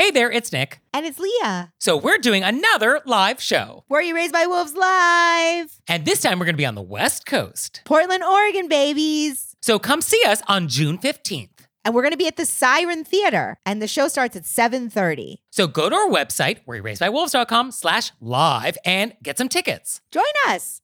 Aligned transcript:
Hey 0.00 0.10
there, 0.10 0.32
it's 0.32 0.50
Nick. 0.50 0.80
And 0.94 1.04
it's 1.04 1.18
Leah. 1.18 1.74
So 1.78 1.94
we're 1.94 2.16
doing 2.16 2.42
another 2.42 3.02
live 3.04 3.38
show. 3.38 3.84
Were 3.90 4.00
You 4.00 4.14
Raised 4.14 4.32
by 4.32 4.46
Wolves 4.46 4.72
Live? 4.74 5.78
And 5.86 6.06
this 6.06 6.22
time 6.22 6.38
we're 6.38 6.46
going 6.46 6.54
to 6.54 6.58
be 6.58 6.64
on 6.64 6.74
the 6.74 6.80
West 6.80 7.26
Coast. 7.26 7.82
Portland, 7.84 8.24
Oregon, 8.24 8.66
babies. 8.66 9.56
So 9.60 9.78
come 9.78 10.00
see 10.00 10.22
us 10.26 10.40
on 10.48 10.68
June 10.68 10.96
15th. 10.96 11.50
And 11.84 11.94
we're 11.94 12.00
going 12.00 12.12
to 12.12 12.16
be 12.16 12.26
at 12.26 12.38
the 12.38 12.46
Siren 12.46 13.04
Theater. 13.04 13.58
And 13.66 13.82
the 13.82 13.86
show 13.86 14.08
starts 14.08 14.34
at 14.36 14.44
7.30. 14.44 15.40
So 15.50 15.66
go 15.66 15.90
to 15.90 15.94
our 15.94 16.08
website, 16.08 16.64
wereyouRaisedByWolves.com 16.66 17.70
slash 17.70 18.12
live 18.22 18.78
and 18.86 19.12
get 19.22 19.36
some 19.36 19.50
tickets. 19.50 20.00
Join 20.10 20.24
us. 20.48 20.80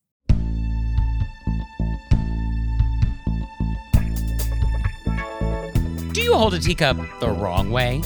Do 6.13 6.21
you 6.21 6.35
hold 6.35 6.53
a 6.53 6.59
teacup 6.59 6.99
the 7.21 7.31
wrong 7.31 7.71
way? 7.71 8.03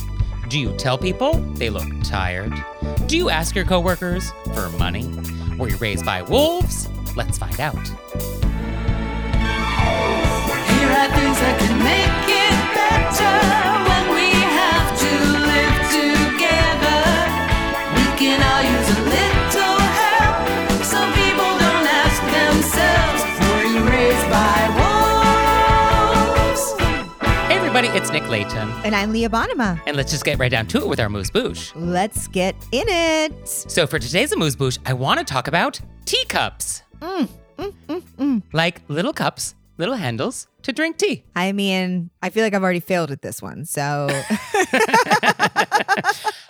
Do 0.50 0.58
you 0.58 0.72
tell 0.72 0.98
people 0.98 1.34
they 1.54 1.70
look 1.70 1.88
tired? 2.02 2.52
Do 3.06 3.16
you 3.16 3.30
ask 3.30 3.54
your 3.54 3.64
coworkers 3.64 4.32
for 4.52 4.68
money? 4.70 5.08
Were 5.56 5.68
you 5.68 5.76
raised 5.76 6.04
by 6.04 6.22
wolves? 6.22 6.88
Let's 7.14 7.38
find 7.38 7.60
out. 7.60 7.76
Here 7.76 7.94
are 10.90 11.08
things 11.14 11.38
that 11.38 11.56
can 11.60 11.78
make 11.78 12.26
it 12.34 12.50
better 12.74 13.80
everybody, 27.81 27.98
it's 27.98 28.12
Nick 28.12 28.28
Leighton. 28.28 28.70
And 28.84 28.95
I'm 28.95 29.11
Leah 29.11 29.31
Bonnema. 29.31 29.81
And 29.86 29.97
let's 29.97 30.12
just 30.12 30.23
get 30.23 30.39
right 30.39 30.50
down 30.50 30.67
to 30.67 30.83
it 30.83 30.86
with 30.86 31.00
our 31.00 31.06
amuse 31.06 31.31
bouche. 31.31 31.73
Let's 31.75 32.28
get 32.28 32.55
in 32.73 32.84
it. 32.86 33.48
So 33.48 33.86
for 33.86 33.98
today's 33.98 34.33
amuse 34.33 34.55
bouche, 34.55 34.78
I 34.84 34.92
want 34.92 35.19
to 35.19 35.25
talk 35.25 35.48
about 35.48 35.81
teacups. 36.05 36.83
Mm, 36.98 37.27
mm, 37.56 37.73
mm, 37.89 38.03
mm. 38.19 38.42
Like 38.53 38.83
little 38.89 39.14
cups, 39.14 39.55
little 39.79 39.95
handles 39.95 40.46
to 40.63 40.74
drink 40.74 40.98
tea. 40.98 41.24
I 41.35 41.52
mean, 41.52 42.11
I 42.20 42.29
feel 42.29 42.45
like 42.45 42.52
I've 42.52 42.63
already 42.63 42.80
failed 42.80 43.11
at 43.13 43.23
this 43.23 43.40
one. 43.40 43.64
So 43.64 44.08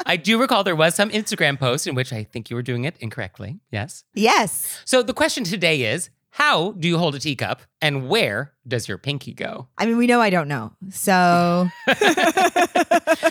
I 0.07 0.19
do 0.21 0.41
recall 0.41 0.65
there 0.65 0.75
was 0.75 0.97
some 0.97 1.11
Instagram 1.11 1.61
post 1.61 1.87
in 1.87 1.95
which 1.95 2.13
I 2.13 2.25
think 2.25 2.51
you 2.51 2.57
were 2.57 2.63
doing 2.63 2.87
it 2.87 2.97
incorrectly. 2.99 3.61
Yes. 3.71 4.03
yes. 4.15 4.83
So 4.85 5.05
the 5.05 5.15
question 5.15 5.45
today 5.45 5.83
is 5.83 6.11
how 6.31 6.73
do 6.73 6.89
you 6.89 6.97
hold 6.99 7.15
a 7.15 7.19
teacup 7.19 7.63
and 7.83 8.09
where 8.09 8.53
does 8.67 8.89
your 8.89 8.99
pinky 8.99 9.35
go? 9.35 9.69
I 9.79 9.87
mean, 9.87 9.97
we 9.97 10.07
know 10.07 10.21
I 10.21 10.31
don't 10.31 10.49
know. 10.49 10.73
So 10.91 11.69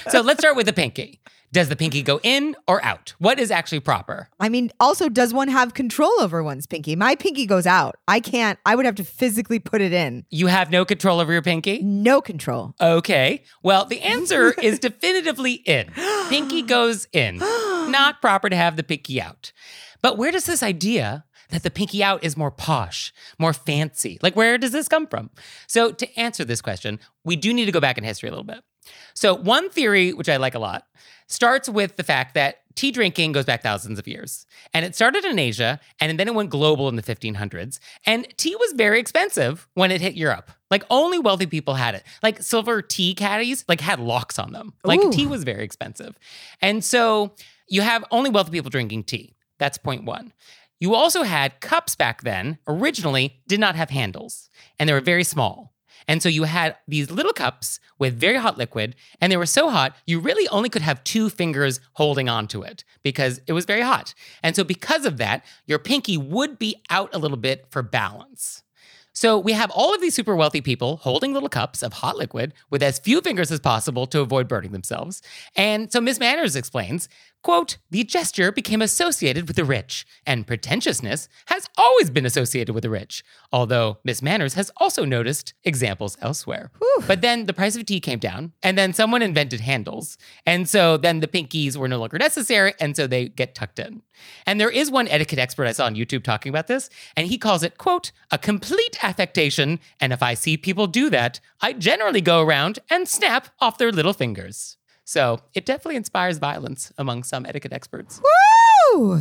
So 0.10 0.22
let's 0.22 0.40
start 0.40 0.56
with 0.56 0.66
the 0.66 0.74
pinky. 0.74 1.22
Does 1.52 1.68
the 1.68 1.76
pinky 1.76 2.04
go 2.04 2.20
in 2.22 2.56
or 2.68 2.84
out? 2.86 3.16
What 3.18 3.40
is 3.40 3.50
actually 3.50 3.80
proper? 3.80 4.30
I 4.40 4.50
mean, 4.50 4.70
also, 4.80 5.10
does 5.10 5.34
one 5.34 5.48
have 5.48 5.74
control 5.74 6.12
over 6.20 6.44
one's 6.44 6.68
pinky? 6.68 6.96
My 6.96 7.16
pinky 7.16 7.48
goes 7.48 7.66
out. 7.66 7.96
I 8.08 8.20
can't, 8.20 8.60
I 8.68 8.76
would 8.76 8.86
have 8.86 8.96
to 8.96 9.04
physically 9.04 9.58
put 9.58 9.82
it 9.82 9.92
in. 9.92 10.26
You 10.30 10.46
have 10.46 10.70
no 10.70 10.86
control 10.86 11.20
over 11.20 11.34
your 11.34 11.42
pinky? 11.42 11.82
No 11.82 12.22
control. 12.22 12.76
Okay. 12.80 13.44
Well, 13.64 13.86
the 13.86 14.02
answer 14.02 14.52
is 14.62 14.78
definitively 14.78 15.54
in. 15.54 15.92
Pinky 16.30 16.62
goes 16.62 17.08
in. 17.14 17.38
Not 17.90 18.22
proper 18.22 18.50
to 18.50 18.56
have 18.56 18.76
the 18.76 18.84
pinky 18.84 19.20
out. 19.20 19.52
But 20.04 20.20
where 20.20 20.32
does 20.32 20.46
this 20.46 20.62
idea 20.62 21.26
that 21.50 21.64
the 21.64 21.72
pinky 21.72 22.04
out 22.04 22.24
is 22.24 22.38
more 22.38 22.52
posh, 22.52 23.14
more 23.38 23.54
fancy? 23.54 24.18
Like, 24.22 24.36
where 24.36 24.58
does 24.58 24.72
this 24.72 24.88
come 24.88 25.08
from? 25.08 25.30
So, 25.68 25.92
to 25.92 26.20
answer 26.20 26.46
this 26.46 26.62
question, 26.62 27.00
we 27.24 27.36
do 27.36 27.54
need 27.54 27.66
to 27.66 27.72
go 27.72 27.80
back 27.80 27.98
in 27.98 28.04
history 28.04 28.30
a 28.30 28.32
little 28.32 28.44
bit. 28.44 28.64
So, 29.14 29.36
one 29.36 29.70
theory, 29.70 30.14
which 30.14 30.30
I 30.30 30.38
like 30.38 30.56
a 30.56 30.60
lot, 30.60 30.86
starts 31.28 31.70
with 31.70 31.96
the 31.96 32.04
fact 32.04 32.34
that 32.34 32.58
tea 32.76 32.92
drinking 32.92 33.34
goes 33.34 33.46
back 33.46 33.62
thousands 33.62 34.00
of 34.00 34.08
years. 34.08 34.46
And 34.74 34.86
it 34.86 34.96
started 34.96 35.26
in 35.26 35.38
Asia, 35.38 35.80
and 36.00 36.18
then 36.20 36.28
it 36.28 36.34
went 36.34 36.50
global 36.50 36.88
in 36.88 36.96
the 36.96 37.04
1500s. 37.04 37.80
And 38.06 38.28
tea 38.38 38.56
was 38.56 38.74
very 38.74 39.00
expensive 39.00 39.68
when 39.74 39.92
it 39.92 40.02
hit 40.02 40.16
Europe. 40.16 40.50
Like 40.72 40.84
only 40.90 41.20
wealthy 41.20 41.46
people 41.46 41.74
had 41.74 41.96
it. 41.96 42.04
Like 42.24 42.42
silver 42.42 42.82
tea 42.82 43.14
caddies, 43.16 43.66
like 43.68 43.82
had 43.82 44.00
locks 44.00 44.40
on 44.40 44.54
them. 44.54 44.74
Like 44.84 45.02
Ooh. 45.02 45.12
tea 45.12 45.28
was 45.28 45.44
very 45.44 45.64
expensive. 45.64 46.18
And 46.62 46.84
so 46.84 47.34
you 47.68 47.82
have 47.82 48.06
only 48.12 48.30
wealthy 48.30 48.52
people 48.52 48.70
drinking 48.70 49.04
tea. 49.04 49.36
That's 49.58 49.78
point 49.78 50.06
one. 50.06 50.32
You 50.80 50.96
also 50.96 51.24
had 51.24 51.60
cups 51.60 51.96
back 51.96 52.22
then, 52.22 52.58
originally 52.68 53.42
did 53.48 53.60
not 53.60 53.76
have 53.76 53.90
handles, 53.90 54.50
and 54.80 54.88
they 54.88 54.94
were 54.94 55.02
very 55.02 55.24
small. 55.26 55.74
And 56.08 56.24
so 56.24 56.30
you 56.30 56.44
had 56.44 56.76
these 56.88 57.12
little 57.12 57.34
cups 57.34 57.80
with 58.00 58.20
very 58.20 58.38
hot 58.38 58.58
liquid, 58.58 58.96
and 59.20 59.32
they 59.32 59.38
were 59.38 59.46
so 59.46 59.70
hot, 59.70 59.96
you 60.08 60.20
really 60.20 60.48
only 60.48 60.70
could 60.70 60.82
have 60.82 61.04
two 61.04 61.30
fingers 61.30 61.80
holding 61.94 62.30
onto 62.30 62.62
it 62.62 62.84
because 63.04 63.42
it 63.46 63.54
was 63.54 63.66
very 63.66 63.82
hot. 63.82 64.14
And 64.42 64.56
so, 64.56 64.64
because 64.64 65.06
of 65.06 65.18
that, 65.18 65.44
your 65.68 65.80
pinky 65.80 66.18
would 66.18 66.58
be 66.58 66.78
out 66.90 67.14
a 67.14 67.20
little 67.20 67.38
bit 67.38 67.66
for 67.70 67.84
balance. 67.84 68.64
So, 69.12 69.38
we 69.38 69.52
have 69.52 69.70
all 69.72 69.94
of 69.94 70.02
these 70.02 70.16
super 70.16 70.36
wealthy 70.36 70.62
people 70.62 70.98
holding 70.98 71.34
little 71.34 71.50
cups 71.50 71.84
of 71.84 71.94
hot 71.94 72.18
liquid 72.18 72.54
with 72.70 72.82
as 72.82 73.00
few 73.00 73.22
fingers 73.22 73.52
as 73.52 73.60
possible 73.60 74.08
to 74.08 74.22
avoid 74.22 74.48
burning 74.48 74.72
themselves. 74.72 75.22
And 75.56 75.92
so, 75.92 76.00
Miss 76.00 76.20
Manners 76.20 76.56
explains 76.56 77.10
quote, 77.44 77.78
the 77.90 78.04
gesture 78.04 78.52
became 78.52 78.82
associated 78.82 79.48
with 79.48 79.56
the 79.56 79.64
rich, 79.64 80.06
and 80.26 80.48
pretentiousness 80.48 81.30
has 81.48 81.68
always 81.78 82.10
been 82.10 82.26
associated 82.26 82.74
with 82.74 82.84
the 82.84 82.90
rich, 82.90 83.24
although 83.52 83.98
Miss 84.04 84.22
Manners 84.22 84.56
has 84.56 84.72
also 84.78 85.06
noticed 85.06 85.54
examples 85.64 86.18
elsewhere. 86.22 86.72
But 87.08 87.22
then 87.22 87.46
the 87.46 87.54
price 87.54 87.76
of 87.76 87.86
tea 87.86 88.00
came 88.00 88.20
down, 88.20 88.54
and 88.62 88.78
then 88.78 88.94
someone 88.94 89.22
invented 89.22 89.62
handles. 89.62 90.18
And 90.46 90.68
so 90.68 90.98
then 90.98 91.22
the 91.22 91.28
pinkies 91.28 91.78
were 91.78 91.88
no 91.88 92.00
longer 92.00 92.18
necessary, 92.18 92.74
and 92.80 92.96
so 92.96 93.08
they 93.08 93.30
get 93.30 93.56
tucked 93.56 93.80
in. 93.80 94.02
And 94.46 94.60
there 94.60 94.70
is 94.70 94.92
one 94.92 95.08
etiquette 95.08 95.40
expert 95.40 95.68
I 95.68 95.72
saw 95.72 95.86
on 95.86 95.96
YouTube 95.96 96.24
talking 96.24 96.50
about 96.50 96.68
this, 96.68 96.90
and 97.16 97.28
he 97.28 97.38
calls 97.38 97.64
it, 97.64 97.78
quote, 97.78 98.12
a 98.32 98.38
complete 98.38 99.04
affectation. 99.04 99.80
And 100.00 100.12
if 100.12 100.22
I 100.22 100.34
see 100.34 100.58
people 100.58 100.88
do 100.88 101.10
that, 101.10 101.40
I 101.62 101.74
generally 101.74 102.22
go 102.22 102.42
around 102.42 102.80
and 102.90 103.08
snap 103.08 103.50
off 103.60 103.78
their 103.78 103.92
little 103.92 104.14
fingers. 104.14 104.78
So 105.10 105.40
it 105.56 105.66
definitely 105.66 105.96
inspires 105.96 106.38
violence 106.38 106.94
among 107.00 107.24
some 107.24 107.44
etiquette 107.48 107.74
experts. 107.74 108.22
Woo! 108.94 109.14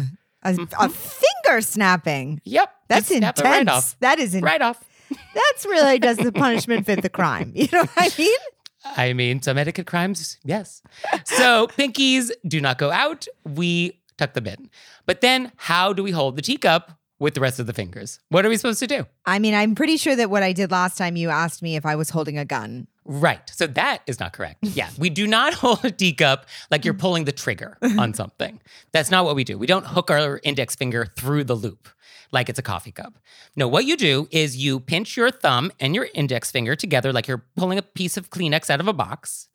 A, 0.43 0.51
a 0.51 0.53
mm-hmm. 0.53 0.89
finger 0.91 1.63
snapping. 1.63 2.43
Yep. 2.45 2.71
That's 2.89 3.11
intense. 3.11 3.41
right 3.41 3.67
off. 3.67 3.97
That 4.01 4.19
is 4.19 4.35
in, 4.35 4.45
Right 4.45 4.61
off. 4.61 4.87
That's 5.11 5.65
really 5.65 5.99
does 5.99 6.19
the 6.19 6.31
punishment 6.31 6.85
fit 6.85 7.01
the 7.01 7.09
crime? 7.09 7.53
You 7.55 7.69
know 7.73 7.87
what 7.87 7.91
I 7.97 8.11
mean? 8.19 8.37
I 8.85 9.13
mean, 9.15 9.41
some 9.41 9.57
etiquette 9.57 9.87
crimes, 9.87 10.37
yes. 10.45 10.83
So 11.25 11.69
pinkies 11.69 12.33
do 12.47 12.61
not 12.61 12.77
go 12.77 12.91
out. 12.91 13.27
We 13.47 13.99
tuck 14.19 14.35
them 14.35 14.47
in. 14.47 14.69
But 15.07 15.23
then, 15.23 15.53
how 15.57 15.95
do 15.95 16.03
we 16.03 16.11
hold 16.11 16.37
the 16.37 16.43
teacup 16.43 16.99
with 17.19 17.33
the 17.33 17.41
rest 17.41 17.61
of 17.61 17.67
the 17.67 17.73
fingers? 17.73 18.21
What 18.29 18.45
are 18.45 18.51
we 18.51 18.59
supposed 18.59 18.81
to 18.81 18.87
do? 18.87 19.07
I 19.25 19.39
mean, 19.39 19.55
I'm 19.55 19.75
pretty 19.75 19.97
sure 19.97 20.15
that 20.17 20.29
what 20.29 20.43
I 20.43 20.53
did 20.53 20.71
last 20.71 20.99
time, 20.99 21.17
you 21.17 21.31
asked 21.31 21.63
me 21.63 21.77
if 21.77 21.87
I 21.87 21.97
was 21.97 22.11
holding 22.11 22.37
a 22.37 22.45
gun. 22.45 22.89
Right. 23.09 23.51
So 23.55 23.67
that 23.69 24.03
is 24.07 24.21
not 24.21 24.35
correct. 24.35 24.59
Yeah. 24.63 24.91
We 24.99 25.11
do 25.11 25.27
not 25.27 25.55
hold 25.55 25.85
a 25.85 25.91
teacup 25.91 26.47
like 26.71 26.85
you're 26.85 26.93
pulling 26.95 27.25
the 27.25 27.33
trigger 27.33 27.79
on 27.99 28.13
something. 28.15 28.61
That's 28.93 29.11
not 29.11 29.25
what 29.25 29.35
we 29.35 29.45
do. 29.45 29.57
We 29.57 29.67
don't 29.67 29.87
hook 29.87 30.11
our 30.11 30.41
index 30.43 30.75
finger 30.75 31.07
through 31.17 31.45
the 31.45 31.55
loop 31.55 31.89
like 32.33 32.49
it's 32.49 32.59
a 32.59 32.63
coffee 32.63 32.93
cup. 32.93 33.15
No, 33.57 33.67
what 33.67 33.87
you 33.87 33.97
do 33.97 34.29
is 34.31 34.57
you 34.57 34.81
pinch 34.81 35.17
your 35.17 35.31
thumb 35.31 35.73
and 35.81 35.95
your 35.95 36.09
index 36.15 36.51
finger 36.51 36.77
together 36.77 37.13
like 37.13 37.27
you're 37.27 37.45
pulling 37.57 37.79
a 37.79 37.83
piece 37.83 38.17
of 38.17 38.29
Kleenex 38.29 38.69
out 38.69 38.81
of 38.81 38.89
a 38.89 38.93
box. 38.93 39.49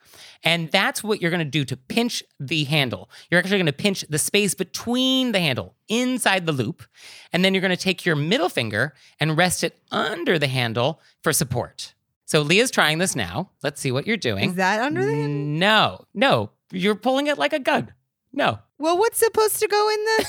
And 0.43 0.71
that's 0.71 1.03
what 1.03 1.21
you're 1.21 1.31
going 1.31 1.39
to 1.39 1.45
do 1.45 1.65
to 1.65 1.77
pinch 1.77 2.23
the 2.39 2.63
handle. 2.65 3.09
You're 3.29 3.39
actually 3.39 3.57
going 3.57 3.65
to 3.67 3.73
pinch 3.73 4.05
the 4.09 4.19
space 4.19 4.53
between 4.53 5.31
the 5.31 5.39
handle 5.39 5.75
inside 5.89 6.45
the 6.45 6.51
loop. 6.51 6.83
And 7.31 7.43
then 7.43 7.53
you're 7.53 7.61
going 7.61 7.71
to 7.71 7.77
take 7.77 8.05
your 8.05 8.15
middle 8.15 8.49
finger 8.49 8.93
and 9.19 9.37
rest 9.37 9.63
it 9.63 9.79
under 9.91 10.39
the 10.39 10.47
handle 10.47 11.01
for 11.21 11.33
support. 11.33 11.93
So 12.33 12.41
Leah's 12.41 12.71
trying 12.71 12.97
this 12.97 13.15
now. 13.15 13.51
Let's 13.61 13.79
see 13.79 13.91
what 13.91 14.07
you're 14.07 14.17
doing. 14.17 14.49
Is 14.49 14.55
that 14.55 14.79
under 14.81 15.05
the 15.05 15.13
handle? 15.13 15.59
No, 15.59 16.05
no. 16.15 16.49
You're 16.71 16.95
pulling 16.95 17.27
it 17.27 17.37
like 17.37 17.53
a 17.53 17.59
gun. 17.59 17.93
No. 18.31 18.57
Well, 18.79 18.97
what's 18.97 19.19
supposed 19.19 19.59
to 19.59 19.67
go 19.67 19.89
in 19.91 20.03
the? 20.03 20.25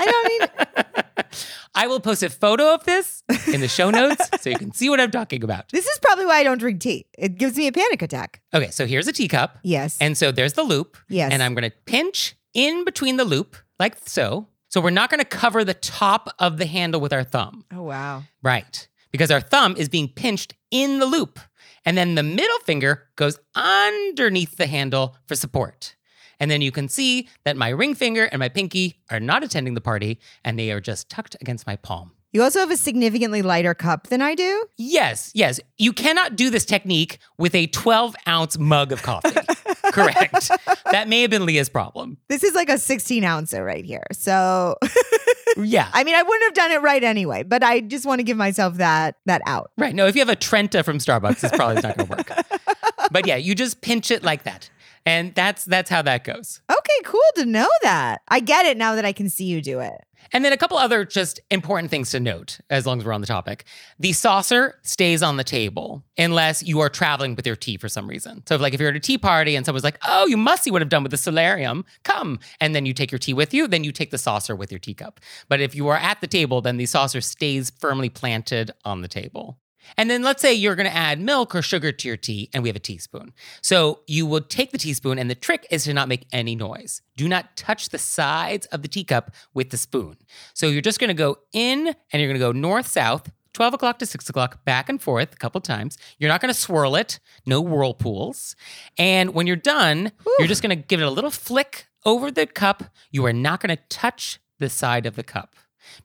I 0.00 0.04
don't 0.06 0.28
need. 0.66 1.24
I 1.76 1.86
will 1.86 2.00
post 2.00 2.24
a 2.24 2.28
photo 2.28 2.74
of 2.74 2.82
this 2.82 3.22
in 3.54 3.60
the 3.60 3.68
show 3.68 3.88
notes 3.88 4.28
so 4.40 4.50
you 4.50 4.58
can 4.58 4.72
see 4.72 4.90
what 4.90 4.98
I'm 4.98 5.12
talking 5.12 5.44
about. 5.44 5.68
This 5.68 5.86
is 5.86 5.96
probably 6.00 6.26
why 6.26 6.38
I 6.38 6.42
don't 6.42 6.58
drink 6.58 6.80
tea. 6.80 7.06
It 7.16 7.38
gives 7.38 7.56
me 7.56 7.68
a 7.68 7.72
panic 7.72 8.02
attack. 8.02 8.42
Okay, 8.52 8.72
so 8.72 8.84
here's 8.84 9.06
a 9.06 9.12
teacup. 9.12 9.60
Yes. 9.62 9.96
And 10.00 10.18
so 10.18 10.32
there's 10.32 10.54
the 10.54 10.64
loop. 10.64 10.96
Yes. 11.08 11.32
And 11.32 11.40
I'm 11.40 11.54
going 11.54 11.70
to 11.70 11.76
pinch 11.84 12.34
in 12.52 12.84
between 12.84 13.16
the 13.16 13.24
loop, 13.24 13.54
like 13.78 13.96
so. 14.08 14.48
So 14.70 14.80
we're 14.80 14.90
not 14.90 15.08
going 15.08 15.20
to 15.20 15.24
cover 15.24 15.62
the 15.62 15.74
top 15.74 16.30
of 16.40 16.58
the 16.58 16.66
handle 16.66 17.00
with 17.00 17.12
our 17.12 17.22
thumb. 17.22 17.64
oh 17.72 17.82
wow. 17.82 18.24
Right. 18.42 18.88
Because 19.12 19.30
our 19.30 19.40
thumb 19.40 19.76
is 19.78 19.88
being 19.88 20.08
pinched 20.08 20.54
in 20.70 20.98
the 20.98 21.06
loop. 21.06 21.38
And 21.84 21.96
then 21.96 22.14
the 22.14 22.22
middle 22.22 22.58
finger 22.64 23.08
goes 23.16 23.38
underneath 23.54 24.56
the 24.56 24.66
handle 24.66 25.16
for 25.26 25.34
support. 25.34 25.96
And 26.40 26.50
then 26.50 26.62
you 26.62 26.70
can 26.70 26.88
see 26.88 27.28
that 27.44 27.56
my 27.56 27.68
ring 27.68 27.94
finger 27.94 28.24
and 28.24 28.38
my 28.40 28.48
pinky 28.48 29.00
are 29.10 29.20
not 29.20 29.42
attending 29.42 29.74
the 29.74 29.80
party 29.80 30.20
and 30.44 30.58
they 30.58 30.70
are 30.70 30.80
just 30.80 31.08
tucked 31.08 31.36
against 31.40 31.66
my 31.66 31.76
palm. 31.76 32.12
You 32.32 32.42
also 32.42 32.60
have 32.60 32.70
a 32.70 32.76
significantly 32.76 33.40
lighter 33.40 33.74
cup 33.74 34.08
than 34.08 34.20
I 34.20 34.34
do. 34.34 34.66
Yes, 34.76 35.32
yes. 35.34 35.60
You 35.78 35.94
cannot 35.94 36.36
do 36.36 36.50
this 36.50 36.66
technique 36.66 37.18
with 37.38 37.54
a 37.54 37.68
12 37.68 38.14
ounce 38.26 38.58
mug 38.58 38.92
of 38.92 39.02
coffee. 39.02 39.30
Correct. 40.02 40.50
That 40.90 41.08
may 41.08 41.22
have 41.22 41.30
been 41.30 41.46
Leah's 41.46 41.68
problem. 41.68 42.18
This 42.28 42.42
is 42.42 42.54
like 42.54 42.68
a 42.68 42.78
16 42.78 43.24
ouncer 43.24 43.64
right 43.64 43.84
here. 43.84 44.04
So 44.12 44.76
Yeah. 45.56 45.88
I 45.92 46.04
mean, 46.04 46.14
I 46.14 46.22
wouldn't 46.22 46.44
have 46.44 46.54
done 46.54 46.72
it 46.72 46.82
right 46.82 47.02
anyway, 47.02 47.42
but 47.42 47.62
I 47.62 47.80
just 47.80 48.06
want 48.06 48.20
to 48.20 48.22
give 48.22 48.36
myself 48.36 48.76
that 48.76 49.16
that 49.26 49.42
out. 49.46 49.72
Right. 49.76 49.94
No, 49.94 50.06
if 50.06 50.14
you 50.14 50.20
have 50.20 50.28
a 50.28 50.36
Trenta 50.36 50.82
from 50.82 50.98
Starbucks, 50.98 51.44
it's 51.44 51.56
probably 51.56 51.82
not 51.82 51.96
going 51.96 52.08
to 52.08 52.16
work. 52.16 52.30
but 53.10 53.26
yeah, 53.26 53.36
you 53.36 53.54
just 53.54 53.80
pinch 53.80 54.10
it 54.10 54.22
like 54.22 54.44
that. 54.44 54.70
And 55.06 55.34
that's 55.34 55.64
that's 55.64 55.88
how 55.90 56.02
that 56.02 56.24
goes. 56.24 56.60
Okay, 56.70 57.02
cool 57.04 57.20
to 57.36 57.46
know 57.46 57.68
that. 57.82 58.20
I 58.28 58.40
get 58.40 58.66
it 58.66 58.76
now 58.76 58.94
that 58.94 59.04
I 59.04 59.12
can 59.12 59.28
see 59.30 59.44
you 59.44 59.62
do 59.62 59.80
it. 59.80 59.94
And 60.32 60.44
then 60.44 60.52
a 60.52 60.56
couple 60.56 60.76
other 60.76 61.04
just 61.04 61.40
important 61.50 61.90
things 61.90 62.10
to 62.10 62.20
note 62.20 62.60
as 62.70 62.86
long 62.86 62.98
as 62.98 63.04
we're 63.04 63.12
on 63.12 63.20
the 63.20 63.26
topic. 63.26 63.64
The 63.98 64.12
saucer 64.12 64.78
stays 64.82 65.22
on 65.22 65.36
the 65.36 65.44
table 65.44 66.04
unless 66.16 66.62
you 66.62 66.80
are 66.80 66.88
traveling 66.88 67.34
with 67.34 67.46
your 67.46 67.56
tea 67.56 67.76
for 67.76 67.88
some 67.88 68.06
reason. 68.08 68.42
So 68.46 68.54
if 68.54 68.60
like 68.60 68.74
if 68.74 68.80
you're 68.80 68.90
at 68.90 68.96
a 68.96 69.00
tea 69.00 69.18
party 69.18 69.56
and 69.56 69.64
someone's 69.64 69.84
like, 69.84 69.98
"Oh, 70.06 70.26
you 70.26 70.36
must 70.36 70.64
see 70.64 70.70
what 70.70 70.82
I've 70.82 70.88
done 70.88 71.02
with 71.02 71.12
the 71.12 71.18
solarium. 71.18 71.84
Come." 72.04 72.38
And 72.60 72.74
then 72.74 72.86
you 72.86 72.92
take 72.92 73.10
your 73.10 73.18
tea 73.18 73.34
with 73.34 73.54
you, 73.54 73.66
then 73.66 73.84
you 73.84 73.92
take 73.92 74.10
the 74.10 74.18
saucer 74.18 74.54
with 74.54 74.70
your 74.72 74.78
teacup. 74.78 75.20
But 75.48 75.60
if 75.60 75.74
you 75.74 75.88
are 75.88 75.96
at 75.96 76.20
the 76.20 76.26
table, 76.26 76.60
then 76.60 76.76
the 76.76 76.86
saucer 76.86 77.20
stays 77.20 77.70
firmly 77.70 78.08
planted 78.08 78.70
on 78.84 79.02
the 79.02 79.08
table. 79.08 79.58
And 79.96 80.10
then 80.10 80.22
let's 80.22 80.42
say 80.42 80.52
you're 80.52 80.76
going 80.76 80.88
to 80.88 80.96
add 80.96 81.20
milk 81.20 81.54
or 81.54 81.62
sugar 81.62 81.92
to 81.92 82.08
your 82.08 82.16
tea, 82.16 82.50
and 82.52 82.62
we 82.62 82.68
have 82.68 82.76
a 82.76 82.80
teaspoon. 82.80 83.32
So 83.62 84.00
you 84.06 84.26
will 84.26 84.40
take 84.40 84.72
the 84.72 84.78
teaspoon, 84.78 85.18
and 85.18 85.30
the 85.30 85.34
trick 85.34 85.66
is 85.70 85.84
to 85.84 85.94
not 85.94 86.08
make 86.08 86.26
any 86.32 86.54
noise. 86.54 87.02
Do 87.16 87.28
not 87.28 87.56
touch 87.56 87.88
the 87.88 87.98
sides 87.98 88.66
of 88.66 88.82
the 88.82 88.88
teacup 88.88 89.32
with 89.54 89.70
the 89.70 89.76
spoon. 89.76 90.16
So 90.54 90.68
you're 90.68 90.82
just 90.82 91.00
going 91.00 91.08
to 91.08 91.14
go 91.14 91.38
in, 91.52 91.88
and 92.12 92.22
you're 92.22 92.28
going 92.28 92.40
to 92.40 92.46
go 92.46 92.52
north 92.52 92.86
south. 92.86 93.30
12 93.54 93.74
o'clock 93.74 93.98
to 93.98 94.06
6 94.06 94.28
o'clock, 94.28 94.64
back 94.64 94.88
and 94.88 95.02
forth 95.02 95.32
a 95.32 95.36
couple 95.36 95.60
times. 95.60 95.98
You're 96.18 96.28
not 96.28 96.40
going 96.40 96.52
to 96.52 96.58
swirl 96.58 96.94
it, 96.94 97.18
no 97.44 97.60
whirlpools. 97.60 98.54
And 98.96 99.34
when 99.34 99.48
you're 99.48 99.56
done, 99.56 100.12
you're 100.38 100.46
just 100.46 100.62
going 100.62 100.76
to 100.76 100.86
give 100.86 101.00
it 101.00 101.06
a 101.06 101.10
little 101.10 101.30
flick 101.30 101.88
over 102.04 102.30
the 102.30 102.46
cup. 102.46 102.84
You 103.10 103.24
are 103.26 103.32
not 103.32 103.60
going 103.60 103.76
to 103.76 103.82
touch 103.88 104.38
the 104.58 104.68
side 104.68 105.06
of 105.06 105.16
the 105.16 105.24
cup 105.24 105.56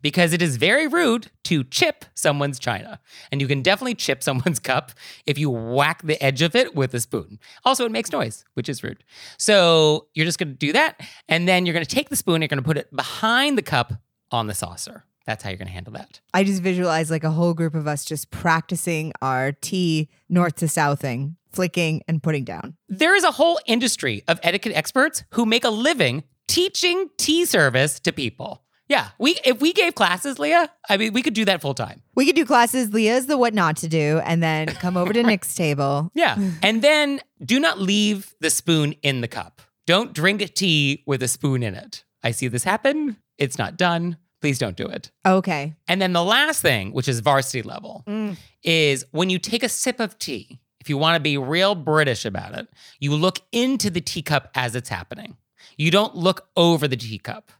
because 0.02 0.34
it 0.34 0.42
is 0.42 0.58
very 0.58 0.88
rude 0.88 1.32
to 1.46 1.64
chip 1.64 2.06
someone's 2.14 2.60
china. 2.60 3.00
And 3.32 3.42
you 3.42 3.48
can 3.48 3.62
definitely 3.62 3.96
chip 3.96 4.24
someone's 4.24 4.60
cup 4.60 4.92
if 5.26 5.38
you 5.38 5.50
whack 5.50 6.02
the 6.04 6.22
edge 6.24 6.42
of 6.42 6.56
it 6.56 6.76
with 6.76 6.94
a 6.94 7.00
spoon. 7.00 7.40
Also, 7.66 7.86
it 7.86 7.92
makes 7.92 8.12
noise, 8.12 8.46
which 8.54 8.70
is 8.70 8.84
rude. 8.84 9.04
So 9.38 10.08
you're 10.14 10.26
just 10.26 10.40
gonna 10.40 10.54
do 10.54 10.74
that. 10.74 11.00
And 11.28 11.48
then 11.48 11.66
you're 11.66 11.74
gonna 11.74 11.86
take 11.86 12.10
the 12.10 12.16
spoon, 12.16 12.42
you're 12.42 12.48
gonna 12.48 12.62
put 12.62 12.78
it 12.78 12.94
behind 12.96 13.58
the 13.58 13.62
cup 13.62 13.94
on 14.32 14.48
the 14.48 14.54
saucer. 14.54 15.06
That's 15.26 15.44
how 15.44 15.50
you're 15.50 15.58
gonna 15.58 15.72
handle 15.72 15.94
that. 15.94 16.20
I 16.34 16.44
just 16.44 16.62
visualize 16.62 17.10
like 17.10 17.24
a 17.24 17.32
whole 17.32 17.54
group 17.54 17.76
of 17.76 17.88
us 17.88 18.04
just 18.04 18.30
practicing 18.32 19.14
our 19.22 19.54
tea 19.54 20.10
north 20.28 20.56
to 20.58 20.68
southing, 20.68 21.38
flicking 21.52 22.02
and 22.08 22.22
putting 22.22 22.44
down. 22.44 22.76
There 22.90 23.16
is 23.16 23.24
a 23.24 23.32
whole 23.32 23.60
industry 23.66 24.24
of 24.28 24.40
etiquette 24.44 24.76
experts 24.76 25.24
who 25.32 25.46
make 25.46 25.64
a 25.64 25.70
living 25.70 26.24
teaching 26.48 27.10
tea 27.18 27.46
service 27.46 28.00
to 28.02 28.12
people. 28.12 28.63
Yeah, 28.90 29.10
we 29.18 29.38
if 29.46 29.62
we 29.62 29.72
gave 29.74 29.96
classes, 29.96 30.40
Leah, 30.40 30.70
I 30.90 30.98
mean, 30.98 31.14
we 31.14 31.22
could 31.22 31.34
do 31.34 31.46
that 31.46 31.62
full 31.62 31.74
time. 31.74 32.02
We 32.16 32.26
could 32.26 32.36
do 32.36 32.46
classes, 32.46 32.94
Leah's 32.94 33.28
the 33.28 33.38
what 33.38 33.54
not 33.54 33.78
to 33.78 33.88
do, 33.88 34.20
and 34.26 34.44
then 34.44 34.68
come 34.84 34.98
over 34.98 35.14
to 35.14 35.24
Nick's 35.24 35.56
table. 35.56 36.12
Yeah. 36.14 36.38
And 36.62 36.82
then 36.82 37.22
do 37.44 37.60
not 37.60 37.80
leave 37.80 38.34
the 38.42 38.50
spoon 38.50 38.94
in 39.02 39.22
the 39.22 39.28
cup. 39.28 39.62
Don't 39.88 40.14
drink 40.14 40.54
tea 40.54 41.04
with 41.08 41.24
a 41.24 41.28
spoon 41.28 41.64
in 41.64 41.76
it. 41.76 42.04
I 42.24 42.32
see 42.32 42.48
this 42.48 42.64
happen. 42.64 43.18
It's 43.38 43.58
not 43.58 43.78
done. 43.78 44.18
Please 44.42 44.60
don't 44.60 44.76
do 44.76 44.86
it. 44.86 45.12
Okay. 45.26 45.74
And 45.88 46.02
then 46.02 46.12
the 46.14 46.24
last 46.24 46.62
thing, 46.62 46.92
which 46.92 47.08
is 47.08 47.22
varsity 47.22 47.62
level, 47.62 48.04
Mm. 48.08 48.36
is 48.64 49.06
when 49.12 49.30
you 49.30 49.40
take 49.40 49.64
a 49.64 49.70
sip 49.70 50.00
of 50.02 50.20
tea, 50.20 50.60
if 50.82 50.90
you 50.90 50.98
want 50.98 51.16
to 51.16 51.22
be 51.22 51.38
real 51.38 51.76
British 51.76 52.26
about 52.26 52.54
it, 52.54 52.68
you 53.00 53.16
look 53.16 53.40
into 53.54 53.90
the 53.90 54.02
teacup 54.02 54.50
as 54.56 54.76
it's 54.76 54.90
happening. 54.90 55.38
You 55.78 55.92
don't 55.92 56.16
look 56.16 56.50
over 56.58 56.88
the 56.90 56.98
teacup. 56.98 57.52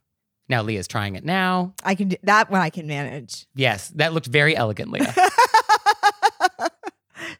Now 0.48 0.62
Leah's 0.62 0.86
trying 0.86 1.16
it 1.16 1.24
now. 1.24 1.72
I 1.84 1.94
can 1.94 2.08
do 2.08 2.16
that 2.24 2.50
one 2.50 2.60
I 2.60 2.70
can 2.70 2.86
manage. 2.86 3.46
Yes, 3.54 3.88
that 3.96 4.12
looked 4.12 4.26
very 4.26 4.56
elegant, 4.56 4.90
Leah. 4.90 5.14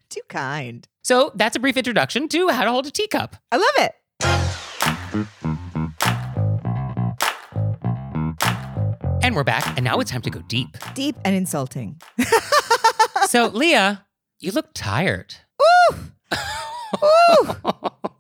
Too 0.08 0.20
kind. 0.28 0.86
so 1.02 1.32
that's 1.34 1.56
a 1.56 1.58
brief 1.60 1.76
introduction 1.76 2.28
to 2.28 2.48
how 2.48 2.64
to 2.64 2.70
hold 2.70 2.86
a 2.86 2.90
teacup. 2.90 3.36
I 3.52 3.56
love 3.56 3.66
it. 3.78 3.94
And 9.22 9.34
we're 9.34 9.44
back, 9.44 9.66
and 9.76 9.84
now 9.84 9.98
it's 10.00 10.10
time 10.10 10.22
to 10.22 10.30
go 10.30 10.40
deep. 10.42 10.76
Deep 10.94 11.16
and 11.24 11.34
insulting. 11.34 12.00
So, 13.26 13.46
Leah, 13.52 14.04
you 14.38 14.52
look 14.52 14.68
tired. 14.74 15.34
Woo! 15.90 15.98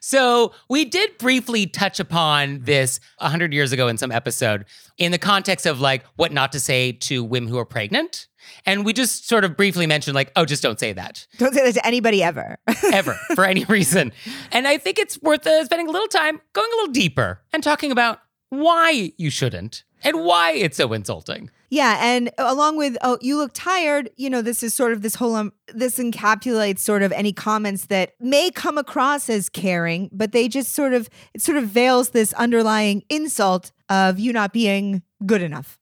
so, 0.00 0.52
we 0.68 0.84
did 0.84 1.18
briefly 1.18 1.66
touch 1.66 2.00
upon 2.00 2.60
this 2.62 3.00
100 3.18 3.52
years 3.52 3.72
ago 3.72 3.88
in 3.88 3.98
some 3.98 4.12
episode 4.12 4.64
in 4.98 5.12
the 5.12 5.18
context 5.18 5.66
of 5.66 5.80
like 5.80 6.04
what 6.16 6.32
not 6.32 6.52
to 6.52 6.60
say 6.60 6.92
to 6.92 7.22
women 7.24 7.48
who 7.48 7.58
are 7.58 7.64
pregnant. 7.64 8.28
And 8.64 8.84
we 8.84 8.92
just 8.92 9.28
sort 9.28 9.44
of 9.44 9.56
briefly 9.56 9.86
mentioned, 9.86 10.14
like, 10.14 10.30
oh, 10.36 10.44
just 10.44 10.62
don't 10.62 10.78
say 10.78 10.92
that 10.92 11.26
Don't 11.38 11.52
say 11.52 11.64
that 11.64 11.74
to 11.74 11.86
anybody 11.86 12.22
ever. 12.22 12.58
ever 12.92 13.14
for 13.34 13.44
any 13.44 13.64
reason. 13.64 14.12
And 14.52 14.68
I 14.68 14.78
think 14.78 14.98
it's 14.98 15.20
worth 15.20 15.46
uh, 15.46 15.64
spending 15.64 15.88
a 15.88 15.90
little 15.90 16.08
time 16.08 16.40
going 16.52 16.70
a 16.72 16.76
little 16.76 16.92
deeper 16.92 17.42
and 17.52 17.62
talking 17.62 17.90
about 17.90 18.20
why 18.50 19.12
you 19.16 19.30
shouldn't 19.30 19.84
and 20.04 20.24
why 20.24 20.52
it's 20.52 20.76
so 20.76 20.92
insulting. 20.92 21.50
Yeah, 21.68 21.98
and 22.00 22.30
along 22.38 22.76
with 22.76 22.96
oh, 23.02 23.18
you 23.20 23.36
look 23.36 23.52
tired. 23.54 24.10
You 24.16 24.30
know, 24.30 24.42
this 24.42 24.62
is 24.62 24.74
sort 24.74 24.92
of 24.92 25.02
this 25.02 25.16
whole 25.16 25.34
um, 25.34 25.52
this 25.74 25.98
encapsulates 25.98 26.80
sort 26.80 27.02
of 27.02 27.12
any 27.12 27.32
comments 27.32 27.86
that 27.86 28.14
may 28.20 28.50
come 28.50 28.78
across 28.78 29.28
as 29.28 29.48
caring, 29.48 30.10
but 30.12 30.32
they 30.32 30.48
just 30.48 30.74
sort 30.74 30.92
of 30.92 31.08
it 31.34 31.42
sort 31.42 31.58
of 31.58 31.64
veils 31.64 32.10
this 32.10 32.32
underlying 32.34 33.02
insult 33.08 33.72
of 33.88 34.18
you 34.18 34.32
not 34.32 34.52
being 34.52 35.02
good 35.24 35.42
enough, 35.42 35.78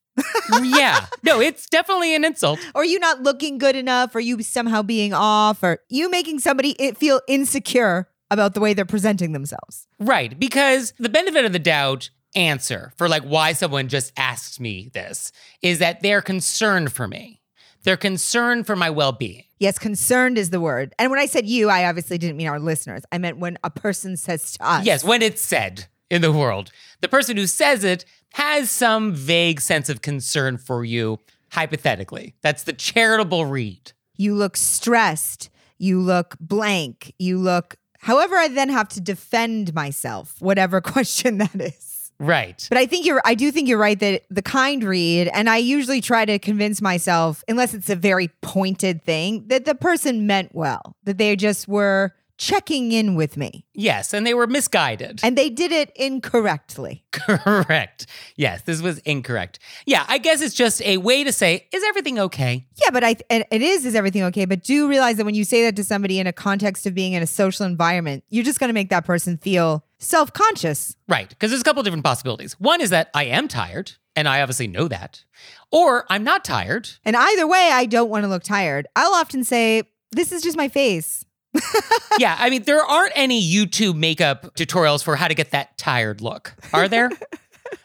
yeah. 0.62 1.06
No, 1.22 1.40
it's 1.40 1.68
definitely 1.68 2.14
an 2.14 2.24
insult. 2.24 2.58
or 2.74 2.84
you 2.84 2.98
not 2.98 3.22
looking 3.22 3.58
good 3.58 3.76
enough, 3.76 4.14
or 4.14 4.20
you 4.20 4.42
somehow 4.42 4.82
being 4.82 5.12
off, 5.12 5.62
or 5.62 5.80
you 5.88 6.10
making 6.10 6.40
somebody 6.40 6.74
feel 6.94 7.20
insecure 7.28 8.08
about 8.30 8.54
the 8.54 8.60
way 8.60 8.74
they're 8.74 8.84
presenting 8.84 9.32
themselves. 9.32 9.86
Right. 9.98 10.38
Because 10.38 10.92
the 10.98 11.08
benefit 11.08 11.44
of 11.44 11.52
the 11.52 11.58
doubt 11.58 12.10
answer 12.34 12.92
for 12.96 13.08
like 13.08 13.22
why 13.22 13.52
someone 13.52 13.88
just 13.88 14.12
asked 14.16 14.60
me 14.60 14.90
this 14.92 15.32
is 15.62 15.78
that 15.78 16.02
they're 16.02 16.22
concerned 16.22 16.92
for 16.92 17.06
me. 17.08 17.40
They're 17.82 17.96
concerned 17.96 18.66
for 18.66 18.76
my 18.76 18.90
well 18.90 19.12
being. 19.12 19.44
Yes, 19.58 19.78
concerned 19.78 20.38
is 20.38 20.50
the 20.50 20.60
word. 20.60 20.94
And 20.98 21.10
when 21.10 21.20
I 21.20 21.26
said 21.26 21.46
you, 21.46 21.68
I 21.68 21.86
obviously 21.86 22.18
didn't 22.18 22.36
mean 22.36 22.48
our 22.48 22.58
listeners. 22.58 23.02
I 23.12 23.18
meant 23.18 23.38
when 23.38 23.58
a 23.62 23.70
person 23.70 24.16
says 24.16 24.52
to 24.54 24.66
us. 24.66 24.84
Yes, 24.86 25.04
when 25.04 25.22
it's 25.22 25.42
said 25.42 25.86
in 26.10 26.22
the 26.22 26.32
world, 26.32 26.70
the 27.00 27.08
person 27.08 27.36
who 27.36 27.46
says 27.46 27.84
it 27.84 28.04
has 28.32 28.70
some 28.70 29.14
vague 29.14 29.60
sense 29.60 29.88
of 29.88 30.02
concern 30.02 30.58
for 30.58 30.84
you, 30.84 31.18
hypothetically. 31.52 32.34
That's 32.42 32.64
the 32.64 32.72
charitable 32.72 33.46
read. 33.46 33.92
You 34.16 34.34
look 34.34 34.56
stressed. 34.56 35.50
You 35.78 36.00
look 36.00 36.36
blank. 36.40 37.14
You 37.18 37.38
look, 37.38 37.76
however, 37.98 38.36
I 38.36 38.48
then 38.48 38.70
have 38.70 38.88
to 38.90 39.00
defend 39.00 39.74
myself, 39.74 40.34
whatever 40.40 40.80
question 40.80 41.38
that 41.38 41.54
is. 41.54 41.93
Right. 42.18 42.66
But 42.68 42.78
I 42.78 42.86
think 42.86 43.06
you're, 43.06 43.20
I 43.24 43.34
do 43.34 43.50
think 43.50 43.68
you're 43.68 43.78
right 43.78 43.98
that 43.98 44.22
the 44.30 44.42
kind 44.42 44.82
read, 44.84 45.28
and 45.28 45.50
I 45.50 45.56
usually 45.58 46.00
try 46.00 46.24
to 46.24 46.38
convince 46.38 46.80
myself, 46.80 47.42
unless 47.48 47.74
it's 47.74 47.90
a 47.90 47.96
very 47.96 48.28
pointed 48.40 49.02
thing, 49.02 49.48
that 49.48 49.64
the 49.64 49.74
person 49.74 50.26
meant 50.26 50.54
well, 50.54 50.96
that 51.04 51.18
they 51.18 51.34
just 51.36 51.66
were 51.68 52.14
checking 52.36 52.92
in 52.92 53.14
with 53.14 53.36
me. 53.36 53.64
Yes, 53.72 54.12
and 54.12 54.26
they 54.26 54.34
were 54.34 54.46
misguided. 54.46 55.20
And 55.22 55.36
they 55.36 55.50
did 55.50 55.72
it 55.72 55.92
incorrectly. 55.96 57.04
Correct. 57.12 58.06
Yes, 58.36 58.62
this 58.62 58.82
was 58.82 58.98
incorrect. 58.98 59.58
Yeah, 59.86 60.04
I 60.08 60.18
guess 60.18 60.40
it's 60.40 60.54
just 60.54 60.82
a 60.82 60.96
way 60.98 61.24
to 61.24 61.32
say, 61.32 61.68
is 61.72 61.82
everything 61.84 62.18
okay? 62.18 62.66
Yeah, 62.82 62.90
but 62.90 63.04
I 63.04 63.16
and 63.30 63.44
it 63.50 63.62
is 63.62 63.84
is 63.84 63.94
everything 63.94 64.22
okay? 64.24 64.44
But 64.44 64.62
do 64.62 64.88
realize 64.88 65.16
that 65.16 65.24
when 65.24 65.34
you 65.34 65.44
say 65.44 65.62
that 65.64 65.76
to 65.76 65.84
somebody 65.84 66.18
in 66.18 66.26
a 66.26 66.32
context 66.32 66.86
of 66.86 66.94
being 66.94 67.12
in 67.12 67.22
a 67.22 67.26
social 67.26 67.66
environment, 67.66 68.24
you're 68.28 68.44
just 68.44 68.60
going 68.60 68.68
to 68.68 68.74
make 68.74 68.90
that 68.90 69.04
person 69.04 69.36
feel 69.38 69.84
self-conscious. 69.98 70.96
Right, 71.08 71.28
because 71.28 71.50
there's 71.50 71.62
a 71.62 71.64
couple 71.64 71.82
different 71.82 72.04
possibilities. 72.04 72.58
One 72.60 72.80
is 72.80 72.90
that 72.90 73.10
I 73.14 73.24
am 73.24 73.48
tired, 73.48 73.92
and 74.16 74.28
I 74.28 74.42
obviously 74.42 74.66
know 74.66 74.88
that. 74.88 75.24
Or 75.70 76.04
I'm 76.10 76.24
not 76.24 76.44
tired. 76.44 76.90
And 77.04 77.16
either 77.16 77.46
way, 77.46 77.70
I 77.72 77.86
don't 77.86 78.10
want 78.10 78.24
to 78.24 78.28
look 78.28 78.42
tired. 78.42 78.86
I'll 78.96 79.14
often 79.14 79.44
say, 79.44 79.84
"This 80.10 80.32
is 80.32 80.42
just 80.42 80.56
my 80.56 80.68
face." 80.68 81.24
yeah, 82.18 82.36
I 82.38 82.50
mean, 82.50 82.62
there 82.64 82.82
aren't 82.82 83.12
any 83.14 83.42
YouTube 83.42 83.96
makeup 83.96 84.54
tutorials 84.54 85.02
for 85.02 85.16
how 85.16 85.28
to 85.28 85.34
get 85.34 85.50
that 85.50 85.76
tired 85.78 86.20
look, 86.20 86.54
are 86.72 86.88
there? 86.88 87.10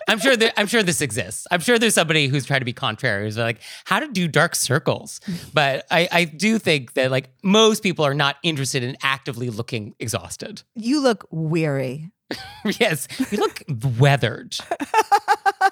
I'm 0.08 0.20
sure 0.20 0.36
that 0.36 0.60
I'm 0.60 0.68
sure 0.68 0.82
this 0.82 1.02
exists. 1.02 1.46
I'm 1.52 1.60
sure 1.60 1.78
there's 1.78 1.94
somebody 1.94 2.28
who's 2.28 2.46
trying 2.46 2.62
to 2.62 2.66
be 2.66 2.74
contrary, 2.74 3.26
who's 3.26 3.38
like, 3.38 3.62
how 3.86 4.00
to 4.00 4.08
do 4.08 4.28
dark 4.28 4.56
circles. 4.56 5.22
But 5.54 5.86
I, 5.92 6.10
I 6.12 6.24
do 6.26 6.58
think 6.58 6.94
that 6.94 7.12
like 7.12 7.30
most 7.44 7.84
people 7.84 8.06
are 8.06 8.14
not 8.14 8.38
interested 8.44 8.84
in 8.84 8.98
actively 9.04 9.50
looking 9.50 9.96
exhausted. 10.00 10.64
You 10.76 11.02
look 11.02 11.28
weary. 11.30 12.12
yes, 12.80 13.08
you 13.32 13.38
look 13.40 13.64
weathered. 14.00 14.58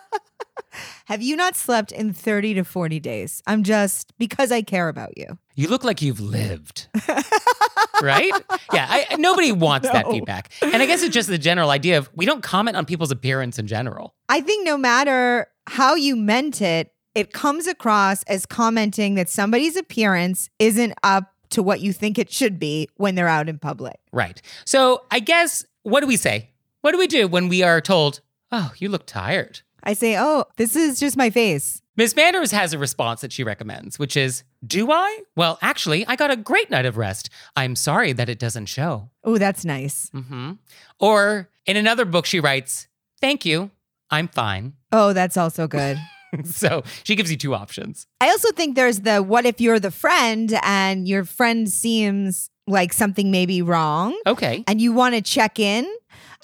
Have 1.08 1.22
you 1.22 1.38
not 1.38 1.56
slept 1.56 1.94
in 1.94 2.12
30 2.12 2.56
to 2.56 2.64
40 2.66 3.00
days? 3.00 3.42
I'm 3.48 3.64
just 3.64 4.12
because 4.18 4.52
I 4.52 4.62
care 4.62 4.90
about 4.90 5.18
you. 5.18 5.38
You 5.56 5.70
look 5.70 5.86
like 5.86 6.02
you've 6.02 6.20
lived. 6.20 6.90
right? 8.02 8.34
Yeah, 8.74 8.88
I, 8.90 9.16
nobody 9.18 9.54
wants 9.54 9.90
that 9.90 10.06
feedback. 10.12 10.52
And 10.62 10.84
I 10.84 10.86
guess 10.86 11.04
it's 11.04 11.14
just 11.14 11.30
the 11.30 11.38
general 11.38 11.70
idea 11.70 11.98
of 11.98 12.10
we 12.14 12.26
don't 12.26 12.44
comment 12.44 12.76
on 12.76 12.86
people's 12.86 13.10
appearance 13.10 13.58
in 13.58 13.68
general. 13.68 14.16
I 14.28 14.42
think 14.42 14.66
no 14.66 14.78
matter 14.78 15.48
how 15.68 15.96
you 15.96 16.18
meant 16.18 16.62
it, 16.62 16.92
it 17.16 17.32
comes 17.32 17.68
across 17.68 18.24
as 18.24 18.46
commenting 18.46 19.16
that 19.16 19.30
somebody's 19.30 19.78
appearance 19.78 20.50
isn't 20.60 20.94
up 21.04 21.34
to 21.52 21.64
what 21.64 21.80
you 21.80 21.94
think 21.94 22.20
it 22.20 22.30
should 22.30 22.60
be 22.60 22.90
when 22.98 23.16
they're 23.16 23.30
out 23.30 23.48
in 23.48 23.60
public. 23.60 23.96
Right. 24.12 24.42
So 24.66 25.06
I 25.10 25.22
guess 25.22 25.64
what 25.84 26.02
do 26.02 26.08
we 26.08 26.18
say? 26.18 26.50
What 26.82 26.92
do 26.92 26.98
we 26.98 27.08
do 27.08 27.30
when 27.30 27.48
we 27.48 27.64
are 27.64 27.80
told, 27.80 28.20
oh, 28.52 28.74
you 28.78 28.90
look 28.90 29.06
tired? 29.06 29.62
I 29.88 29.94
say, 29.94 30.18
oh, 30.20 30.44
this 30.58 30.76
is 30.76 31.00
just 31.00 31.16
my 31.18 31.30
face. 31.30 31.82
Miss 31.96 32.16
Manners 32.16 32.52
has 32.52 32.74
a 32.74 32.78
response 32.78 33.22
that 33.22 33.32
she 33.32 33.44
recommends, 33.44 33.98
which 33.98 34.16
is, 34.18 34.44
Do 34.66 34.92
I? 34.92 35.22
Well, 35.36 35.58
actually, 35.62 36.06
I 36.06 36.16
got 36.16 36.30
a 36.30 36.36
great 36.36 36.70
night 36.70 36.86
of 36.86 36.98
rest. 36.98 37.30
I'm 37.56 37.76
sorry 37.76 38.12
that 38.14 38.30
it 38.30 38.38
doesn't 38.38 38.68
show. 38.68 39.10
Oh, 39.24 39.38
that's 39.38 39.66
nice. 39.66 40.12
Mm-hmm. 40.14 40.52
Or 41.00 41.50
in 41.66 41.78
another 41.78 42.06
book, 42.06 42.26
she 42.26 42.40
writes, 42.40 42.88
Thank 43.22 43.46
you. 43.46 43.72
I'm 44.12 44.28
fine. 44.28 44.74
Oh, 44.92 45.14
that's 45.14 45.38
also 45.38 45.68
good. 45.68 45.98
so 46.44 46.84
she 47.04 47.16
gives 47.16 47.32
you 47.32 47.38
two 47.38 47.56
options. 47.56 48.06
I 48.22 48.30
also 48.30 48.52
think 48.52 48.76
there's 48.76 49.00
the 49.02 49.24
what 49.24 49.46
if 49.46 49.60
you're 49.62 49.80
the 49.80 49.92
friend 49.92 50.54
and 50.64 51.08
your 51.08 51.24
friend 51.24 51.70
seems 51.70 52.50
like 52.68 52.92
something 52.94 53.32
may 53.32 53.46
be 53.46 53.62
wrong 53.62 54.14
Okay. 54.28 54.64
and 54.68 54.82
you 54.82 54.92
want 54.92 55.16
to 55.16 55.22
check 55.22 55.58
in? 55.60 55.88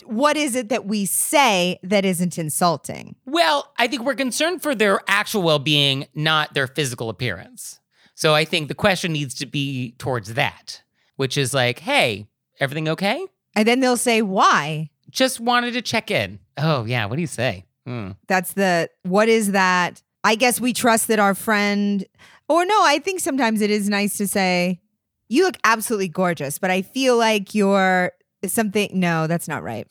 What 0.06 0.38
is 0.38 0.56
it 0.56 0.70
that 0.70 0.86
we 0.86 1.06
say 1.06 1.80
that 1.84 2.06
isn't 2.06 2.38
insulting? 2.38 3.16
Well, 3.26 3.72
I 3.78 3.88
think 3.88 4.04
we're 4.04 4.16
concerned 4.16 4.62
for 4.62 4.76
their 4.76 5.00
actual 5.08 5.44
well 5.44 5.60
being, 5.60 6.08
not 6.16 6.54
their 6.54 6.68
physical 6.68 7.10
appearance. 7.10 7.80
So 8.16 8.34
I 8.34 8.46
think 8.46 8.68
the 8.68 8.76
question 8.76 9.12
needs 9.14 9.34
to 9.36 9.46
be 9.46 9.96
towards 9.98 10.34
that, 10.36 10.84
which 11.16 11.38
is 11.38 11.54
like, 11.54 11.80
Hey, 11.80 12.28
everything 12.60 12.88
okay? 12.90 13.26
And 13.56 13.68
then 13.68 13.80
they'll 13.80 13.98
say, 13.98 14.22
why? 14.22 14.90
Just 15.10 15.40
wanted 15.40 15.74
to 15.74 15.82
check 15.82 16.10
in. 16.10 16.40
Oh, 16.58 16.86
yeah. 16.86 17.06
What 17.06 17.16
do 17.16 17.22
you 17.22 17.28
say? 17.28 17.66
Hmm. 17.86 18.12
That's 18.28 18.54
the 18.54 18.90
what 19.04 19.30
is 19.30 19.52
that? 19.52 20.02
I 20.24 20.36
guess 20.36 20.60
we 20.60 20.74
trust 20.74 21.08
that 21.10 21.20
our 21.20 21.36
friend, 21.36 22.06
or 22.48 22.66
no, 22.66 22.82
I 22.84 23.00
think 23.00 23.20
sometimes 23.20 23.62
it 23.62 23.70
is 23.70 23.90
nice 23.90 24.18
to 24.18 24.28
say, 24.28 24.80
you 25.28 25.44
look 25.44 25.58
absolutely 25.64 26.08
gorgeous, 26.08 26.58
but 26.58 26.72
I 26.72 26.82
feel 26.82 27.18
like 27.18 27.54
you're 27.54 28.12
something. 28.48 28.90
No, 28.94 29.28
that's 29.28 29.48
not 29.48 29.64
right. 29.64 29.88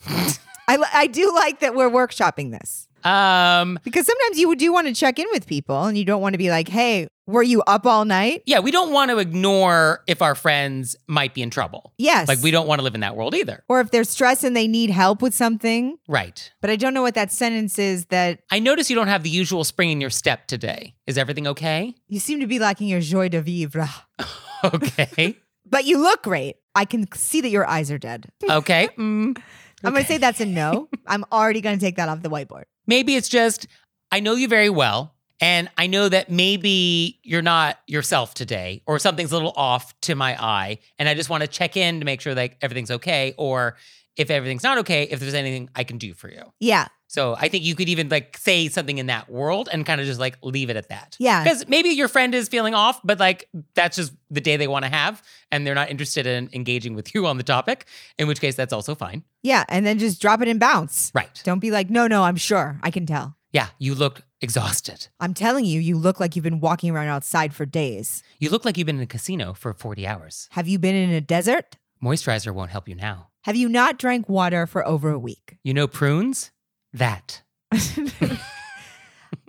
I, 0.68 0.78
I 0.94 1.06
do 1.08 1.32
like 1.34 1.60
that 1.60 1.74
we're 1.74 1.90
workshopping 1.90 2.52
this 2.52 2.86
Um, 3.04 3.78
because 3.82 4.06
sometimes 4.06 4.38
you 4.38 4.54
do 4.54 4.72
want 4.72 4.86
to 4.86 4.94
check 4.94 5.18
in 5.18 5.26
with 5.32 5.46
people 5.46 5.84
and 5.84 5.98
you 5.98 6.04
don't 6.04 6.22
want 6.22 6.34
to 6.34 6.38
be 6.38 6.50
like, 6.50 6.68
hey, 6.68 7.08
were 7.26 7.42
you 7.42 7.62
up 7.66 7.84
all 7.86 8.04
night? 8.04 8.42
yeah, 8.46 8.60
we 8.60 8.70
don't 8.70 8.92
want 8.92 9.10
to 9.10 9.18
ignore 9.18 10.02
if 10.06 10.22
our 10.22 10.34
friends 10.34 10.94
might 11.08 11.34
be 11.34 11.42
in 11.42 11.50
trouble. 11.50 11.92
Yes. 11.98 12.28
Like, 12.28 12.40
we 12.42 12.50
don't 12.50 12.66
want 12.66 12.78
to 12.80 12.84
live 12.84 12.94
in 12.94 13.00
that 13.00 13.16
world 13.16 13.34
either. 13.34 13.62
or 13.68 13.80
if 13.80 13.90
they're 13.90 14.04
stressed 14.04 14.44
and 14.44 14.56
they 14.56 14.68
need 14.68 14.90
help 14.90 15.20
with 15.22 15.34
something. 15.34 15.98
Right. 16.08 16.52
But 16.60 16.70
I 16.70 16.76
don't 16.76 16.94
know 16.94 17.02
what 17.02 17.14
that 17.14 17.32
sentence 17.32 17.78
is 17.78 18.06
that 18.06 18.40
I 18.50 18.58
notice 18.60 18.88
you 18.90 18.96
don't 18.96 19.08
have 19.08 19.22
the 19.24 19.30
usual 19.30 19.64
spring 19.64 19.90
in 19.90 20.00
your 20.00 20.10
step 20.10 20.46
today. 20.46 20.94
Is 21.06 21.18
everything 21.18 21.46
okay? 21.48 21.94
you 22.08 22.20
seem 22.20 22.40
to 22.40 22.46
be 22.46 22.58
lacking 22.60 22.86
your 22.88 23.00
joie 23.00 23.28
de 23.28 23.40
vivre. 23.42 23.88
Okay. 24.64 25.36
But 25.64 25.86
you 25.86 25.98
look 25.98 26.22
great. 26.22 26.56
I 26.74 26.84
can 26.84 27.10
see 27.12 27.40
that 27.40 27.50
your 27.50 27.66
eyes 27.66 27.90
are 27.90 27.98
dead. 27.98 28.30
okay. 28.48 28.88
Mm. 28.98 29.36
I'm 29.84 29.92
going 29.92 30.04
to 30.04 30.08
say 30.08 30.18
that's 30.18 30.40
a 30.40 30.46
no. 30.46 30.88
I'm 31.08 31.24
already 31.32 31.60
going 31.60 31.76
to 31.76 31.84
take 31.84 31.96
that 31.96 32.08
off 32.08 32.22
the 32.22 32.30
whiteboard. 32.30 32.64
Maybe 32.86 33.16
it's 33.16 33.28
just, 33.28 33.66
I 34.12 34.20
know 34.20 34.34
you 34.36 34.46
very 34.46 34.70
well. 34.70 35.14
And 35.40 35.68
I 35.76 35.88
know 35.88 36.08
that 36.08 36.30
maybe 36.30 37.18
you're 37.24 37.42
not 37.42 37.80
yourself 37.88 38.32
today, 38.32 38.82
or 38.86 39.00
something's 39.00 39.32
a 39.32 39.34
little 39.34 39.52
off 39.56 39.92
to 40.02 40.14
my 40.14 40.40
eye. 40.40 40.78
And 41.00 41.08
I 41.08 41.14
just 41.14 41.28
want 41.28 41.40
to 41.40 41.48
check 41.48 41.76
in 41.76 41.98
to 41.98 42.04
make 42.06 42.20
sure 42.20 42.32
like 42.32 42.58
everything's 42.62 42.92
okay. 42.92 43.34
Or 43.36 43.76
if 44.16 44.30
everything's 44.30 44.62
not 44.62 44.78
okay, 44.78 45.02
if 45.04 45.18
there's 45.18 45.34
anything 45.34 45.68
I 45.74 45.82
can 45.82 45.98
do 45.98 46.14
for 46.14 46.30
you. 46.30 46.44
Yeah. 46.60 46.86
So 47.12 47.36
I 47.38 47.48
think 47.48 47.62
you 47.62 47.74
could 47.74 47.90
even 47.90 48.08
like 48.08 48.38
say 48.38 48.68
something 48.68 48.96
in 48.96 49.04
that 49.08 49.28
world 49.28 49.68
and 49.70 49.84
kind 49.84 50.00
of 50.00 50.06
just 50.06 50.18
like 50.18 50.38
leave 50.40 50.70
it 50.70 50.76
at 50.76 50.88
that. 50.88 51.14
Yeah. 51.18 51.44
Because 51.44 51.68
maybe 51.68 51.90
your 51.90 52.08
friend 52.08 52.34
is 52.34 52.48
feeling 52.48 52.72
off, 52.72 53.02
but 53.04 53.20
like 53.20 53.50
that's 53.74 53.96
just 53.96 54.14
the 54.30 54.40
day 54.40 54.56
they 54.56 54.66
want 54.66 54.86
to 54.86 54.90
have 54.90 55.22
and 55.50 55.66
they're 55.66 55.74
not 55.74 55.90
interested 55.90 56.26
in 56.26 56.48
engaging 56.54 56.94
with 56.94 57.14
you 57.14 57.26
on 57.26 57.36
the 57.36 57.42
topic, 57.42 57.84
in 58.18 58.28
which 58.28 58.40
case 58.40 58.54
that's 58.54 58.72
also 58.72 58.94
fine. 58.94 59.24
Yeah. 59.42 59.64
And 59.68 59.84
then 59.84 59.98
just 59.98 60.22
drop 60.22 60.40
it 60.40 60.48
and 60.48 60.58
bounce. 60.58 61.12
Right. 61.14 61.38
Don't 61.44 61.58
be 61.58 61.70
like, 61.70 61.90
no, 61.90 62.06
no, 62.06 62.22
I'm 62.22 62.36
sure. 62.36 62.80
I 62.82 62.90
can 62.90 63.04
tell. 63.04 63.36
Yeah, 63.52 63.66
you 63.78 63.94
look 63.94 64.22
exhausted. 64.40 65.08
I'm 65.20 65.34
telling 65.34 65.66
you, 65.66 65.80
you 65.80 65.98
look 65.98 66.18
like 66.18 66.34
you've 66.34 66.44
been 66.44 66.60
walking 66.60 66.90
around 66.90 67.08
outside 67.08 67.52
for 67.52 67.66
days. 67.66 68.22
You 68.38 68.48
look 68.48 68.64
like 68.64 68.78
you've 68.78 68.86
been 68.86 68.96
in 68.96 69.02
a 69.02 69.06
casino 69.06 69.52
for 69.52 69.74
40 69.74 70.06
hours. 70.06 70.48
Have 70.52 70.66
you 70.66 70.78
been 70.78 70.94
in 70.94 71.10
a 71.10 71.20
desert? 71.20 71.76
Moisturizer 72.02 72.54
won't 72.54 72.70
help 72.70 72.88
you 72.88 72.94
now. 72.94 73.28
Have 73.42 73.56
you 73.56 73.68
not 73.68 73.98
drank 73.98 74.30
water 74.30 74.66
for 74.66 74.86
over 74.88 75.10
a 75.10 75.18
week? 75.18 75.58
You 75.62 75.74
know 75.74 75.86
prunes? 75.86 76.50
That. 76.92 77.42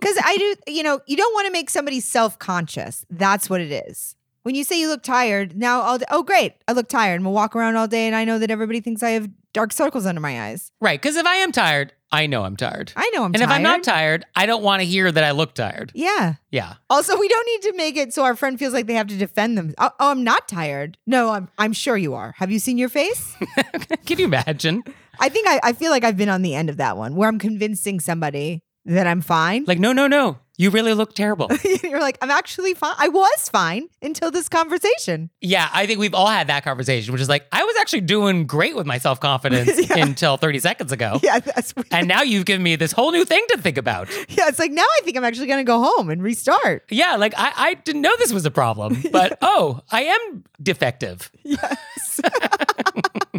Because 0.00 0.18
I 0.22 0.36
do, 0.36 0.72
you 0.72 0.82
know, 0.82 1.00
you 1.06 1.16
don't 1.16 1.32
want 1.32 1.46
to 1.46 1.52
make 1.52 1.70
somebody 1.70 1.98
self 2.00 2.38
conscious. 2.38 3.06
That's 3.08 3.48
what 3.48 3.62
it 3.62 3.72
is. 3.88 4.16
When 4.42 4.54
you 4.54 4.62
say 4.62 4.78
you 4.78 4.88
look 4.88 5.02
tired, 5.02 5.56
now 5.56 5.80
I'll, 5.80 5.98
oh, 6.10 6.22
great, 6.22 6.52
I 6.68 6.72
look 6.72 6.88
tired. 6.88 7.14
I'm 7.16 7.22
gonna 7.22 7.30
walk 7.30 7.56
around 7.56 7.76
all 7.76 7.88
day 7.88 8.06
and 8.06 8.14
I 8.14 8.26
know 8.26 8.38
that 8.38 8.50
everybody 8.50 8.80
thinks 8.80 9.02
I 9.02 9.10
have 9.10 9.30
dark 9.54 9.72
circles 9.72 10.04
under 10.04 10.20
my 10.20 10.42
eyes. 10.48 10.70
Right, 10.80 11.00
because 11.00 11.16
if 11.16 11.24
I 11.24 11.36
am 11.36 11.52
tired, 11.52 11.94
I 12.12 12.26
know 12.26 12.44
I'm 12.44 12.54
tired. 12.56 12.92
I 12.96 13.10
know 13.14 13.20
I'm 13.20 13.26
and 13.32 13.36
tired. 13.36 13.44
if 13.44 13.50
I'm 13.50 13.62
not 13.62 13.82
tired, 13.82 14.26
I 14.36 14.44
don't 14.44 14.62
want 14.62 14.80
to 14.80 14.86
hear 14.86 15.10
that 15.10 15.24
I 15.24 15.30
look 15.30 15.54
tired. 15.54 15.90
yeah. 15.94 16.34
Yeah. 16.50 16.74
Also, 16.90 17.18
we 17.18 17.26
don't 17.26 17.46
need 17.46 17.62
to 17.70 17.76
make 17.76 17.96
it 17.96 18.12
so 18.12 18.24
our 18.24 18.36
friend 18.36 18.58
feels 18.58 18.74
like 18.74 18.86
they 18.86 18.94
have 18.94 19.06
to 19.06 19.16
defend 19.16 19.56
them. 19.56 19.74
Oh, 19.78 19.90
oh, 19.98 20.10
I'm 20.10 20.22
not 20.22 20.46
tired. 20.46 20.98
No, 21.06 21.30
I'm 21.30 21.48
I'm 21.56 21.72
sure 21.72 21.96
you 21.96 22.12
are. 22.12 22.34
Have 22.36 22.50
you 22.50 22.58
seen 22.58 22.76
your 22.76 22.90
face? 22.90 23.34
Can 24.04 24.18
you 24.18 24.26
imagine? 24.26 24.82
I 25.20 25.28
think 25.28 25.46
I, 25.48 25.60
I 25.62 25.72
feel 25.72 25.90
like 25.90 26.04
I've 26.04 26.16
been 26.16 26.28
on 26.28 26.42
the 26.42 26.54
end 26.54 26.70
of 26.70 26.76
that 26.78 26.96
one 26.96 27.14
where 27.16 27.28
I'm 27.28 27.38
convincing 27.38 28.00
somebody 28.00 28.62
that 28.86 29.06
I'm 29.06 29.20
fine. 29.22 29.64
Like, 29.66 29.78
no, 29.78 29.92
no, 29.92 30.06
no. 30.06 30.38
You 30.56 30.70
really 30.70 30.94
look 30.94 31.14
terrible. 31.16 31.48
You're 31.82 31.98
like, 31.98 32.16
I'm 32.22 32.30
actually 32.30 32.74
fine. 32.74 32.94
I 32.96 33.08
was 33.08 33.48
fine 33.48 33.88
until 34.00 34.30
this 34.30 34.48
conversation. 34.48 35.30
yeah, 35.40 35.68
I 35.72 35.84
think 35.86 35.98
we've 35.98 36.14
all 36.14 36.28
had 36.28 36.46
that 36.46 36.62
conversation, 36.62 37.10
which 37.12 37.20
is 37.20 37.28
like, 37.28 37.44
I 37.50 37.64
was 37.64 37.74
actually 37.80 38.02
doing 38.02 38.46
great 38.46 38.76
with 38.76 38.86
my 38.86 38.98
self 38.98 39.18
confidence 39.18 39.88
Yeah. 39.90 40.04
until 40.06 40.36
30 40.36 40.60
seconds 40.60 40.92
ago. 40.92 41.18
Yeah, 41.24 41.40
that's 41.40 41.74
And 41.90 42.06
now 42.06 42.22
you've 42.22 42.44
given 42.44 42.62
me 42.62 42.76
this 42.76 42.92
whole 42.92 43.10
new 43.10 43.24
thing 43.24 43.44
to 43.48 43.58
think 43.58 43.78
about. 43.78 44.08
yeah. 44.28 44.46
It's 44.46 44.60
like 44.60 44.70
now 44.70 44.84
I 44.84 45.00
think 45.02 45.16
I'm 45.16 45.24
actually 45.24 45.48
gonna 45.48 45.64
go 45.64 45.80
home 45.82 46.08
and 46.08 46.22
restart. 46.22 46.84
Yeah, 46.88 47.16
like 47.16 47.34
I, 47.36 47.52
I 47.56 47.74
didn't 47.74 48.02
know 48.02 48.14
this 48.18 48.32
was 48.32 48.46
a 48.46 48.50
problem, 48.52 49.02
but 49.10 49.38
oh, 49.42 49.80
I 49.90 50.02
am 50.04 50.44
defective. 50.62 51.32
Yes. 51.42 52.20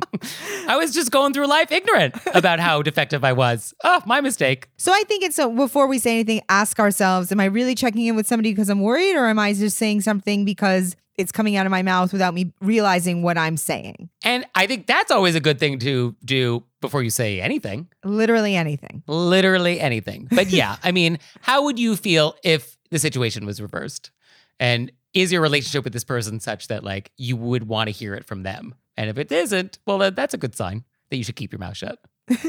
I 0.68 0.78
was 0.78 0.94
just 0.94 1.12
going 1.12 1.34
through 1.34 1.48
life 1.48 1.72
ignorant 1.72 2.16
about 2.34 2.60
how 2.60 2.82
defective 2.82 3.24
I 3.24 3.34
was. 3.34 3.74
Oh, 3.84 4.02
my 4.06 4.22
mistake. 4.22 4.70
so 4.78 4.92
I 4.92 5.04
think 5.08 5.24
it's 5.24 5.36
so 5.36 5.52
before 5.52 5.88
we 5.88 6.00
say 6.00 6.12
anything, 6.16 6.42
ask 6.50 6.80
ourselves: 6.80 7.32
Am 7.32 7.40
I 7.40 7.46
really 7.46 7.76
checking 7.76 8.06
in 8.06 8.16
with 8.16 8.28
somebody 8.28 8.52
because 8.52 8.70
I'm 8.70 8.82
worried, 8.82 9.16
or 9.16 9.28
am 9.28 9.40
I 9.40 9.54
just 9.54 9.78
saying 9.78 10.02
something 10.02 10.46
because 10.46 10.96
it's 11.18 11.32
coming 11.32 11.56
out 11.56 11.66
of 11.66 11.72
my 11.72 11.82
mouth 11.82 12.12
without 12.12 12.34
me 12.34 12.52
realizing 12.62 13.22
what 13.22 13.38
I'm 13.38 13.58
saying. 13.58 14.10
And 14.24 14.46
I 14.54 14.68
think 14.68 14.86
that's 14.86 15.12
always 15.12 15.36
a 15.36 15.40
good 15.40 15.60
thing 15.60 15.80
to 15.80 16.16
do 16.24 16.64
before 16.82 17.04
you 17.04 17.10
say 17.10 17.40
anything. 17.40 17.88
Literally 18.04 18.56
anything. 18.56 19.04
Literally 19.08 19.80
anything. 19.80 20.28
But 20.30 20.50
yeah, 20.50 20.76
I 20.84 20.92
mean, 20.92 21.20
how 21.42 21.64
would 21.64 21.80
you 21.80 21.96
feel 21.96 22.36
if 22.44 22.78
the 22.92 23.00
situation 23.00 23.46
was 23.46 23.62
reversed? 23.62 24.12
And 24.60 24.92
is 25.14 25.32
your 25.32 25.42
relationship 25.42 25.84
with 25.84 25.94
this 25.94 26.04
person 26.04 26.40
such 26.40 26.68
that 26.68 26.84
like 26.84 27.12
you 27.18 27.38
would 27.38 27.68
want 27.68 27.88
to 27.88 27.92
hear 27.92 28.14
it 28.14 28.26
from 28.26 28.44
them? 28.44 28.76
And 28.98 29.10
if 29.10 29.18
it 29.18 29.32
isn't, 29.32 29.80
well, 29.86 29.98
then 29.98 30.16
that's 30.16 30.34
a 30.34 30.38
good 30.38 30.56
sign 30.56 30.84
that 31.10 31.18
you 31.18 31.24
should 31.24 31.36
keep 31.36 31.52
your 31.52 31.60
mouth 31.60 31.78
shut. 31.78 32.00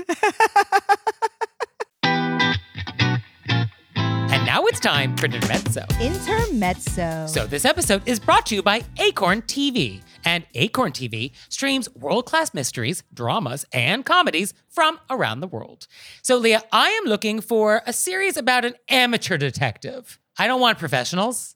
And 4.37 4.45
now 4.45 4.65
it's 4.67 4.81
time 4.81 5.17
for 5.17 5.26
Intermezzo. 5.26 5.87
Intermezzo. 5.99 7.26
So 7.26 7.47
this 7.47 7.65
episode 7.65 8.03
is 8.07 8.21
brought 8.21 8.45
to 8.47 8.55
you 8.55 8.62
by 8.62 8.83
Acorn 8.99 9.41
TV. 9.43 10.03
And 10.26 10.45
Acorn 10.55 10.93
TV 10.93 11.33
streams 11.49 11.88
world-class 11.95 12.53
mysteries, 12.53 13.03
dramas, 13.15 13.65
and 13.73 14.05
comedies 14.05 14.53
from 14.69 15.00
around 15.09 15.41
the 15.41 15.47
world. 15.47 15.87
So 16.23 16.37
Leah, 16.37 16.62
I 16.71 16.91
am 16.91 17.05
looking 17.05 17.41
for 17.41 17.81
a 17.87 17.95
series 17.95 18.37
about 18.37 18.67
an 18.67 18.75
amateur 18.91 19.38
detective. 19.38 20.19
I 20.38 20.47
don't 20.47 20.61
want 20.61 20.79
professionals. 20.79 21.56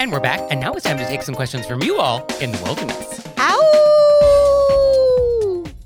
And 0.00 0.12
we're 0.12 0.20
back, 0.20 0.40
and 0.50 0.60
now 0.60 0.74
it's 0.74 0.84
time 0.84 0.98
to 0.98 1.06
take 1.06 1.22
some 1.22 1.34
questions 1.34 1.66
from 1.66 1.82
you 1.82 1.98
all 1.98 2.24
in 2.40 2.52
the 2.52 2.62
wilderness. 2.62 3.26
Ow! 3.36 3.64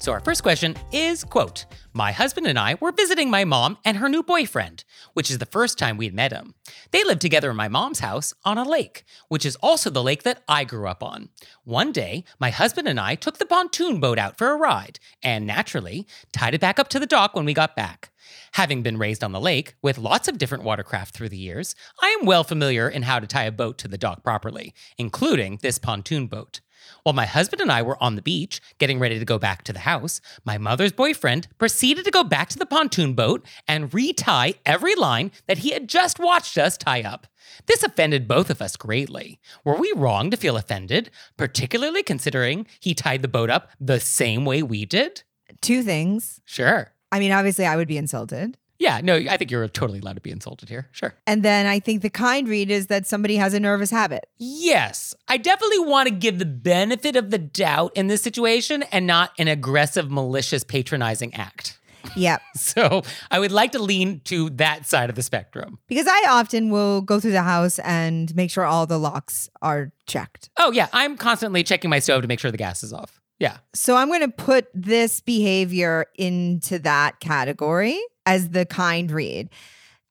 So 0.00 0.12
our 0.12 0.20
first 0.20 0.42
question 0.42 0.76
is, 0.92 1.24
quote, 1.24 1.64
My 1.94 2.12
husband 2.12 2.46
and 2.46 2.58
I 2.58 2.76
were 2.78 2.92
visiting 2.92 3.30
my 3.30 3.46
mom 3.46 3.78
and 3.86 3.96
her 3.96 4.10
new 4.10 4.22
boyfriend, 4.22 4.84
which 5.14 5.30
is 5.30 5.38
the 5.38 5.46
first 5.46 5.78
time 5.78 5.96
we'd 5.96 6.12
met 6.12 6.30
him. 6.30 6.54
They 6.90 7.04
lived 7.04 7.22
together 7.22 7.50
in 7.50 7.56
my 7.56 7.68
mom's 7.68 8.00
house 8.00 8.34
on 8.44 8.58
a 8.58 8.68
lake, 8.68 9.04
which 9.28 9.46
is 9.46 9.56
also 9.62 9.88
the 9.88 10.02
lake 10.02 10.24
that 10.24 10.42
I 10.46 10.64
grew 10.64 10.86
up 10.86 11.02
on. 11.02 11.30
One 11.64 11.90
day, 11.90 12.24
my 12.38 12.50
husband 12.50 12.88
and 12.88 13.00
I 13.00 13.14
took 13.14 13.38
the 13.38 13.46
pontoon 13.46 13.98
boat 13.98 14.18
out 14.18 14.36
for 14.36 14.50
a 14.50 14.56
ride, 14.56 14.98
and 15.22 15.46
naturally, 15.46 16.06
tied 16.34 16.52
it 16.52 16.60
back 16.60 16.78
up 16.78 16.88
to 16.88 16.98
the 16.98 17.06
dock 17.06 17.34
when 17.34 17.46
we 17.46 17.54
got 17.54 17.74
back. 17.74 18.11
Having 18.52 18.82
been 18.82 18.98
raised 18.98 19.24
on 19.24 19.32
the 19.32 19.40
lake 19.40 19.76
with 19.80 19.96
lots 19.96 20.28
of 20.28 20.36
different 20.36 20.64
watercraft 20.64 21.14
through 21.14 21.30
the 21.30 21.38
years, 21.38 21.74
I 22.02 22.08
am 22.20 22.26
well 22.26 22.44
familiar 22.44 22.86
in 22.86 23.02
how 23.02 23.18
to 23.18 23.26
tie 23.26 23.44
a 23.44 23.52
boat 23.52 23.78
to 23.78 23.88
the 23.88 23.96
dock 23.96 24.22
properly, 24.22 24.74
including 24.98 25.58
this 25.62 25.78
pontoon 25.78 26.26
boat. 26.26 26.60
While 27.02 27.14
my 27.14 27.24
husband 27.24 27.62
and 27.62 27.72
I 27.72 27.80
were 27.80 28.02
on 28.02 28.14
the 28.14 28.22
beach, 28.22 28.60
getting 28.78 28.98
ready 28.98 29.18
to 29.18 29.24
go 29.24 29.38
back 29.38 29.62
to 29.64 29.72
the 29.72 29.78
house, 29.80 30.20
my 30.44 30.58
mother's 30.58 30.92
boyfriend 30.92 31.48
proceeded 31.56 32.04
to 32.04 32.10
go 32.10 32.24
back 32.24 32.50
to 32.50 32.58
the 32.58 32.66
pontoon 32.66 33.14
boat 33.14 33.46
and 33.66 33.94
retie 33.94 34.56
every 34.66 34.96
line 34.96 35.30
that 35.46 35.58
he 35.58 35.70
had 35.70 35.88
just 35.88 36.18
watched 36.18 36.58
us 36.58 36.76
tie 36.76 37.02
up. 37.02 37.28
This 37.66 37.82
offended 37.82 38.28
both 38.28 38.50
of 38.50 38.60
us 38.60 38.76
greatly. 38.76 39.40
Were 39.64 39.76
we 39.76 39.94
wrong 39.96 40.30
to 40.30 40.36
feel 40.36 40.58
offended, 40.58 41.10
particularly 41.38 42.02
considering 42.02 42.66
he 42.80 42.94
tied 42.94 43.22
the 43.22 43.28
boat 43.28 43.48
up 43.48 43.70
the 43.80 44.00
same 44.00 44.44
way 44.44 44.62
we 44.62 44.84
did? 44.84 45.22
Two 45.62 45.82
things. 45.82 46.40
Sure. 46.44 46.92
I 47.12 47.20
mean, 47.20 47.30
obviously, 47.30 47.66
I 47.66 47.76
would 47.76 47.86
be 47.86 47.98
insulted. 47.98 48.56
Yeah, 48.78 49.00
no, 49.00 49.14
I 49.14 49.36
think 49.36 49.52
you're 49.52 49.68
totally 49.68 50.00
allowed 50.00 50.16
to 50.16 50.20
be 50.20 50.32
insulted 50.32 50.68
here. 50.68 50.88
Sure. 50.90 51.14
And 51.24 51.44
then 51.44 51.66
I 51.66 51.78
think 51.78 52.02
the 52.02 52.10
kind 52.10 52.48
read 52.48 52.68
is 52.68 52.88
that 52.88 53.06
somebody 53.06 53.36
has 53.36 53.54
a 53.54 53.60
nervous 53.60 53.90
habit. 53.90 54.26
Yes, 54.38 55.14
I 55.28 55.36
definitely 55.36 55.78
want 55.80 56.08
to 56.08 56.14
give 56.14 56.40
the 56.40 56.46
benefit 56.46 57.14
of 57.14 57.30
the 57.30 57.38
doubt 57.38 57.92
in 57.94 58.08
this 58.08 58.22
situation 58.22 58.82
and 58.90 59.06
not 59.06 59.30
an 59.38 59.46
aggressive, 59.46 60.10
malicious, 60.10 60.64
patronizing 60.64 61.32
act. 61.34 61.78
Yep. 62.16 62.40
So 62.56 63.02
I 63.30 63.38
would 63.38 63.52
like 63.52 63.72
to 63.72 63.78
lean 63.78 64.20
to 64.24 64.50
that 64.50 64.86
side 64.86 65.10
of 65.10 65.16
the 65.16 65.22
spectrum. 65.22 65.78
Because 65.88 66.06
I 66.08 66.26
often 66.30 66.70
will 66.70 67.02
go 67.02 67.20
through 67.20 67.32
the 67.32 67.42
house 67.42 67.78
and 67.80 68.34
make 68.34 68.50
sure 68.50 68.64
all 68.64 68.86
the 68.86 68.98
locks 68.98 69.48
are 69.60 69.92
checked. 70.06 70.50
Oh, 70.58 70.72
yeah, 70.72 70.88
I'm 70.92 71.16
constantly 71.16 71.62
checking 71.62 71.90
my 71.90 72.00
stove 72.00 72.22
to 72.22 72.28
make 72.28 72.40
sure 72.40 72.50
the 72.50 72.56
gas 72.56 72.82
is 72.82 72.92
off. 72.92 73.21
Yeah. 73.42 73.56
So 73.74 73.96
I'm 73.96 74.06
going 74.06 74.20
to 74.20 74.28
put 74.28 74.68
this 74.72 75.18
behavior 75.20 76.06
into 76.14 76.78
that 76.78 77.18
category 77.18 78.00
as 78.24 78.50
the 78.50 78.64
kind 78.64 79.10
read. 79.10 79.50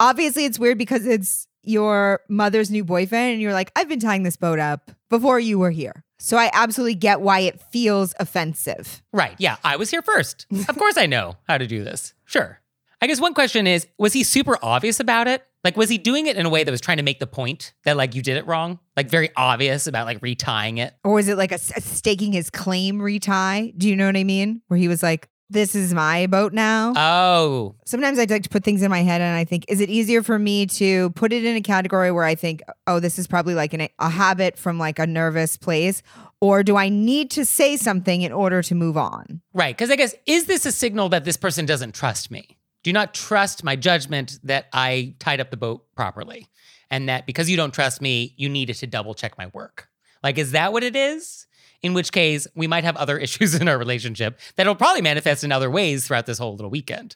Obviously, 0.01 0.43
it's 0.43 0.59
weird 0.59 0.77
because 0.77 1.05
it's 1.05 1.47
your 1.63 2.19
mother's 2.27 2.69
new 2.69 2.83
boyfriend, 2.83 3.31
and 3.31 3.41
you're 3.41 3.53
like, 3.53 3.71
I've 3.73 3.87
been 3.87 4.01
tying 4.01 4.23
this 4.23 4.35
boat 4.35 4.59
up 4.59 4.91
before 5.09 5.39
you 5.39 5.57
were 5.57 5.71
here. 5.71 6.03
So 6.19 6.35
I 6.35 6.49
absolutely 6.51 6.95
get 6.95 7.21
why 7.21 7.39
it 7.39 7.61
feels 7.71 8.13
offensive. 8.19 9.01
Right. 9.13 9.35
Yeah, 9.37 9.55
I 9.63 9.77
was 9.77 9.89
here 9.89 10.01
first. 10.01 10.45
of 10.67 10.77
course 10.77 10.97
I 10.97 11.05
know 11.05 11.37
how 11.47 11.57
to 11.57 11.67
do 11.67 11.85
this. 11.85 12.13
Sure. 12.25 12.59
I 13.01 13.07
guess 13.07 13.21
one 13.21 13.33
question 13.33 13.65
is 13.65 13.87
was 13.97 14.11
he 14.11 14.23
super 14.23 14.57
obvious 14.61 14.99
about 14.99 15.29
it? 15.29 15.45
Like, 15.63 15.77
was 15.77 15.89
he 15.89 15.97
doing 15.97 16.27
it 16.27 16.37
in 16.37 16.45
a 16.45 16.49
way 16.49 16.63
that 16.63 16.71
was 16.71 16.81
trying 16.81 16.97
to 16.97 17.03
make 17.03 17.19
the 17.19 17.27
point 17.27 17.73
that, 17.83 17.95
like, 17.95 18.15
you 18.15 18.21
did 18.21 18.37
it 18.37 18.47
wrong? 18.47 18.79
Like, 18.97 19.09
very 19.09 19.29
obvious 19.35 19.85
about, 19.85 20.07
like, 20.07 20.19
retying 20.21 20.79
it? 20.79 20.95
Or 21.03 21.13
was 21.13 21.27
it 21.27 21.37
like 21.37 21.51
a, 21.51 21.59
a 21.75 21.81
staking 21.81 22.33
his 22.33 22.49
claim 22.49 22.99
retie? 23.01 23.73
Do 23.77 23.87
you 23.87 23.95
know 23.95 24.07
what 24.07 24.17
I 24.17 24.23
mean? 24.23 24.61
Where 24.67 24.79
he 24.79 24.87
was 24.87 25.03
like, 25.03 25.29
this 25.51 25.75
is 25.75 25.93
my 25.93 26.27
boat 26.27 26.53
now. 26.53 26.93
Oh, 26.95 27.75
Sometimes 27.85 28.17
I 28.17 28.23
like 28.23 28.43
to 28.43 28.49
put 28.49 28.63
things 28.63 28.81
in 28.81 28.89
my 28.89 29.03
head 29.03 29.19
and 29.19 29.35
I 29.35 29.43
think, 29.43 29.65
is 29.67 29.81
it 29.81 29.89
easier 29.89 30.23
for 30.23 30.39
me 30.39 30.65
to 30.67 31.09
put 31.11 31.33
it 31.33 31.43
in 31.43 31.57
a 31.57 31.61
category 31.61 32.09
where 32.09 32.23
I 32.23 32.35
think, 32.35 32.61
oh, 32.87 33.01
this 33.01 33.19
is 33.19 33.27
probably 33.27 33.53
like 33.53 33.73
an, 33.73 33.89
a 33.99 34.09
habit 34.09 34.57
from 34.57 34.79
like 34.79 34.97
a 34.97 35.05
nervous 35.05 35.57
place? 35.57 36.01
Or 36.39 36.63
do 36.63 36.77
I 36.77 36.87
need 36.87 37.29
to 37.31 37.45
say 37.45 37.75
something 37.75 38.21
in 38.21 38.31
order 38.31 38.63
to 38.63 38.73
move 38.73 38.97
on? 38.97 39.41
right. 39.53 39.75
Because 39.75 39.91
I 39.91 39.97
guess, 39.97 40.15
is 40.25 40.45
this 40.45 40.65
a 40.65 40.71
signal 40.71 41.09
that 41.09 41.25
this 41.25 41.37
person 41.37 41.65
doesn't 41.65 41.93
trust 41.93 42.31
me? 42.31 42.57
Do 42.83 42.91
not 42.93 43.13
trust 43.13 43.63
my 43.63 43.75
judgment 43.75 44.39
that 44.43 44.67
I 44.73 45.15
tied 45.19 45.39
up 45.39 45.51
the 45.51 45.57
boat 45.57 45.85
properly? 45.95 46.47
And 46.89 47.07
that 47.09 47.25
because 47.25 47.49
you 47.49 47.55
don't 47.57 47.73
trust 47.73 48.01
me, 48.01 48.33
you 48.37 48.49
needed 48.49 48.75
to 48.77 48.87
double 48.87 49.13
check 49.13 49.37
my 49.37 49.47
work? 49.53 49.87
Like, 50.23 50.37
is 50.37 50.51
that 50.51 50.73
what 50.73 50.83
it 50.83 50.95
is? 50.95 51.47
In 51.81 51.93
which 51.93 52.11
case, 52.11 52.47
we 52.55 52.67
might 52.67 52.83
have 52.83 52.97
other 52.97 53.17
issues 53.25 53.55
in 53.55 53.67
our 53.67 53.77
relationship 53.77 54.39
that'll 54.55 54.75
probably 54.75 55.01
manifest 55.01 55.43
in 55.43 55.51
other 55.51 55.69
ways 55.69 56.05
throughout 56.07 56.25
this 56.25 56.37
whole 56.37 56.55
little 56.55 56.69
weekend. 56.71 57.15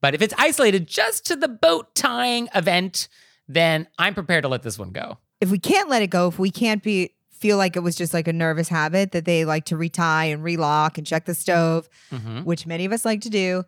But 0.00 0.14
if 0.14 0.22
it's 0.22 0.34
isolated 0.38 0.88
just 0.88 1.26
to 1.26 1.36
the 1.36 1.46
boat 1.48 1.94
tying 1.94 2.48
event, 2.54 3.08
then 3.46 3.86
I'm 3.98 4.14
prepared 4.14 4.42
to 4.42 4.48
let 4.48 4.62
this 4.62 4.78
one 4.78 4.90
go. 4.90 5.18
If 5.40 5.50
we 5.50 5.58
can't 5.58 5.88
let 5.88 6.02
it 6.02 6.10
go, 6.10 6.28
if 6.28 6.38
we 6.38 6.50
can't 6.50 6.82
be 6.82 7.10
feel 7.30 7.56
like 7.56 7.74
it 7.74 7.80
was 7.80 7.96
just 7.96 8.14
like 8.14 8.28
a 8.28 8.32
nervous 8.32 8.68
habit 8.68 9.10
that 9.10 9.24
they 9.24 9.44
like 9.44 9.64
to 9.64 9.76
retie 9.76 10.30
and 10.30 10.44
relock 10.44 10.96
and 10.96 11.04
check 11.04 11.24
the 11.24 11.34
stove, 11.34 11.88
Mhm. 12.12 12.44
which 12.44 12.66
many 12.66 12.84
of 12.84 12.92
us 12.92 13.04
like 13.04 13.20
to 13.22 13.30
do. 13.30 13.64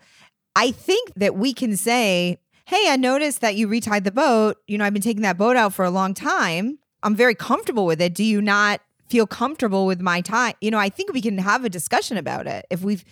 I 0.56 0.70
think 0.70 1.12
that 1.16 1.36
we 1.36 1.52
can 1.52 1.76
say, 1.76 2.38
Hey, 2.66 2.86
I 2.88 2.96
noticed 2.96 3.42
that 3.42 3.56
you 3.56 3.68
retied 3.68 4.04
the 4.04 4.12
boat. 4.12 4.56
You 4.66 4.78
know, 4.78 4.84
I've 4.84 4.94
been 4.94 5.02
taking 5.02 5.22
that 5.22 5.36
boat 5.36 5.56
out 5.56 5.74
for 5.74 5.84
a 5.84 5.90
long 5.90 6.14
time. 6.14 6.78
I'm 7.02 7.14
very 7.14 7.34
comfortable 7.34 7.84
with 7.84 8.00
it. 8.00 8.14
Do 8.14 8.24
you 8.24 8.40
not 8.40 8.80
feel 9.08 9.26
comfortable 9.26 9.84
with 9.84 10.00
my 10.00 10.22
time? 10.22 10.54
You 10.62 10.70
know, 10.70 10.78
I 10.78 10.88
think 10.88 11.12
we 11.12 11.20
can 11.20 11.36
have 11.36 11.64
a 11.64 11.68
discussion 11.68 12.16
about 12.16 12.46
it 12.46 12.64
if 12.70 12.82
we've, 12.82 13.04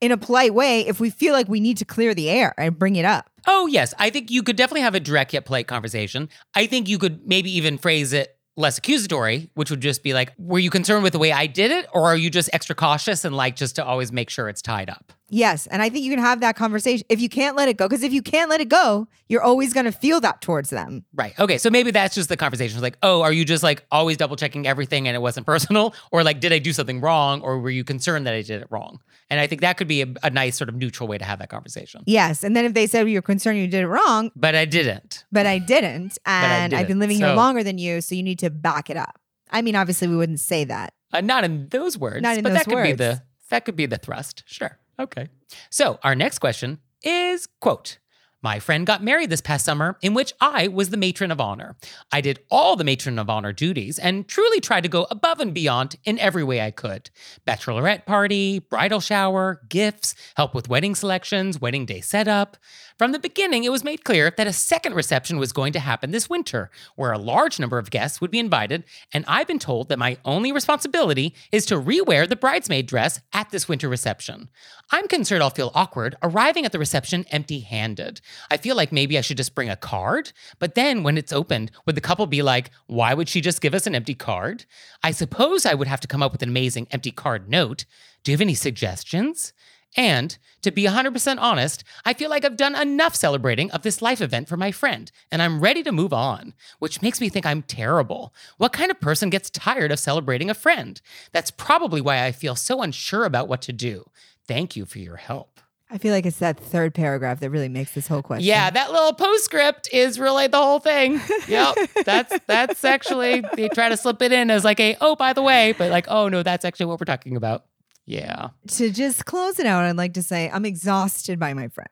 in 0.00 0.12
a 0.12 0.16
polite 0.16 0.54
way, 0.54 0.86
if 0.86 1.00
we 1.00 1.10
feel 1.10 1.32
like 1.32 1.48
we 1.48 1.58
need 1.58 1.78
to 1.78 1.84
clear 1.84 2.14
the 2.14 2.30
air 2.30 2.54
and 2.56 2.78
bring 2.78 2.94
it 2.94 3.04
up. 3.04 3.28
Oh, 3.48 3.66
yes. 3.66 3.92
I 3.98 4.10
think 4.10 4.30
you 4.30 4.44
could 4.44 4.54
definitely 4.54 4.82
have 4.82 4.94
a 4.94 5.00
direct 5.00 5.32
yet 5.32 5.44
polite 5.44 5.66
conversation. 5.66 6.28
I 6.54 6.66
think 6.66 6.88
you 6.88 6.98
could 6.98 7.26
maybe 7.26 7.50
even 7.56 7.78
phrase 7.78 8.12
it 8.12 8.36
less 8.56 8.78
accusatory, 8.78 9.50
which 9.54 9.70
would 9.70 9.80
just 9.80 10.02
be 10.02 10.12
like, 10.12 10.32
were 10.38 10.58
you 10.58 10.70
concerned 10.70 11.02
with 11.02 11.12
the 11.12 11.18
way 11.18 11.32
I 11.32 11.46
did 11.46 11.70
it? 11.70 11.88
Or 11.92 12.04
are 12.04 12.16
you 12.16 12.30
just 12.30 12.50
extra 12.52 12.76
cautious 12.76 13.24
and 13.24 13.34
like 13.34 13.56
just 13.56 13.76
to 13.76 13.84
always 13.84 14.12
make 14.12 14.30
sure 14.30 14.48
it's 14.48 14.62
tied 14.62 14.90
up? 14.90 15.12
Yes. 15.34 15.66
And 15.68 15.80
I 15.80 15.88
think 15.88 16.04
you 16.04 16.10
can 16.10 16.18
have 16.18 16.40
that 16.40 16.56
conversation 16.56 17.06
if 17.08 17.18
you 17.20 17.30
can't 17.30 17.56
let 17.56 17.66
it 17.68 17.78
go. 17.78 17.88
Because 17.88 18.02
if 18.02 18.12
you 18.12 18.20
can't 18.20 18.50
let 18.50 18.60
it 18.60 18.68
go, 18.68 19.08
you're 19.28 19.42
always 19.42 19.72
going 19.72 19.86
to 19.86 19.92
feel 19.92 20.20
that 20.20 20.42
towards 20.42 20.68
them. 20.68 21.06
Right. 21.14 21.32
Okay. 21.40 21.56
So 21.56 21.70
maybe 21.70 21.90
that's 21.90 22.14
just 22.14 22.28
the 22.28 22.36
conversation. 22.36 22.76
It's 22.76 22.82
like, 22.82 22.98
oh, 23.02 23.22
are 23.22 23.32
you 23.32 23.46
just 23.46 23.62
like 23.62 23.84
always 23.90 24.18
double 24.18 24.36
checking 24.36 24.66
everything 24.66 25.08
and 25.08 25.14
it 25.16 25.20
wasn't 25.20 25.46
personal? 25.54 25.94
Or 26.10 26.22
like, 26.22 26.38
did 26.40 26.52
I 26.52 26.58
do 26.58 26.74
something 26.74 27.00
wrong? 27.00 27.40
Or 27.40 27.58
were 27.60 27.70
you 27.70 27.82
concerned 27.82 28.26
that 28.26 28.34
I 28.34 28.42
did 28.42 28.60
it 28.60 28.66
wrong? 28.70 29.00
And 29.30 29.40
I 29.40 29.46
think 29.46 29.62
that 29.62 29.78
could 29.78 29.88
be 29.88 30.02
a, 30.02 30.06
a 30.22 30.28
nice 30.28 30.54
sort 30.58 30.68
of 30.68 30.74
neutral 30.74 31.08
way 31.08 31.16
to 31.16 31.24
have 31.24 31.38
that 31.38 31.48
conversation. 31.48 32.02
Yes. 32.06 32.44
And 32.44 32.54
then 32.54 32.66
if 32.66 32.74
they 32.74 32.86
said 32.86 33.08
you're 33.08 33.22
concerned 33.22 33.58
you 33.58 33.66
did 33.66 33.84
it 33.84 33.88
wrong, 33.88 34.30
But 34.36 34.54
I 34.54 34.66
didn't. 34.66 35.24
but 35.32 35.46
I 35.46 35.58
didn't, 35.58 36.18
and 36.26 36.74
I've 36.74 36.80
didn't. 36.80 36.88
been 36.88 36.98
living 36.98 37.16
here 37.16 37.32
longer 37.32 37.62
than 37.64 37.78
you, 37.78 38.02
so 38.02 38.14
you 38.14 38.22
need 38.22 38.38
to 38.40 38.50
back 38.50 38.90
it 38.90 38.98
up. 38.98 39.18
I 39.50 39.62
mean, 39.62 39.76
obviously, 39.76 40.08
we 40.08 40.16
wouldn't 40.16 40.40
say 40.40 40.64
that. 40.64 40.92
Uh, 41.10 41.22
not 41.22 41.44
in 41.44 41.68
those 41.70 41.96
words, 41.96 42.20
Not 42.22 42.36
in 42.36 42.42
but 42.42 42.50
those 42.50 42.58
that 42.64 42.66
could 42.66 42.82
be 42.82 42.92
the 42.92 43.22
that 43.48 43.64
could 43.64 43.76
be 43.76 43.86
the 43.86 43.98
thrust. 43.98 44.42
Sure. 44.46 44.78
Okay. 44.98 45.28
So 45.70 45.98
our 46.02 46.14
next 46.14 46.38
question 46.38 46.78
is 47.02 47.48
quote. 47.60 47.98
My 48.44 48.58
friend 48.58 48.84
got 48.84 49.04
married 49.04 49.30
this 49.30 49.40
past 49.40 49.64
summer, 49.64 49.96
in 50.02 50.14
which 50.14 50.32
I 50.40 50.66
was 50.66 50.90
the 50.90 50.96
matron 50.96 51.30
of 51.30 51.40
honor. 51.40 51.76
I 52.10 52.20
did 52.20 52.40
all 52.50 52.74
the 52.74 52.82
matron 52.82 53.20
of 53.20 53.30
honor 53.30 53.52
duties 53.52 54.00
and 54.00 54.26
truly 54.26 54.60
tried 54.60 54.82
to 54.82 54.88
go 54.88 55.06
above 55.12 55.38
and 55.38 55.54
beyond 55.54 55.94
in 56.04 56.18
every 56.18 56.42
way 56.42 56.60
I 56.60 56.72
could 56.72 57.10
bachelorette 57.46 58.04
party, 58.04 58.58
bridal 58.58 58.98
shower, 58.98 59.60
gifts, 59.68 60.16
help 60.34 60.56
with 60.56 60.68
wedding 60.68 60.96
selections, 60.96 61.60
wedding 61.60 61.86
day 61.86 62.00
setup. 62.00 62.56
From 63.02 63.10
the 63.10 63.18
beginning, 63.18 63.64
it 63.64 63.72
was 63.72 63.82
made 63.82 64.04
clear 64.04 64.32
that 64.36 64.46
a 64.46 64.52
second 64.52 64.94
reception 64.94 65.36
was 65.36 65.52
going 65.52 65.72
to 65.72 65.80
happen 65.80 66.12
this 66.12 66.30
winter, 66.30 66.70
where 66.94 67.10
a 67.10 67.18
large 67.18 67.58
number 67.58 67.76
of 67.78 67.90
guests 67.90 68.20
would 68.20 68.30
be 68.30 68.38
invited, 68.38 68.84
and 69.12 69.24
I've 69.26 69.48
been 69.48 69.58
told 69.58 69.88
that 69.88 69.98
my 69.98 70.18
only 70.24 70.52
responsibility 70.52 71.34
is 71.50 71.66
to 71.66 71.80
rewear 71.80 72.28
the 72.28 72.36
bridesmaid 72.36 72.86
dress 72.86 73.20
at 73.32 73.50
this 73.50 73.66
winter 73.66 73.88
reception. 73.88 74.50
I'm 74.92 75.08
concerned 75.08 75.42
I'll 75.42 75.50
feel 75.50 75.72
awkward 75.74 76.14
arriving 76.22 76.64
at 76.64 76.70
the 76.70 76.78
reception 76.78 77.26
empty 77.32 77.58
handed. 77.58 78.20
I 78.52 78.56
feel 78.56 78.76
like 78.76 78.92
maybe 78.92 79.18
I 79.18 79.22
should 79.22 79.36
just 79.36 79.56
bring 79.56 79.68
a 79.68 79.74
card, 79.74 80.30
but 80.60 80.76
then 80.76 81.02
when 81.02 81.18
it's 81.18 81.32
opened, 81.32 81.72
would 81.84 81.96
the 81.96 82.00
couple 82.00 82.28
be 82.28 82.42
like, 82.42 82.70
why 82.86 83.14
would 83.14 83.28
she 83.28 83.40
just 83.40 83.60
give 83.60 83.74
us 83.74 83.88
an 83.88 83.96
empty 83.96 84.14
card? 84.14 84.64
I 85.02 85.10
suppose 85.10 85.66
I 85.66 85.74
would 85.74 85.88
have 85.88 85.98
to 86.02 86.06
come 86.06 86.22
up 86.22 86.30
with 86.30 86.42
an 86.42 86.50
amazing 86.50 86.86
empty 86.92 87.10
card 87.10 87.48
note. 87.50 87.84
Do 88.22 88.30
you 88.30 88.36
have 88.36 88.42
any 88.42 88.54
suggestions? 88.54 89.52
And 89.96 90.36
to 90.62 90.70
be 90.70 90.84
100% 90.84 91.36
honest, 91.38 91.84
I 92.04 92.14
feel 92.14 92.30
like 92.30 92.44
I've 92.44 92.56
done 92.56 92.74
enough 92.74 93.14
celebrating 93.14 93.70
of 93.72 93.82
this 93.82 94.00
life 94.00 94.20
event 94.20 94.48
for 94.48 94.56
my 94.56 94.72
friend, 94.72 95.10
and 95.30 95.42
I'm 95.42 95.60
ready 95.60 95.82
to 95.82 95.92
move 95.92 96.12
on, 96.12 96.54
which 96.78 97.02
makes 97.02 97.20
me 97.20 97.28
think 97.28 97.44
I'm 97.44 97.62
terrible. 97.62 98.32
What 98.56 98.72
kind 98.72 98.90
of 98.90 99.00
person 99.00 99.28
gets 99.30 99.50
tired 99.50 99.92
of 99.92 99.98
celebrating 99.98 100.48
a 100.48 100.54
friend? 100.54 101.00
That's 101.32 101.50
probably 101.50 102.00
why 102.00 102.24
I 102.24 102.32
feel 102.32 102.56
so 102.56 102.80
unsure 102.82 103.24
about 103.24 103.48
what 103.48 103.62
to 103.62 103.72
do. 103.72 104.08
Thank 104.46 104.76
you 104.76 104.84
for 104.84 104.98
your 104.98 105.16
help. 105.16 105.60
I 105.90 105.98
feel 105.98 106.14
like 106.14 106.24
it's 106.24 106.38
that 106.38 106.58
third 106.58 106.94
paragraph 106.94 107.40
that 107.40 107.50
really 107.50 107.68
makes 107.68 107.92
this 107.92 108.08
whole 108.08 108.22
question. 108.22 108.46
Yeah, 108.46 108.70
that 108.70 108.92
little 108.92 109.12
postscript 109.12 109.90
is 109.92 110.18
really 110.18 110.46
the 110.46 110.56
whole 110.56 110.78
thing. 110.78 111.20
Yep. 111.48 111.76
that's 112.06 112.38
that's 112.46 112.82
actually 112.82 113.44
they 113.56 113.68
try 113.68 113.90
to 113.90 113.96
slip 113.98 114.22
it 114.22 114.32
in 114.32 114.50
as 114.50 114.64
like 114.64 114.80
a 114.80 114.96
oh 115.02 115.16
by 115.16 115.34
the 115.34 115.42
way, 115.42 115.74
but 115.76 115.90
like 115.90 116.06
oh 116.08 116.28
no, 116.28 116.42
that's 116.42 116.64
actually 116.64 116.86
what 116.86 116.98
we're 116.98 117.04
talking 117.04 117.36
about. 117.36 117.66
Yeah. 118.06 118.50
To 118.68 118.90
just 118.90 119.24
close 119.24 119.58
it 119.58 119.66
out, 119.66 119.84
I'd 119.84 119.96
like 119.96 120.14
to 120.14 120.22
say 120.22 120.50
I'm 120.50 120.64
exhausted 120.64 121.38
by 121.38 121.54
my 121.54 121.68
friend. 121.68 121.90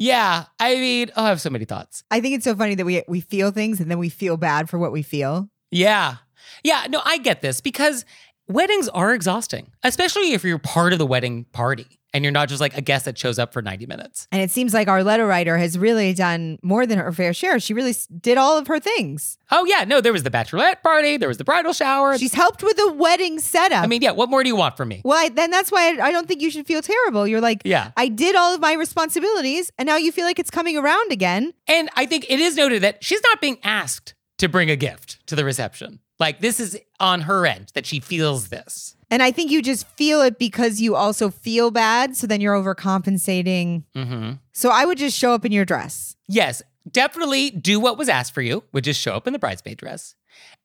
Yeah. 0.00 0.46
I 0.58 0.76
mean, 0.76 1.10
oh, 1.14 1.24
I 1.24 1.28
have 1.28 1.42
so 1.42 1.50
many 1.50 1.66
thoughts. 1.66 2.02
I 2.10 2.22
think 2.22 2.34
it's 2.34 2.44
so 2.44 2.56
funny 2.56 2.74
that 2.74 2.86
we 2.86 3.02
we 3.06 3.20
feel 3.20 3.50
things 3.50 3.80
and 3.80 3.90
then 3.90 3.98
we 3.98 4.08
feel 4.08 4.38
bad 4.38 4.70
for 4.70 4.78
what 4.78 4.92
we 4.92 5.02
feel. 5.02 5.50
Yeah. 5.70 6.16
Yeah. 6.64 6.86
No, 6.88 7.02
I 7.04 7.18
get 7.18 7.42
this 7.42 7.60
because 7.60 8.06
weddings 8.48 8.88
are 8.88 9.12
exhausting, 9.12 9.72
especially 9.82 10.32
if 10.32 10.42
you're 10.42 10.58
part 10.58 10.94
of 10.94 10.98
the 10.98 11.04
wedding 11.04 11.44
party 11.52 11.99
and 12.12 12.24
you're 12.24 12.32
not 12.32 12.48
just 12.48 12.60
like 12.60 12.76
a 12.76 12.80
guest 12.80 13.04
that 13.04 13.16
shows 13.16 13.38
up 13.38 13.52
for 13.52 13.62
90 13.62 13.86
minutes. 13.86 14.26
And 14.32 14.42
it 14.42 14.50
seems 14.50 14.74
like 14.74 14.88
our 14.88 15.04
letter 15.04 15.26
writer 15.26 15.56
has 15.58 15.78
really 15.78 16.12
done 16.14 16.58
more 16.62 16.86
than 16.86 16.98
her 16.98 17.12
fair 17.12 17.32
share. 17.32 17.60
She 17.60 17.72
really 17.74 17.94
did 18.20 18.36
all 18.38 18.58
of 18.58 18.66
her 18.66 18.80
things. 18.80 19.38
Oh, 19.50 19.64
yeah. 19.64 19.84
No, 19.84 20.00
there 20.00 20.12
was 20.12 20.22
the 20.22 20.30
bachelorette 20.30 20.82
party, 20.82 21.16
there 21.16 21.28
was 21.28 21.38
the 21.38 21.44
bridal 21.44 21.72
shower. 21.72 22.18
She's 22.18 22.34
helped 22.34 22.62
with 22.62 22.76
the 22.76 22.92
wedding 22.92 23.38
setup. 23.38 23.82
I 23.82 23.86
mean, 23.86 24.02
yeah, 24.02 24.10
what 24.12 24.28
more 24.30 24.42
do 24.42 24.48
you 24.48 24.56
want 24.56 24.76
from 24.76 24.88
me? 24.88 25.02
well, 25.04 25.18
I, 25.18 25.28
then 25.28 25.50
that's 25.50 25.70
why 25.70 25.96
I, 25.98 26.06
I 26.08 26.12
don't 26.12 26.26
think 26.28 26.40
you 26.42 26.50
should 26.50 26.66
feel 26.66 26.82
terrible. 26.82 27.26
You're 27.26 27.40
like, 27.40 27.62
Yeah. 27.64 27.92
I 27.96 28.08
did 28.08 28.34
all 28.36 28.54
of 28.54 28.60
my 28.60 28.72
responsibilities, 28.74 29.70
and 29.78 29.86
now 29.86 29.96
you 29.96 30.12
feel 30.12 30.24
like 30.24 30.38
it's 30.38 30.50
coming 30.50 30.76
around 30.76 31.12
again. 31.12 31.52
And 31.66 31.88
I 31.96 32.06
think 32.06 32.26
it 32.28 32.40
is 32.40 32.56
noted 32.56 32.82
that 32.82 33.02
she's 33.04 33.22
not 33.22 33.40
being 33.40 33.58
asked 33.62 34.14
to 34.38 34.48
bring 34.48 34.70
a 34.70 34.76
gift 34.76 35.24
to 35.26 35.36
the 35.36 35.44
reception. 35.44 36.00
Like, 36.18 36.40
this 36.40 36.60
is 36.60 36.78
on 36.98 37.22
her 37.22 37.46
end 37.46 37.70
that 37.74 37.86
she 37.86 38.00
feels 38.00 38.48
this. 38.48 38.94
And 39.10 39.22
I 39.22 39.32
think 39.32 39.50
you 39.50 39.60
just 39.60 39.86
feel 39.96 40.22
it 40.22 40.38
because 40.38 40.80
you 40.80 40.94
also 40.94 41.30
feel 41.30 41.70
bad. 41.70 42.16
So 42.16 42.26
then 42.26 42.40
you're 42.40 42.54
overcompensating. 42.54 43.84
hmm 43.94 44.32
So 44.52 44.70
I 44.70 44.84
would 44.84 44.98
just 44.98 45.16
show 45.16 45.32
up 45.32 45.44
in 45.44 45.52
your 45.52 45.64
dress. 45.64 46.16
Yes, 46.28 46.62
definitely 46.90 47.50
do 47.50 47.80
what 47.80 47.98
was 47.98 48.08
asked 48.08 48.32
for 48.34 48.42
you, 48.42 48.62
which 48.70 48.86
is 48.86 48.96
show 48.96 49.14
up 49.14 49.26
in 49.26 49.32
the 49.32 49.38
bridesmaid 49.38 49.78
dress. 49.78 50.14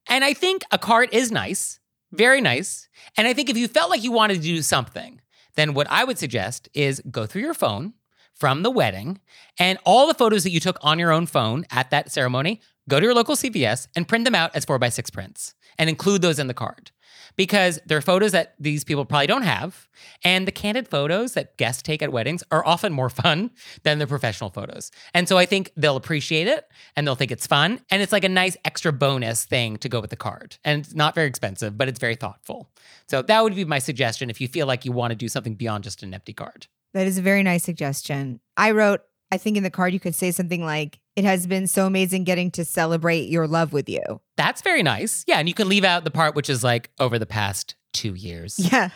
And 0.07 0.23
I 0.23 0.33
think 0.33 0.63
a 0.71 0.77
card 0.77 1.09
is 1.11 1.31
nice, 1.31 1.79
very 2.11 2.39
nice. 2.41 2.87
And 3.17 3.27
I 3.27 3.33
think 3.33 3.49
if 3.49 3.57
you 3.57 3.67
felt 3.67 3.89
like 3.89 4.03
you 4.03 4.11
wanted 4.11 4.35
to 4.35 4.41
do 4.41 4.61
something, 4.61 5.21
then 5.55 5.73
what 5.73 5.87
I 5.89 6.03
would 6.03 6.19
suggest 6.19 6.69
is 6.73 7.01
go 7.09 7.25
through 7.25 7.41
your 7.41 7.53
phone 7.53 7.93
from 8.33 8.63
the 8.63 8.69
wedding 8.71 9.19
and 9.57 9.79
all 9.85 10.07
the 10.07 10.13
photos 10.13 10.43
that 10.43 10.51
you 10.51 10.59
took 10.59 10.77
on 10.81 10.99
your 10.99 11.11
own 11.11 11.25
phone 11.25 11.65
at 11.71 11.89
that 11.91 12.11
ceremony, 12.11 12.61
go 12.89 12.99
to 12.99 13.05
your 13.05 13.15
local 13.15 13.35
CVS 13.35 13.87
and 13.95 14.07
print 14.07 14.25
them 14.25 14.35
out 14.35 14.53
as 14.55 14.65
four 14.65 14.77
by 14.77 14.89
six 14.89 15.09
prints 15.09 15.55
and 15.79 15.89
include 15.89 16.21
those 16.21 16.37
in 16.37 16.47
the 16.47 16.53
card. 16.53 16.91
Because 17.35 17.79
they're 17.85 18.01
photos 18.01 18.31
that 18.31 18.55
these 18.59 18.83
people 18.83 19.05
probably 19.05 19.27
don't 19.27 19.43
have. 19.43 19.87
And 20.23 20.47
the 20.47 20.51
candid 20.51 20.87
photos 20.87 21.33
that 21.33 21.57
guests 21.57 21.81
take 21.81 22.01
at 22.01 22.11
weddings 22.11 22.43
are 22.51 22.65
often 22.65 22.93
more 22.93 23.09
fun 23.21 23.51
than 23.83 23.99
the 23.99 24.07
professional 24.07 24.49
photos. 24.49 24.91
And 25.13 25.27
so 25.27 25.37
I 25.37 25.45
think 25.45 25.71
they'll 25.75 25.95
appreciate 25.95 26.47
it 26.47 26.67
and 26.95 27.05
they'll 27.05 27.15
think 27.15 27.31
it's 27.31 27.47
fun. 27.47 27.81
And 27.89 28.01
it's 28.01 28.11
like 28.11 28.23
a 28.23 28.29
nice 28.29 28.57
extra 28.65 28.93
bonus 28.93 29.45
thing 29.45 29.77
to 29.77 29.89
go 29.89 29.99
with 29.99 30.09
the 30.09 30.15
card. 30.15 30.57
And 30.63 30.85
it's 30.85 30.95
not 30.95 31.15
very 31.15 31.27
expensive, 31.27 31.77
but 31.77 31.87
it's 31.87 31.99
very 31.99 32.15
thoughtful. 32.15 32.69
So 33.07 33.21
that 33.21 33.43
would 33.43 33.55
be 33.55 33.65
my 33.65 33.79
suggestion 33.79 34.29
if 34.29 34.39
you 34.39 34.47
feel 34.47 34.67
like 34.67 34.85
you 34.85 34.91
want 34.91 35.11
to 35.11 35.15
do 35.15 35.27
something 35.27 35.55
beyond 35.55 35.83
just 35.83 36.03
an 36.03 36.13
empty 36.13 36.33
card. 36.33 36.67
That 36.93 37.07
is 37.07 37.17
a 37.17 37.21
very 37.21 37.43
nice 37.43 37.63
suggestion. 37.63 38.39
I 38.55 38.71
wrote, 38.71 39.01
I 39.31 39.37
think 39.37 39.57
in 39.57 39.63
the 39.63 39.69
card 39.69 39.93
you 39.93 39.99
could 39.99 40.15
say 40.15 40.31
something 40.31 40.63
like, 40.63 40.99
It 41.15 41.25
has 41.25 41.45
been 41.45 41.67
so 41.67 41.85
amazing 41.85 42.23
getting 42.23 42.51
to 42.51 42.63
celebrate 42.63 43.29
your 43.29 43.47
love 43.47 43.73
with 43.73 43.89
you. 43.89 44.21
That's 44.37 44.61
very 44.61 44.83
nice. 44.83 45.23
Yeah. 45.27 45.39
And 45.39 45.47
you 45.47 45.53
can 45.53 45.69
leave 45.69 45.83
out 45.83 46.03
the 46.03 46.11
part 46.11 46.35
which 46.35 46.49
is 46.49 46.63
like 46.63 46.91
over 46.99 47.17
the 47.17 47.25
past 47.25 47.75
two 47.93 48.13
years. 48.13 48.59
Yeah. 48.59 48.89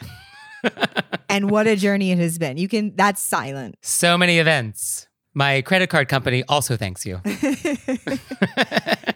and 1.30 1.50
what 1.50 1.68
a 1.68 1.76
journey 1.76 2.12
it 2.12 2.18
has 2.18 2.38
been. 2.38 2.58
You 2.58 2.68
can, 2.68 2.96
that's 2.96 3.22
silent. 3.22 3.76
So 3.82 4.18
many 4.18 4.40
events. 4.40 5.08
My 5.34 5.62
credit 5.62 5.90
card 5.90 6.10
company 6.10 6.44
also 6.50 6.76
thanks 6.76 7.06
you. 7.06 7.22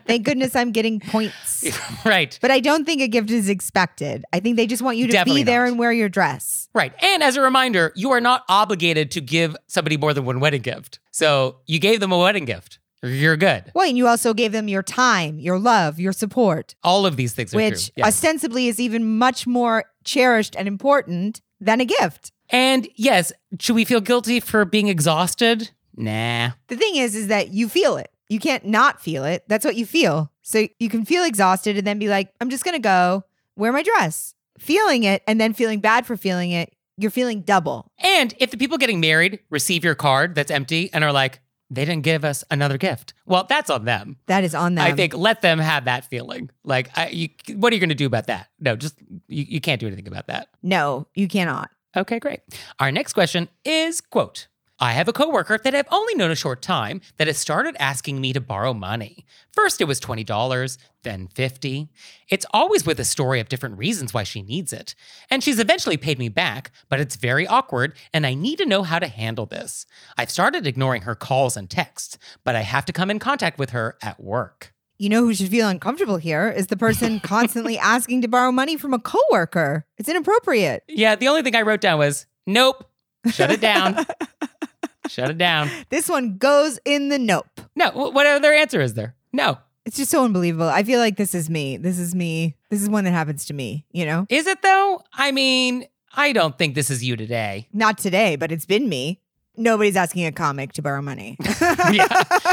Thank 0.06 0.26
goodness 0.26 0.56
I'm 0.56 0.72
getting 0.72 1.00
points. 1.00 1.66
right. 2.06 2.38
But 2.42 2.52
I 2.52 2.60
don't 2.60 2.86
think 2.86 3.02
a 3.02 3.08
gift 3.08 3.32
is 3.32 3.50
expected. 3.50 4.24
I 4.32 4.40
think 4.40 4.58
they 4.58 4.68
just 4.68 4.84
want 4.84 4.98
you 4.98 5.08
to 5.08 5.12
Definitely 5.12 5.42
be 5.42 5.46
there 5.46 5.64
not. 5.64 5.70
and 5.70 5.80
wear 5.80 5.92
your 5.92 6.10
dress. 6.10 6.70
Right. 6.74 6.94
And 7.02 7.24
as 7.24 7.36
a 7.36 7.42
reminder, 7.42 7.92
you 7.96 8.12
are 8.12 8.22
not 8.22 8.44
obligated 8.48 9.12
to 9.12 9.22
give 9.22 9.56
somebody 9.68 9.98
more 9.98 10.14
than 10.14 10.24
one 10.24 10.40
wedding 10.40 10.62
gift. 10.62 11.00
So 11.12 11.58
you 11.66 11.80
gave 11.80 12.00
them 12.00 12.12
a 12.12 12.18
wedding 12.18 12.46
gift. 12.46 12.80
You're 13.04 13.36
good. 13.38 13.72
Well, 13.76 13.88
and 13.88 13.98
you 13.98 14.08
also 14.08 14.34
gave 14.34 14.52
them 14.54 14.68
your 14.68 14.82
time, 14.84 15.38
your 15.40 15.60
love, 15.60 16.00
your 16.00 16.14
support, 16.14 16.74
All 16.84 17.06
of 17.06 17.18
these 17.18 17.34
things 17.34 17.54
are 17.54 17.58
which 17.58 17.88
true. 17.88 17.94
Yes. 17.98 18.08
ostensibly 18.08 18.68
is 18.68 18.80
even 18.80 19.18
much 19.18 19.46
more 19.46 19.86
cherished 20.06 20.56
and 20.58 20.68
important 20.68 21.42
than 21.60 21.82
a 21.82 21.86
gift. 21.86 22.32
and 22.50 22.88
yes, 22.96 23.32
should 23.60 23.76
we 23.76 23.86
feel 23.86 24.02
guilty 24.02 24.40
for 24.40 24.64
being 24.66 24.88
exhausted? 24.88 25.72
Nah. 25.96 26.52
The 26.68 26.76
thing 26.78 26.96
is, 26.96 27.16
is 27.16 27.28
that 27.28 27.50
you 27.50 27.68
feel 27.70 27.98
it. 27.98 28.10
You 28.30 28.40
can't 28.40 28.66
not 28.66 29.02
feel 29.02 29.26
it. 29.26 29.44
That's 29.48 29.64
what 29.66 29.76
you 29.76 29.86
feel. 29.86 30.32
So 30.42 30.68
you 30.80 30.90
can 30.90 31.06
feel 31.06 31.24
exhausted 31.24 31.78
and 31.78 31.86
then 31.86 32.00
be 32.00 32.08
like, 32.08 32.32
I'm 32.42 32.50
just 32.50 32.64
going 32.64 32.74
to 32.76 32.82
go 32.82 33.24
wear 33.56 33.72
my 33.72 33.84
dress. 33.84 34.34
Feeling 34.60 35.04
it 35.04 35.22
and 35.28 35.40
then 35.40 35.54
feeling 35.54 35.80
bad 35.82 36.06
for 36.06 36.16
feeling 36.18 36.52
it, 36.52 36.74
you're 36.98 37.12
feeling 37.12 37.42
double. 37.42 37.92
And 38.00 38.34
if 38.40 38.50
the 38.52 38.58
people 38.58 38.78
getting 38.78 39.00
married 39.00 39.40
receive 39.50 39.84
your 39.84 39.96
card 39.96 40.36
that's 40.36 40.52
empty 40.52 40.90
and 40.94 41.04
are 41.04 41.12
like, 41.12 41.40
they 41.76 41.86
didn't 41.86 42.04
give 42.04 42.24
us 42.26 42.44
another 42.52 42.78
gift. 42.78 43.14
Well, 43.26 43.46
that's 43.48 43.70
on 43.70 43.86
them. 43.86 44.18
That 44.28 44.44
is 44.44 44.56
on 44.56 44.76
them. 44.76 44.86
I 44.86 44.94
think 44.94 45.14
let 45.14 45.42
them 45.42 45.60
have 45.60 45.86
that 45.86 46.06
feeling. 46.06 46.50
Like, 46.64 46.90
I, 46.98 47.10
you, 47.10 47.30
what 47.56 47.72
are 47.72 47.76
you 47.76 47.80
going 47.80 47.90
to 47.90 47.96
do 47.96 48.06
about 48.06 48.28
that? 48.28 48.48
No, 48.60 48.76
just 48.76 48.96
you, 49.28 49.46
you 49.48 49.62
can't 49.62 49.80
do 49.80 49.88
anything 49.88 50.08
about 50.08 50.28
that. 50.28 50.48
no, 50.62 51.08
you 51.16 51.28
cannot. 51.28 51.70
Okay, 51.96 52.20
great. 52.20 52.40
Our 52.80 52.92
next 52.92 53.14
question 53.14 53.50
is 53.64 54.02
quote, 54.02 54.48
I 54.80 54.94
have 54.94 55.08
a 55.08 55.14
coworker 55.14 55.58
that 55.64 55.76
I've 55.76 55.88
only 55.92 56.16
known 56.16 56.32
a 56.32 56.36
short 56.36 56.62
time 56.62 57.02
that 57.18 57.28
has 57.28 57.38
started 57.38 57.76
asking 57.80 58.20
me 58.20 58.34
to 58.34 58.42
borrow 58.42 58.74
money. 58.74 59.26
First 59.52 59.80
it 59.82 59.86
was 59.86 60.00
$20, 60.00 60.78
then 61.04 61.28
50. 61.28 61.90
It's 62.30 62.46
always 62.52 62.86
with 62.86 63.00
a 63.00 63.06
story 63.06 63.40
of 63.40 63.50
different 63.50 63.78
reasons 63.78 64.14
why 64.14 64.24
she 64.24 64.42
needs 64.42 64.74
it. 64.74 64.96
And 65.30 65.44
she's 65.44 65.60
eventually 65.60 65.96
paid 65.96 66.18
me 66.18 66.28
back, 66.28 66.72
but 66.90 67.00
it's 67.00 67.16
very 67.16 67.46
awkward 67.46 67.94
and 68.14 68.26
I 68.26 68.34
need 68.34 68.58
to 68.58 68.66
know 68.66 68.84
how 68.84 69.00
to 69.00 69.08
handle 69.08 69.46
this. 69.46 69.86
I've 70.18 70.32
started 70.32 70.66
ignoring 70.66 71.04
her 71.04 71.16
calls 71.16 71.56
and 71.56 71.70
texts, 71.70 72.18
but 72.44 72.56
I 72.56 72.62
have 72.62 72.86
to 72.86 72.94
come 72.94 73.12
in 73.12 73.20
contact 73.20 73.60
with 73.60 73.70
her 73.72 73.98
at 74.02 74.20
work. 74.20 74.74
You 74.98 75.10
know 75.10 75.22
who 75.22 75.34
should 75.34 75.50
feel 75.50 75.68
uncomfortable 75.68 76.18
here 76.18 76.50
is 76.50 76.68
the 76.68 76.78
person 76.78 77.20
constantly 77.24 77.78
asking 77.78 78.24
to 78.24 78.28
borrow 78.28 78.52
money 78.52 78.76
from 78.78 78.94
a 78.94 79.00
coworker. 79.00 79.86
It's 79.98 80.10
inappropriate. 80.10 80.84
Yeah, 80.88 81.16
the 81.16 81.28
only 81.28 81.44
thing 81.44 81.56
I 81.56 81.62
wrote 81.62 81.82
down 81.82 82.00
was, 82.00 82.26
nope, 82.48 82.90
shut 83.28 83.52
it 83.52 83.62
down. 83.62 84.06
shut 85.08 85.30
it 85.30 85.38
down. 85.38 85.70
This 85.90 86.10
one 86.10 86.38
goes 86.38 86.80
in 86.86 87.10
the 87.10 87.20
nope. 87.20 87.48
No, 87.76 87.90
wh- 87.92 88.14
what 88.14 88.26
other 88.28 88.54
answer 88.54 88.82
is 88.82 88.94
there? 88.94 89.16
No. 89.32 89.58
It's 89.86 89.98
just 89.98 90.12
so 90.12 90.24
unbelievable. 90.24 90.70
I 90.70 90.84
feel 90.84 91.00
like 91.00 91.18
this 91.18 91.36
is 91.36 91.50
me. 91.50 91.76
This 91.76 92.00
is 92.00 92.16
me. 92.16 92.56
This 92.70 92.82
is 92.82 92.90
one 92.90 93.04
that 93.04 93.12
happens 93.12 93.46
to 93.48 93.54
me, 93.54 93.86
you 93.92 94.06
know? 94.06 94.26
Is 94.30 94.48
it 94.48 94.62
though? 94.62 95.02
I 95.14 95.32
mean, 95.34 95.86
I 96.16 96.32
don't 96.32 96.58
think 96.58 96.74
this 96.76 96.90
is 96.90 97.04
you 97.04 97.18
today. 97.18 97.68
Not 97.74 97.98
today, 97.98 98.38
but 98.38 98.52
it's 98.52 98.66
been 98.66 98.88
me. 98.88 99.20
Nobody's 99.56 99.96
asking 99.96 100.26
a 100.26 100.32
comic 100.32 100.74
to 100.74 100.82
borrow 100.82 101.02
money. 101.02 101.38
yeah. 101.92 102.08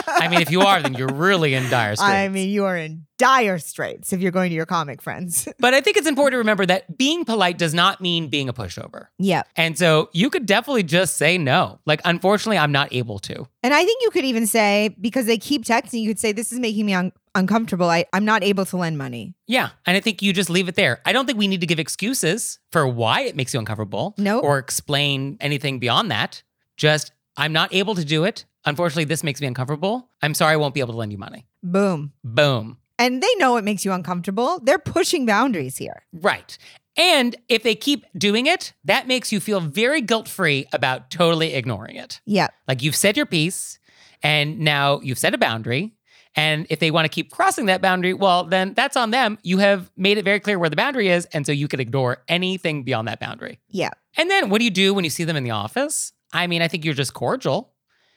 I 0.06 0.28
mean, 0.30 0.42
if 0.42 0.50
you 0.50 0.60
are, 0.60 0.82
then 0.82 0.94
you're 0.94 1.08
really 1.12 1.54
in 1.54 1.68
dire 1.70 1.96
straits. 1.96 2.02
I 2.02 2.28
mean, 2.28 2.50
you 2.50 2.66
are 2.66 2.76
in 2.76 3.06
dire 3.16 3.58
straits 3.58 4.12
if 4.12 4.20
you're 4.20 4.32
going 4.32 4.50
to 4.50 4.54
your 4.54 4.66
comic 4.66 5.00
friends. 5.00 5.48
but 5.58 5.72
I 5.72 5.80
think 5.80 5.96
it's 5.96 6.06
important 6.06 6.32
to 6.34 6.38
remember 6.38 6.66
that 6.66 6.98
being 6.98 7.24
polite 7.24 7.56
does 7.58 7.72
not 7.72 8.00
mean 8.02 8.28
being 8.28 8.48
a 8.48 8.52
pushover. 8.52 9.06
yeah. 9.18 9.42
And 9.56 9.78
so 9.78 10.10
you 10.12 10.28
could 10.28 10.44
definitely 10.46 10.82
just 10.82 11.16
say 11.16 11.38
no. 11.38 11.78
Like, 11.86 12.00
unfortunately, 12.04 12.58
I'm 12.58 12.72
not 12.72 12.92
able 12.92 13.18
to. 13.20 13.46
And 13.62 13.72
I 13.72 13.84
think 13.84 14.02
you 14.02 14.10
could 14.10 14.24
even 14.24 14.46
say, 14.46 14.94
because 15.00 15.24
they 15.26 15.38
keep 15.38 15.64
texting, 15.64 16.00
you 16.02 16.08
could 16.10 16.18
say, 16.20 16.32
this 16.32 16.52
is 16.52 16.58
making 16.60 16.84
me 16.86 16.92
un- 16.94 17.12
uncomfortable. 17.34 17.88
I- 17.88 18.04
I'm 18.12 18.24
not 18.26 18.42
able 18.42 18.64
to 18.66 18.76
lend 18.76 18.98
money. 18.98 19.34
Yeah. 19.46 19.70
And 19.86 19.96
I 19.96 20.00
think 20.00 20.20
you 20.22 20.32
just 20.34 20.50
leave 20.50 20.68
it 20.68 20.74
there. 20.74 21.00
I 21.06 21.12
don't 21.12 21.24
think 21.26 21.38
we 21.38 21.48
need 21.48 21.60
to 21.62 21.66
give 21.66 21.78
excuses 21.78 22.58
for 22.72 22.86
why 22.86 23.22
it 23.22 23.36
makes 23.36 23.54
you 23.54 23.60
uncomfortable 23.60 24.14
No. 24.18 24.40
or 24.40 24.58
explain 24.58 25.38
anything 25.40 25.78
beyond 25.78 26.10
that. 26.10 26.42
Just, 26.80 27.12
I'm 27.36 27.52
not 27.52 27.74
able 27.74 27.94
to 27.94 28.04
do 28.06 28.24
it. 28.24 28.46
Unfortunately, 28.64 29.04
this 29.04 29.22
makes 29.22 29.38
me 29.38 29.46
uncomfortable. 29.46 30.08
I'm 30.22 30.32
sorry 30.32 30.54
I 30.54 30.56
won't 30.56 30.72
be 30.72 30.80
able 30.80 30.94
to 30.94 30.98
lend 30.98 31.12
you 31.12 31.18
money. 31.18 31.46
Boom. 31.62 32.14
Boom. 32.24 32.78
And 32.98 33.22
they 33.22 33.34
know 33.36 33.58
it 33.58 33.64
makes 33.64 33.84
you 33.84 33.92
uncomfortable. 33.92 34.60
They're 34.62 34.78
pushing 34.78 35.26
boundaries 35.26 35.76
here. 35.76 36.04
Right. 36.10 36.56
And 36.96 37.36
if 37.50 37.62
they 37.64 37.74
keep 37.74 38.06
doing 38.16 38.46
it, 38.46 38.72
that 38.84 39.06
makes 39.06 39.30
you 39.30 39.40
feel 39.40 39.60
very 39.60 40.00
guilt 40.00 40.26
free 40.26 40.66
about 40.72 41.10
totally 41.10 41.52
ignoring 41.52 41.96
it. 41.96 42.22
Yeah. 42.24 42.48
Like 42.66 42.82
you've 42.82 42.96
said 42.96 43.14
your 43.14 43.26
piece 43.26 43.78
and 44.22 44.60
now 44.60 45.00
you've 45.00 45.18
set 45.18 45.34
a 45.34 45.38
boundary. 45.38 45.92
And 46.34 46.66
if 46.70 46.78
they 46.78 46.90
want 46.90 47.04
to 47.04 47.10
keep 47.10 47.30
crossing 47.30 47.66
that 47.66 47.82
boundary, 47.82 48.14
well, 48.14 48.44
then 48.44 48.72
that's 48.72 48.96
on 48.96 49.10
them. 49.10 49.38
You 49.42 49.58
have 49.58 49.90
made 49.98 50.16
it 50.16 50.24
very 50.24 50.40
clear 50.40 50.58
where 50.58 50.70
the 50.70 50.76
boundary 50.76 51.08
is. 51.08 51.26
And 51.26 51.44
so 51.44 51.52
you 51.52 51.68
can 51.68 51.80
ignore 51.80 52.22
anything 52.26 52.84
beyond 52.84 53.06
that 53.08 53.20
boundary. 53.20 53.60
Yeah. 53.68 53.90
And 54.16 54.30
then 54.30 54.48
what 54.48 54.60
do 54.60 54.64
you 54.64 54.70
do 54.70 54.94
when 54.94 55.04
you 55.04 55.10
see 55.10 55.24
them 55.24 55.36
in 55.36 55.44
the 55.44 55.50
office? 55.50 56.12
I 56.32 56.46
mean, 56.46 56.62
I 56.62 56.68
think 56.68 56.84
you're 56.84 56.94
just 56.94 57.14
cordial. 57.14 57.72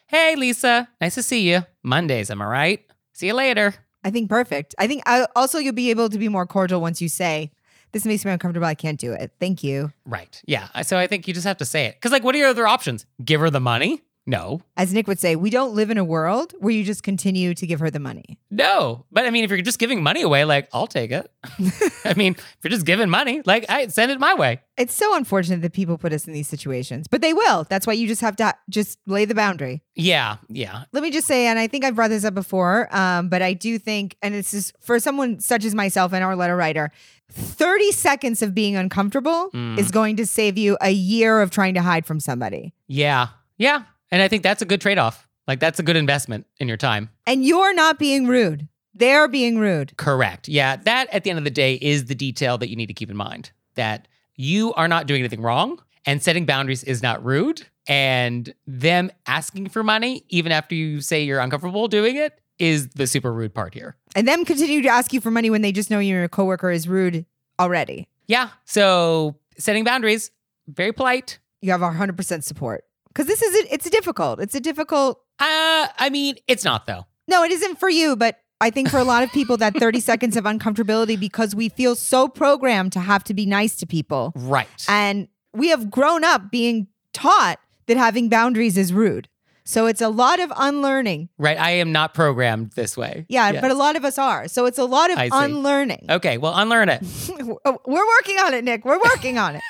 Hey, 0.08 0.36
Lisa, 0.36 0.88
nice 1.02 1.16
to 1.16 1.24
see 1.24 1.50
you. 1.50 1.66
Mondays, 1.82 2.30
am 2.30 2.42
I 2.42 2.46
right? 2.46 2.86
See 3.14 3.28
you 3.28 3.34
later. 3.34 3.74
I 4.04 4.12
think 4.12 4.30
perfect. 4.30 4.76
I 4.78 4.88
think 4.88 5.02
I, 5.06 5.28
also 5.36 5.58
you'll 5.58 5.74
be 5.74 5.90
able 5.90 6.10
to 6.10 6.18
be 6.18 6.30
more 6.30 6.46
cordial 6.46 6.82
once 6.82 7.02
you 7.02 7.10
say, 7.10 7.52
this 7.94 8.06
makes 8.06 8.26
me 8.26 8.32
uncomfortable. 8.32 8.66
I 8.66 8.74
can't 8.76 9.00
do 9.00 9.14
it. 9.14 9.32
Thank 9.40 9.64
you. 9.64 9.92
Right. 10.06 10.42
Yeah. 10.46 10.82
So 10.82 10.98
I 10.98 11.08
think 11.08 11.28
you 11.28 11.34
just 11.34 11.46
have 11.46 11.58
to 11.58 11.66
say 11.66 11.86
it. 11.86 11.96
Because, 11.96 12.12
like, 12.12 12.24
what 12.24 12.34
are 12.34 12.40
your 12.40 12.50
other 12.50 12.68
options? 12.68 13.06
Give 13.24 13.40
her 13.40 13.50
the 13.52 13.60
money? 13.60 14.02
No. 14.26 14.62
As 14.78 14.94
Nick 14.94 15.08
would 15.08 15.20
say, 15.20 15.36
we 15.36 15.50
don't 15.50 15.76
live 15.76 15.90
in 15.90 15.98
a 15.98 16.04
world 16.04 16.54
where 16.60 16.72
you 16.74 16.86
just 16.86 17.04
continue 17.04 17.54
to 17.54 17.68
give 17.68 17.82
her 17.82 17.90
the 17.92 18.00
money. 18.00 18.40
No. 18.50 19.06
But 19.12 19.26
I 19.26 19.32
mean, 19.32 19.44
if 19.44 19.50
you're 19.50 19.62
just 19.62 19.80
giving 19.80 20.02
money 20.02 20.22
away, 20.22 20.46
like, 20.46 20.70
I'll 20.72 20.88
take 20.88 21.12
it. 21.12 21.30
I 22.06 22.14
mean, 22.16 22.34
if 22.34 22.58
you're 22.64 22.70
just 22.72 22.86
giving 22.86 23.10
money, 23.10 23.42
like, 23.46 23.66
I 23.70 23.88
send 23.88 24.12
it 24.12 24.20
my 24.22 24.34
way. 24.34 24.62
It's 24.78 24.94
so 24.94 25.14
unfortunate 25.16 25.62
that 25.62 25.74
people 25.74 25.98
put 25.98 26.14
us 26.14 26.26
in 26.26 26.32
these 26.34 26.48
situations, 26.48 27.08
but 27.10 27.22
they 27.22 27.34
will. 27.34 27.66
That's 27.70 27.86
why 27.86 27.94
you 27.94 28.08
just 28.08 28.22
have 28.22 28.38
to 28.38 28.54
just 28.70 28.98
lay 29.06 29.26
the 29.26 29.36
boundary. 29.36 29.84
Yeah. 29.96 30.38
Yeah. 30.48 30.86
Let 30.94 31.04
me 31.04 31.12
just 31.12 31.28
say, 31.28 31.48
and 31.48 31.60
I 31.60 31.68
think 31.68 31.84
I've 31.84 31.96
brought 31.96 32.10
this 32.10 32.24
up 32.24 32.34
before, 32.34 32.88
um, 32.96 33.28
but 33.28 33.42
I 33.42 33.52
do 33.54 33.78
think, 33.78 34.16
and 34.22 34.34
this 34.34 34.54
is 34.54 34.72
for 34.80 35.00
someone 35.00 35.42
such 35.42 35.66
as 35.66 35.76
myself 35.76 36.14
and 36.14 36.24
our 36.24 36.36
letter 36.38 36.56
writer, 36.56 36.92
30 37.30 37.92
seconds 37.92 38.42
of 38.42 38.54
being 38.56 38.76
uncomfortable 38.78 39.50
Mm. 39.54 39.78
is 39.78 39.92
going 39.92 40.16
to 40.18 40.26
save 40.26 40.58
you 40.58 40.78
a 40.82 40.92
year 40.92 41.42
of 41.42 41.52
trying 41.52 41.74
to 41.74 41.82
hide 41.82 42.06
from 42.06 42.20
somebody. 42.20 42.74
Yeah. 42.88 43.28
Yeah. 43.58 43.84
And 44.14 44.22
I 44.22 44.28
think 44.28 44.44
that's 44.44 44.62
a 44.62 44.66
good 44.66 44.80
trade 44.80 45.00
off. 45.00 45.28
Like, 45.48 45.60
that's 45.60 45.80
a 45.80 45.84
good 45.84 45.96
investment 45.96 46.46
in 46.60 46.68
your 46.68 46.78
time. 46.78 47.10
And 47.26 47.44
you're 47.44 47.74
not 47.74 47.98
being 47.98 48.28
rude. 48.28 48.70
They're 48.94 49.28
being 49.28 49.58
rude. 49.58 49.98
Correct. 49.98 50.48
Yeah. 50.48 50.76
That 50.76 51.12
at 51.12 51.24
the 51.24 51.32
end 51.32 51.40
of 51.40 51.46
the 51.46 51.52
day 51.52 51.80
is 51.82 52.06
the 52.06 52.14
detail 52.14 52.60
that 52.60 52.70
you 52.70 52.76
need 52.76 52.86
to 52.86 52.94
keep 52.94 53.10
in 53.10 53.18
mind 53.18 53.52
that 53.74 54.08
you 54.36 54.72
are 54.76 54.88
not 54.88 55.08
doing 55.08 55.22
anything 55.22 55.42
wrong 55.42 55.82
and 56.06 56.22
setting 56.22 56.46
boundaries 56.46 56.84
is 56.84 57.02
not 57.02 57.26
rude. 57.26 57.66
And 57.88 58.54
them 58.68 59.12
asking 59.26 59.70
for 59.70 59.82
money, 59.82 60.26
even 60.30 60.52
after 60.52 60.76
you 60.76 61.02
say 61.02 61.24
you're 61.24 61.40
uncomfortable 61.40 61.88
doing 61.88 62.16
it, 62.16 62.40
is 62.60 62.90
the 62.90 63.08
super 63.08 63.34
rude 63.34 63.56
part 63.56 63.74
here. 63.74 63.96
And 64.16 64.28
them 64.28 64.46
continue 64.46 64.84
to 64.84 64.90
ask 64.90 65.12
you 65.12 65.22
for 65.22 65.32
money 65.32 65.50
when 65.50 65.64
they 65.64 65.72
just 65.72 65.90
know 65.90 65.98
your 65.98 66.28
coworker 66.30 66.70
is 66.70 66.88
rude 66.88 67.26
already. 67.60 68.08
Yeah. 68.28 68.50
So 68.66 69.38
setting 69.58 69.84
boundaries, 69.84 70.30
very 70.68 70.94
polite. 70.94 71.40
You 71.62 71.72
have 71.72 71.82
our 71.82 71.96
100% 71.96 72.44
support. 72.44 72.86
Because 73.14 73.28
this 73.28 73.42
is, 73.42 73.68
it's 73.70 73.90
difficult. 73.90 74.40
It's 74.40 74.56
a 74.56 74.60
difficult, 74.60 75.20
Uh, 75.40 75.88
I 76.00 76.10
mean, 76.12 76.36
it's 76.48 76.64
not 76.64 76.86
though. 76.88 77.06
no, 77.28 77.44
it 77.44 77.52
isn't 77.52 77.80
for 77.80 77.90
you, 77.90 78.16
but 78.16 78.38
I 78.62 78.70
think 78.70 78.90
for 78.90 78.98
a 78.98 79.04
lot 79.04 79.24
of 79.24 79.32
people, 79.32 79.58
that 79.58 79.76
30 79.78 80.00
seconds 80.12 80.36
of 80.38 80.46
uncomfortability 80.46 81.20
because 81.20 81.54
we 81.54 81.70
feel 81.70 81.96
so 81.96 82.28
programmed 82.28 82.92
to 82.94 83.00
have 83.02 83.24
to 83.26 83.34
be 83.34 83.46
nice 83.46 83.76
to 83.78 83.86
people. 83.86 84.32
Right. 84.36 84.68
And 84.88 85.28
we 85.54 85.70
have 85.70 85.92
grown 85.92 86.24
up 86.24 86.50
being 86.50 86.88
taught 87.14 87.60
that 87.88 87.98
having 87.98 88.30
boundaries 88.30 88.78
is 88.78 88.94
rude. 88.94 89.28
So 89.66 89.86
it's 89.86 90.02
a 90.02 90.10
lot 90.10 90.40
of 90.42 90.52
unlearning. 90.58 91.30
right. 91.38 91.58
I 91.60 91.72
am 91.72 91.92
not 91.94 92.14
programmed 92.14 92.72
this 92.72 92.98
way. 92.98 93.26
Yeah, 93.30 93.50
Yes. 93.52 93.62
but 93.62 93.72
a 93.72 93.76
lot 93.76 93.96
of 93.96 94.04
us 94.04 94.18
are. 94.18 94.48
So 94.50 94.66
it's 94.66 94.78
a 94.78 94.84
lot 94.86 95.10
of 95.12 95.18
unlearning. 95.32 96.06
Okay. 96.10 96.38
Well, 96.38 96.54
unlearn 96.56 96.90
it. 96.90 97.02
We're 97.40 98.08
working 98.18 98.38
on 98.40 98.54
it, 98.54 98.64
Nick. 98.66 98.84
We're 98.84 99.00
working 99.00 99.38
on 99.38 99.56
it. 99.56 99.64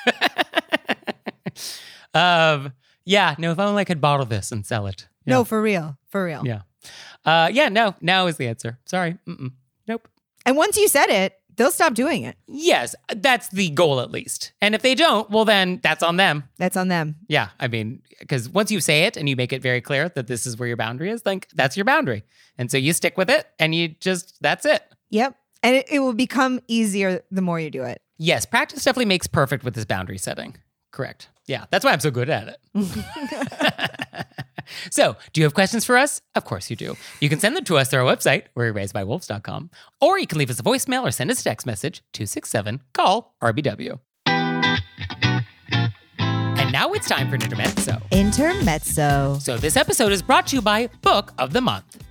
um, 2.14 2.72
yeah. 3.04 3.34
No, 3.38 3.52
if 3.52 3.58
only 3.58 3.80
I 3.80 3.84
could 3.84 4.00
bottle 4.00 4.26
this 4.26 4.52
and 4.52 4.64
sell 4.64 4.86
it. 4.86 5.08
Yeah. 5.24 5.34
No, 5.34 5.44
for 5.44 5.60
real. 5.60 5.96
For 6.08 6.24
real. 6.24 6.46
Yeah. 6.46 6.62
Uh, 7.24 7.50
yeah. 7.52 7.68
No. 7.68 7.94
Now 8.00 8.26
is 8.26 8.36
the 8.36 8.48
answer. 8.48 8.78
Sorry. 8.84 9.18
Mm-mm. 9.26 9.52
Nope. 9.86 10.08
And 10.46 10.56
once 10.56 10.76
you 10.76 10.88
said 10.88 11.08
it, 11.08 11.38
they'll 11.56 11.70
stop 11.70 11.94
doing 11.94 12.24
it. 12.24 12.36
Yes, 12.46 12.94
that's 13.14 13.48
the 13.48 13.70
goal 13.70 14.00
at 14.00 14.10
least. 14.10 14.52
And 14.60 14.74
if 14.74 14.82
they 14.82 14.94
don't, 14.94 15.30
well, 15.30 15.44
then 15.44 15.80
that's 15.82 16.02
on 16.02 16.16
them. 16.16 16.44
That's 16.58 16.76
on 16.76 16.88
them. 16.88 17.16
Yeah. 17.28 17.50
I 17.60 17.68
mean, 17.68 18.02
because 18.18 18.48
once 18.48 18.70
you 18.70 18.80
say 18.80 19.04
it 19.04 19.16
and 19.16 19.28
you 19.28 19.36
make 19.36 19.52
it 19.52 19.62
very 19.62 19.80
clear 19.80 20.08
that 20.10 20.26
this 20.26 20.46
is 20.46 20.58
where 20.58 20.66
your 20.66 20.76
boundary 20.76 21.10
is, 21.10 21.22
then 21.22 21.40
that's 21.54 21.76
your 21.76 21.84
boundary. 21.84 22.24
And 22.58 22.70
so 22.70 22.76
you 22.76 22.92
stick 22.92 23.16
with 23.16 23.30
it 23.30 23.46
and 23.58 23.74
you 23.74 23.88
just, 24.00 24.36
that's 24.42 24.66
it. 24.66 24.82
Yep. 25.10 25.36
And 25.62 25.76
it, 25.76 25.86
it 25.90 26.00
will 26.00 26.12
become 26.12 26.60
easier 26.68 27.22
the 27.30 27.40
more 27.40 27.58
you 27.58 27.70
do 27.70 27.84
it. 27.84 28.02
Yes, 28.18 28.46
practice 28.46 28.84
definitely 28.84 29.06
makes 29.06 29.26
perfect 29.26 29.64
with 29.64 29.74
this 29.74 29.84
boundary 29.84 30.18
setting. 30.18 30.56
Correct. 30.90 31.28
Yeah, 31.46 31.64
that's 31.70 31.84
why 31.84 31.92
I'm 31.92 32.00
so 32.00 32.10
good 32.10 32.30
at 32.30 32.48
it. 32.48 32.58
so, 34.90 35.16
do 35.32 35.40
you 35.40 35.44
have 35.44 35.54
questions 35.54 35.84
for 35.84 35.96
us? 35.96 36.22
Of 36.34 36.44
course 36.44 36.70
you 36.70 36.76
do. 36.76 36.96
You 37.20 37.28
can 37.28 37.38
send 37.38 37.54
them 37.56 37.64
to 37.64 37.76
us 37.76 37.90
through 37.90 38.06
our 38.06 38.16
website, 38.16 38.44
we'reRaisedByWolves.com, 38.56 39.70
or 40.00 40.18
you 40.18 40.26
can 40.26 40.38
leave 40.38 40.50
us 40.50 40.58
a 40.58 40.62
voicemail 40.62 41.02
or 41.02 41.10
send 41.10 41.30
us 41.30 41.40
a 41.40 41.44
text 41.44 41.66
message, 41.66 42.02
267 42.14 42.80
call 42.94 43.34
RBW. 43.42 43.98
And 46.18 46.72
now 46.72 46.92
it's 46.92 47.08
time 47.08 47.28
for 47.28 47.34
an 47.34 47.42
intermezzo. 47.42 48.00
Intermezzo. 48.10 49.38
So, 49.40 49.58
this 49.58 49.76
episode 49.76 50.12
is 50.12 50.22
brought 50.22 50.46
to 50.48 50.56
you 50.56 50.62
by 50.62 50.88
Book 51.02 51.34
of 51.38 51.52
the 51.52 51.60
Month. 51.60 51.98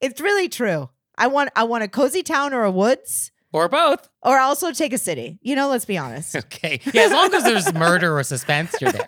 It's 0.00 0.20
really 0.20 0.48
true. 0.48 0.88
I 1.16 1.26
want 1.26 1.50
I 1.56 1.64
want 1.64 1.84
a 1.84 1.88
cozy 1.88 2.22
town 2.22 2.52
or 2.54 2.62
a 2.64 2.70
woods, 2.70 3.32
Or 3.52 3.68
both. 3.68 4.08
or 4.22 4.38
also 4.38 4.70
take 4.72 4.92
a 4.92 4.98
city. 4.98 5.38
You 5.42 5.56
know, 5.56 5.68
let's 5.68 5.84
be 5.84 5.98
honest. 5.98 6.36
Okay. 6.48 6.80
Yeah, 6.92 7.02
as 7.02 7.12
long 7.12 7.34
as 7.34 7.42
there's 7.44 7.72
murder 7.86 8.16
or 8.16 8.22
suspense, 8.22 8.74
you're 8.80 8.92
there. 8.92 9.06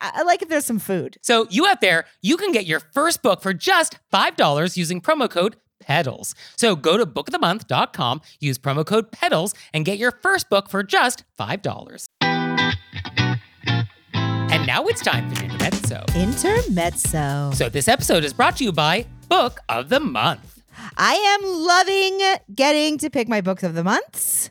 I, 0.00 0.22
like 0.22 0.40
if 0.42 0.48
there's 0.48 0.64
some 0.64 0.78
food. 0.78 1.18
So, 1.22 1.46
you 1.50 1.66
out 1.66 1.80
there, 1.80 2.06
you 2.22 2.36
can 2.38 2.52
get 2.52 2.64
your 2.66 2.80
first 2.80 3.22
book 3.22 3.42
for 3.42 3.52
just 3.52 3.98
$5 4.12 4.76
using 4.76 5.00
promo 5.00 5.28
code 5.28 5.56
PEDALS. 5.86 6.34
So, 6.56 6.74
go 6.76 6.96
to 6.96 7.04
bookofthemonth.com, 7.06 8.22
use 8.40 8.58
promo 8.58 8.84
code 8.86 9.12
PEDALS, 9.12 9.54
and 9.74 9.84
get 9.84 9.98
your 9.98 10.12
first 10.22 10.48
book 10.48 10.70
for 10.70 10.82
just 10.82 11.24
$5. 11.38 12.06
And 14.48 14.66
now 14.66 14.84
it's 14.86 15.02
time 15.02 15.30
for 15.34 15.44
Intermezzo. 15.44 16.04
Intermezzo. 16.16 17.50
So, 17.54 17.68
this 17.68 17.88
episode 17.88 18.24
is 18.24 18.32
brought 18.32 18.56
to 18.56 18.64
you 18.64 18.72
by 18.72 19.06
Book 19.28 19.60
of 19.68 19.88
the 19.88 20.00
Month. 20.00 20.62
I 20.96 21.14
am 21.14 21.42
loving 21.44 22.54
getting 22.54 22.98
to 22.98 23.10
pick 23.10 23.28
my 23.28 23.40
books 23.40 23.62
of 23.62 23.74
the 23.74 23.82
months. 23.82 24.50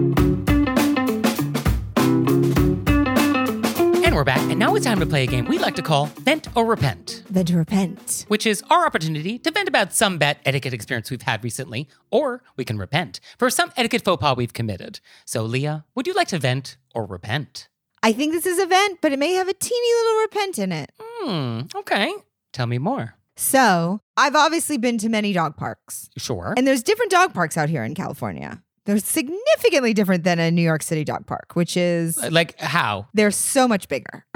And 4.11 4.17
we're 4.17 4.25
back, 4.25 4.41
and 4.49 4.59
now 4.59 4.75
it's 4.75 4.85
time 4.85 4.99
to 4.99 5.05
play 5.05 5.23
a 5.23 5.25
game 5.25 5.45
we 5.45 5.57
like 5.57 5.73
to 5.75 5.81
call 5.81 6.07
Vent 6.07 6.49
or 6.57 6.65
Repent, 6.65 7.23
Vent 7.29 7.49
or 7.49 7.55
repent. 7.59 8.25
which 8.27 8.45
is 8.45 8.61
our 8.69 8.85
opportunity 8.85 9.39
to 9.39 9.51
vent 9.51 9.69
about 9.69 9.93
some 9.93 10.17
bad 10.17 10.37
etiquette 10.43 10.73
experience 10.73 11.09
we've 11.09 11.21
had 11.21 11.41
recently, 11.45 11.87
or 12.11 12.43
we 12.57 12.65
can 12.65 12.77
repent 12.77 13.21
for 13.39 13.49
some 13.49 13.71
etiquette 13.77 14.03
faux 14.03 14.19
pas 14.19 14.35
we've 14.35 14.51
committed. 14.51 14.99
So, 15.23 15.43
Leah, 15.43 15.85
would 15.95 16.07
you 16.07 16.13
like 16.13 16.27
to 16.27 16.39
vent 16.39 16.75
or 16.93 17.05
repent? 17.05 17.69
I 18.03 18.11
think 18.11 18.33
this 18.33 18.45
is 18.45 18.59
a 18.59 18.65
vent, 18.65 18.99
but 18.99 19.13
it 19.13 19.17
may 19.19 19.31
have 19.35 19.47
a 19.47 19.53
teeny 19.53 19.93
little 20.03 20.21
repent 20.23 20.59
in 20.59 20.71
it. 20.73 20.91
Hmm, 20.99 21.61
okay. 21.73 22.13
Tell 22.51 22.67
me 22.67 22.79
more. 22.79 23.15
So, 23.37 24.01
I've 24.17 24.35
obviously 24.35 24.77
been 24.77 24.97
to 24.97 25.07
many 25.07 25.31
dog 25.31 25.55
parks, 25.55 26.09
Sure. 26.17 26.53
and 26.57 26.67
there's 26.67 26.83
different 26.83 27.11
dog 27.11 27.33
parks 27.33 27.55
out 27.55 27.69
here 27.69 27.85
in 27.85 27.95
California. 27.95 28.61
They're 28.85 28.97
significantly 28.97 29.93
different 29.93 30.23
than 30.23 30.39
a 30.39 30.49
New 30.49 30.61
York 30.63 30.81
City 30.83 31.03
dog 31.03 31.27
park, 31.27 31.51
which 31.53 31.77
is 31.77 32.17
like 32.31 32.59
how? 32.59 33.07
they're 33.13 33.31
so 33.31 33.67
much 33.67 33.87
bigger. 33.87 34.25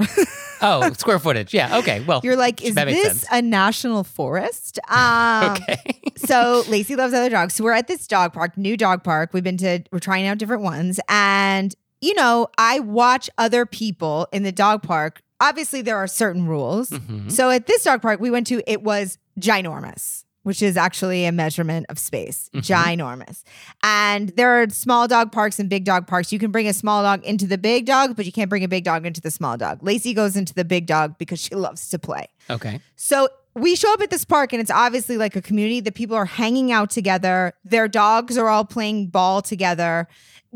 Oh, 0.62 0.90
square 0.94 1.18
footage. 1.18 1.52
Yeah. 1.52 1.76
Okay. 1.80 2.00
Well, 2.00 2.22
You're 2.24 2.34
like, 2.34 2.62
is 2.64 2.76
that 2.76 2.86
makes 2.86 3.02
this 3.02 3.20
sense. 3.20 3.26
a 3.30 3.42
national 3.42 4.04
forest? 4.04 4.78
Um, 4.88 5.52
okay. 5.52 6.00
so 6.16 6.64
Lacey 6.68 6.96
loves 6.96 7.12
other 7.12 7.28
dogs. 7.28 7.54
So 7.54 7.62
we're 7.62 7.72
at 7.72 7.88
this 7.88 8.06
dog 8.06 8.32
park, 8.32 8.56
new 8.56 8.74
dog 8.74 9.04
park. 9.04 9.34
We've 9.34 9.44
been 9.44 9.58
to, 9.58 9.82
we're 9.92 9.98
trying 9.98 10.26
out 10.26 10.38
different 10.38 10.62
ones. 10.62 10.98
And, 11.10 11.74
you 12.00 12.14
know, 12.14 12.48
I 12.56 12.80
watch 12.80 13.28
other 13.36 13.66
people 13.66 14.28
in 14.32 14.44
the 14.44 14.50
dog 14.52 14.82
park. 14.82 15.20
Obviously, 15.40 15.82
there 15.82 15.98
are 15.98 16.06
certain 16.06 16.46
rules. 16.46 16.88
Mhm. 16.88 17.30
So 17.30 17.50
at 17.50 17.66
this 17.66 17.84
dog 17.84 18.00
park 18.00 18.18
we 18.20 18.30
went 18.30 18.46
to, 18.46 18.62
it 18.66 18.82
was 18.82 19.18
ginormous, 19.38 20.24
which 20.46 20.62
is 20.62 20.76
actually 20.76 21.24
a 21.24 21.32
measurement 21.32 21.84
of 21.88 21.98
space. 21.98 22.48
Mhm. 22.54 22.60
Ginormous. 22.62 23.42
And 23.82 24.28
there 24.36 24.62
are 24.62 24.70
small 24.70 25.08
dog 25.08 25.32
parks 25.32 25.58
and 25.58 25.68
big 25.68 25.84
dog 25.84 26.06
parks. 26.06 26.32
You 26.32 26.38
can 26.38 26.52
bring 26.52 26.68
a 26.68 26.72
small 26.72 27.02
dog 27.02 27.24
into 27.24 27.48
the 27.48 27.58
big 27.58 27.84
dog, 27.84 28.14
but 28.14 28.26
you 28.26 28.30
can't 28.30 28.48
bring 28.48 28.62
a 28.62 28.68
big 28.68 28.84
dog 28.84 29.04
into 29.04 29.20
the 29.20 29.32
small 29.32 29.56
dog. 29.56 29.82
Lacey 29.82 30.14
goes 30.14 30.36
into 30.36 30.54
the 30.54 30.64
big 30.64 30.86
dog 30.86 31.18
because 31.18 31.40
she 31.40 31.56
loves 31.56 31.88
to 31.88 31.98
play. 31.98 32.28
Okay. 32.48 32.78
So 32.94 33.28
we 33.56 33.74
show 33.74 33.92
up 33.92 34.00
at 34.02 34.10
this 34.10 34.24
park 34.24 34.52
and 34.52 34.62
it's 34.62 34.70
obviously 34.70 35.16
like 35.16 35.34
a 35.34 35.42
community 35.42 35.80
that 35.80 35.96
people 35.96 36.14
are 36.14 36.26
hanging 36.26 36.70
out 36.70 36.90
together. 36.90 37.52
Their 37.64 37.88
dogs 37.88 38.38
are 38.38 38.48
all 38.48 38.64
playing 38.64 39.08
ball 39.08 39.42
together. 39.42 40.06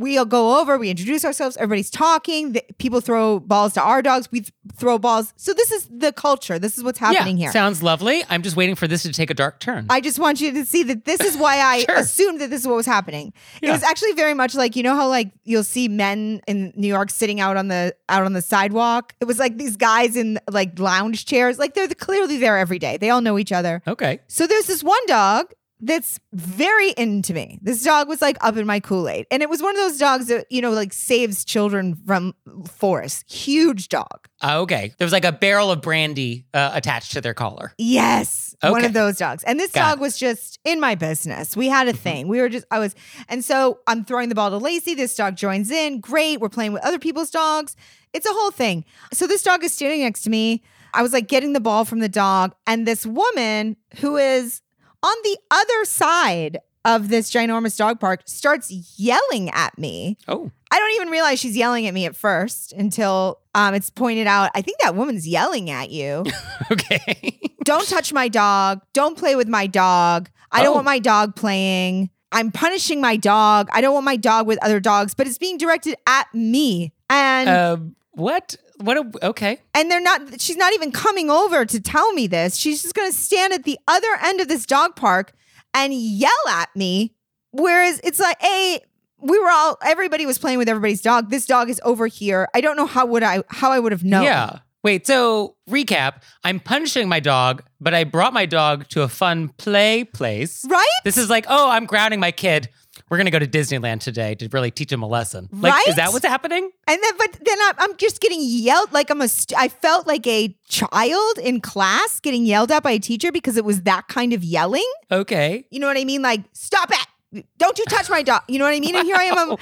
We'll 0.01 0.25
go 0.25 0.59
over, 0.59 0.79
we 0.79 0.89
introduce 0.89 1.27
ourselves, 1.27 1.59
everybody's 1.59 1.91
talking. 1.91 2.53
The, 2.53 2.65
people 2.79 3.03
throw 3.03 3.39
balls 3.39 3.75
to 3.75 3.83
our 3.83 4.01
dogs, 4.01 4.31
we 4.33 4.41
th- 4.41 4.53
throw 4.75 4.99
balls. 4.99 5.35
So 5.37 5.53
this 5.53 5.71
is 5.71 5.87
the 5.93 6.11
culture. 6.11 6.59
This 6.59 6.79
is 6.79 6.85
what's 6.85 6.99
happening 6.99 7.37
yeah, 7.37 7.45
here. 7.45 7.53
Sounds 7.53 7.83
lovely. 7.83 8.25
I'm 8.31 8.41
just 8.43 8.57
waiting 8.57 8.77
for 8.77 8.89
this 8.89 9.03
to 9.03 9.13
take 9.13 9.29
a 9.29 9.35
dark 9.35 9.61
turn. 9.61 9.85
I 9.91 10.01
just 10.01 10.19
want 10.19 10.41
you 10.41 10.53
to 10.53 10.65
see 10.65 10.85
that 10.85 11.05
this 11.05 11.21
is 11.21 11.37
why 11.37 11.59
I 11.59 11.81
Sure. 11.85 11.97
assumed 11.97 12.41
that 12.41 12.49
this 12.49 12.63
is 12.63 12.67
what 12.67 12.77
was 12.77 12.87
happening. 12.87 13.35
It 13.61 13.71
was 13.71 13.83
actually 13.83 14.13
very 14.13 14.33
much 14.33 14.55
like 14.55 14.75
you 14.75 14.83
know 14.83 14.97
how 14.97 15.07
like 15.09 15.33
you'll 15.45 15.65
see 15.65 15.87
men 15.89 16.41
in 16.47 16.73
New 16.77 16.89
York 16.89 17.11
sitting 17.11 17.39
out 17.39 17.59
on 17.59 17.69
the 17.69 17.95
out 18.09 18.25
on 18.25 18.33
the 18.33 18.43
sidewalk. 18.43 19.15
It 19.21 19.27
was 19.27 19.39
like 19.39 19.59
these 19.59 19.77
guys 19.77 20.17
in 20.17 20.39
like 20.51 20.79
lounge 20.79 21.27
chairs. 21.27 21.59
Like 21.59 21.75
they're 21.75 21.89
clearly 21.89 22.39
there 22.39 22.57
every 22.57 22.79
day. 22.79 22.97
They 22.97 23.11
all 23.11 23.21
know 23.21 23.39
each 23.39 23.53
other. 23.53 23.83
okay. 23.87 24.21
So 24.29 24.47
there's 24.47 24.67
this 24.67 24.83
one 24.83 25.05
dog 25.07 25.53
that's 25.81 26.21
very 26.33 26.91
into 26.91 27.35
me. 27.35 27.59
This 27.63 27.83
dog 27.83 28.09
was 28.09 28.21
like 28.23 28.37
up 28.41 28.57
in 28.57 28.67
my 28.67 28.81
Kool 28.81 29.09
Aid, 29.09 29.27
and 29.31 29.43
it 29.43 29.49
was 29.49 29.63
one 29.63 29.75
of 29.75 29.81
those 29.81 29.99
dogs 29.99 30.27
that 30.29 30.47
you 30.51 30.61
know 30.63 30.71
like 30.71 30.93
saves 30.93 31.45
children 31.45 31.97
from 32.07 32.35
forest. 32.67 33.31
Huge 33.31 33.89
dog. 33.89 34.29
Uh, 34.43 34.61
okay. 34.61 34.93
There 34.99 35.05
was 35.05 35.13
like 35.13 35.25
a 35.25 35.33
barrel 35.33 35.71
of 35.71 35.83
brandy 35.83 36.47
uh, 36.55 36.71
attached 36.73 37.13
to 37.13 37.21
their 37.21 37.35
collar. 37.35 37.73
Yes, 37.79 38.55
one 38.63 38.85
of 38.85 38.93
those 38.93 39.19
dogs. 39.19 39.45
And 39.45 39.61
this 39.61 39.73
Got 39.73 39.91
dog 39.91 39.99
it. 39.99 40.01
was 40.01 40.17
just 40.17 40.59
in 40.65 40.81
my 40.81 40.95
business. 40.95 41.57
We 41.57 41.69
had 41.69 41.89
a 41.89 41.93
thing. 41.93 42.29
We 42.29 42.41
were 42.41 42.49
just, 42.49 42.65
I 42.71 42.79
was, 42.79 42.95
and 43.29 43.45
so 43.45 43.81
I'm 43.87 44.05
throwing 44.05 44.29
the 44.29 44.35
ball 44.35 44.51
to 44.51 44.57
Lacey. 44.57 44.95
This 44.95 45.15
dog 45.15 45.37
joins 45.37 45.71
in. 45.71 46.01
Great. 46.01 46.41
We're 46.41 46.49
playing 46.49 46.73
with 46.73 46.83
other 46.85 46.99
people's 46.99 47.31
dogs. 47.31 47.77
It's 48.13 48.27
a 48.27 48.33
whole 48.33 48.51
thing. 48.51 48.85
So 49.13 49.27
this 49.27 49.43
dog 49.43 49.63
is 49.63 49.73
standing 49.73 50.01
next 50.01 50.23
to 50.23 50.31
me. 50.31 50.63
I 50.93 51.03
was 51.03 51.13
like 51.13 51.29
getting 51.29 51.53
the 51.53 51.61
ball 51.61 51.85
from 51.85 52.01
the 52.01 52.09
dog, 52.09 52.55
and 52.67 52.87
this 52.87 53.07
woman 53.07 53.77
who 54.01 54.17
is 54.17 54.61
on 55.03 55.15
the 55.25 55.39
other 55.51 55.85
side 55.85 56.59
of 56.85 57.09
this 57.09 57.31
ginormous 57.31 57.77
dog 57.77 58.01
park 58.01 58.23
starts 58.25 58.71
yelling 58.99 59.51
at 59.51 59.77
me. 59.79 60.17
Oh. 60.29 60.51
I 60.73 60.79
don't 60.79 60.93
even 60.93 61.09
realize 61.09 61.39
she's 61.41 61.57
yelling 61.57 61.87
at 61.87 61.93
me 61.95 62.07
at 62.07 62.17
first 62.17 62.73
until 62.73 63.41
um, 63.55 63.75
it's 63.75 63.91
pointed 63.91 64.27
out. 64.27 64.51
I 64.55 64.63
think 64.63 64.79
that 64.81 64.95
woman's 64.95 65.27
yelling 65.29 65.69
at 65.69 65.91
you 65.91 66.25
Okay. 66.73 67.39
don't 67.65 67.87
touch 67.89 68.13
my 68.13 68.29
dog. 68.29 68.81
Don't 68.93 69.19
play 69.19 69.37
with 69.37 69.49
my 69.49 69.67
dog. 69.67 70.31
I 70.53 70.63
don't 70.63 70.71
Oh. 70.73 70.75
want 70.77 70.87
my 70.87 70.99
dog 71.01 71.37
playing. 71.37 72.11
I'm 72.33 72.53
punishing 72.53 73.01
my 73.01 73.17
dog. 73.17 73.69
I 73.73 73.81
don't 73.81 73.93
want 73.93 74.05
my 74.05 74.17
dog 74.17 74.47
with 74.47 74.63
other 74.65 74.79
dogs, 74.81 75.15
but 75.15 75.27
it's 75.27 75.39
being 75.39 75.59
directed 75.59 75.97
at 76.07 76.33
me. 76.33 76.93
And 77.11 77.49
um, 77.49 77.97
what? 78.13 78.55
What? 78.81 78.97
A, 78.97 79.27
okay. 79.27 79.59
and 79.75 79.91
they're 79.91 80.01
not 80.01 80.41
she's 80.41 80.57
not 80.57 80.73
even 80.73 80.91
coming 80.93 81.31
over 81.31 81.65
to 81.65 81.81
tell 81.81 82.13
me 82.13 82.27
this. 82.27 82.57
She's 82.57 82.83
just 82.83 82.95
going 82.95 83.11
to 83.11 83.17
stand 83.17 83.53
at 83.53 83.65
the 83.65 83.79
other 83.87 84.09
end 84.23 84.41
of 84.41 84.49
this 84.49 84.67
dog 84.67 84.97
park 84.97 85.33
and 85.75 85.93
yell 85.93 86.31
at 86.49 86.75
me 86.75 87.15
whereas 87.53 88.01
it's 88.05 88.19
like, 88.19 88.41
"Hey, 88.41 88.81
we 89.21 89.39
were 89.39 89.51
all 89.51 89.79
everybody 89.85 90.27
was 90.27 90.39
playing 90.39 90.59
with 90.59 90.69
everybody's 90.69 91.03
dog. 91.03 91.31
This 91.31 91.47
dog 91.47 91.71
is 91.71 91.81
over 91.85 92.07
here. 92.07 92.49
I 92.55 92.61
don't 92.61 92.77
know 92.77 92.87
how 92.87 93.07
would 93.07 93.23
I 93.23 93.43
how 93.49 93.73
I 93.73 93.79
would 93.79 93.93
have 93.93 94.05
known." 94.05 94.25
Yeah. 94.25 94.59
Wait, 94.83 95.07
so 95.07 95.57
recap. 95.69 96.23
I'm 96.43 96.59
punishing 96.59 97.07
my 97.07 97.21
dog, 97.21 97.63
but 97.81 97.93
I 97.93 98.05
brought 98.05 98.33
my 98.33 98.47
dog 98.47 98.89
to 98.89 99.03
a 99.03 99.09
fun 99.09 99.51
play 99.59 100.05
place. 100.05 100.65
Right? 100.67 100.87
This 101.05 101.19
is 101.19 101.29
like, 101.29 101.45
oh, 101.51 101.69
I'm 101.69 101.85
grounding 101.85 102.19
my 102.19 102.33
kid. 102.33 102.71
We're 103.11 103.17
going 103.17 103.27
to 103.27 103.33
go 103.33 103.41
to 103.41 103.47
Disneyland 103.47 104.01
today 104.01 104.37
to 104.37 104.49
really 104.53 104.71
teach 104.71 104.93
him 104.93 105.03
a 105.03 105.07
lesson. 105.09 105.49
Like, 105.53 105.73
Right? 105.73 105.89
is 105.89 105.97
that 105.97 106.13
what's 106.13 106.25
happening? 106.25 106.71
And 106.87 107.03
then, 107.03 107.13
but 107.19 107.33
then 107.45 107.59
I'm, 107.63 107.75
I'm 107.79 107.97
just 107.97 108.21
getting 108.21 108.39
yelled 108.41 108.93
like 108.93 109.11
I'm 109.11 109.21
a. 109.21 109.27
St- 109.29 109.59
I 109.59 109.69
felt 109.69 110.07
like 110.07 110.25
a 110.29 110.57
child 110.69 111.39
in 111.43 111.61
class 111.61 112.21
getting 112.21 112.47
yelled 112.47 112.71
at 112.71 112.85
by 112.85 112.93
a 112.93 112.99
teacher 113.01 113.33
because 113.33 113.57
it 113.57 113.65
was 113.65 113.83
that 113.83 114.07
kind 114.07 114.33
of 114.33 114.45
yelling. 114.45 114.89
Okay. 115.11 115.67
You 115.71 115.81
know 115.81 115.89
what 115.89 115.99
I 115.99 116.05
mean? 116.05 116.23
Like, 116.23 116.43
stop 116.53 116.91
it! 117.33 117.45
Don't 117.59 117.79
you 117.79 117.85
touch 117.87 118.09
my 118.09 118.23
dog? 118.23 118.43
You 118.49 118.59
know 118.61 118.65
what 118.65 118.75
I 118.75 118.81
mean? 118.81 118.95
And 118.95 119.05
here 119.07 119.17
I 119.17 119.25
am, 119.25 119.39
I'm- 119.39 119.57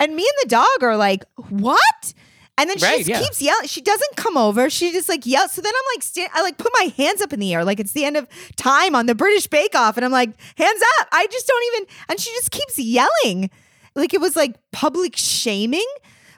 and 0.00 0.14
me 0.14 0.22
and 0.22 0.38
the 0.44 0.48
dog 0.48 0.82
are 0.82 0.96
like, 0.96 1.24
what? 1.48 2.14
And 2.58 2.68
then 2.68 2.76
she 2.76 2.84
Right, 2.84 2.98
just 2.98 3.08
yeah. 3.08 3.20
keeps 3.20 3.40
yelling. 3.40 3.66
She 3.68 3.80
doesn't 3.80 4.16
come 4.16 4.36
over. 4.36 4.68
She 4.68 4.92
just 4.92 5.08
like 5.08 5.24
yells. 5.24 5.52
So 5.52 5.62
then 5.62 5.72
I'm 5.74 5.96
like, 5.96 6.02
sta- 6.02 6.28
I 6.34 6.42
like 6.42 6.58
put 6.58 6.72
my 6.78 6.92
hands 6.96 7.22
up 7.22 7.32
in 7.32 7.40
the 7.40 7.54
air, 7.54 7.64
like 7.64 7.80
it's 7.80 7.92
the 7.92 8.04
end 8.04 8.16
of 8.16 8.28
time 8.56 8.94
on 8.94 9.06
the 9.06 9.14
British 9.14 9.46
Bake 9.46 9.74
Off, 9.74 9.96
and 9.96 10.04
I'm 10.04 10.12
like, 10.12 10.30
hands 10.56 10.82
up. 11.00 11.08
I 11.12 11.26
just 11.30 11.46
don't 11.46 11.64
even. 11.74 11.88
And 12.10 12.20
she 12.20 12.30
just 12.32 12.50
keeps 12.50 12.78
yelling, 12.78 13.48
like 13.94 14.12
it 14.12 14.20
was 14.20 14.36
like 14.36 14.56
public 14.72 15.16
shaming. 15.16 15.86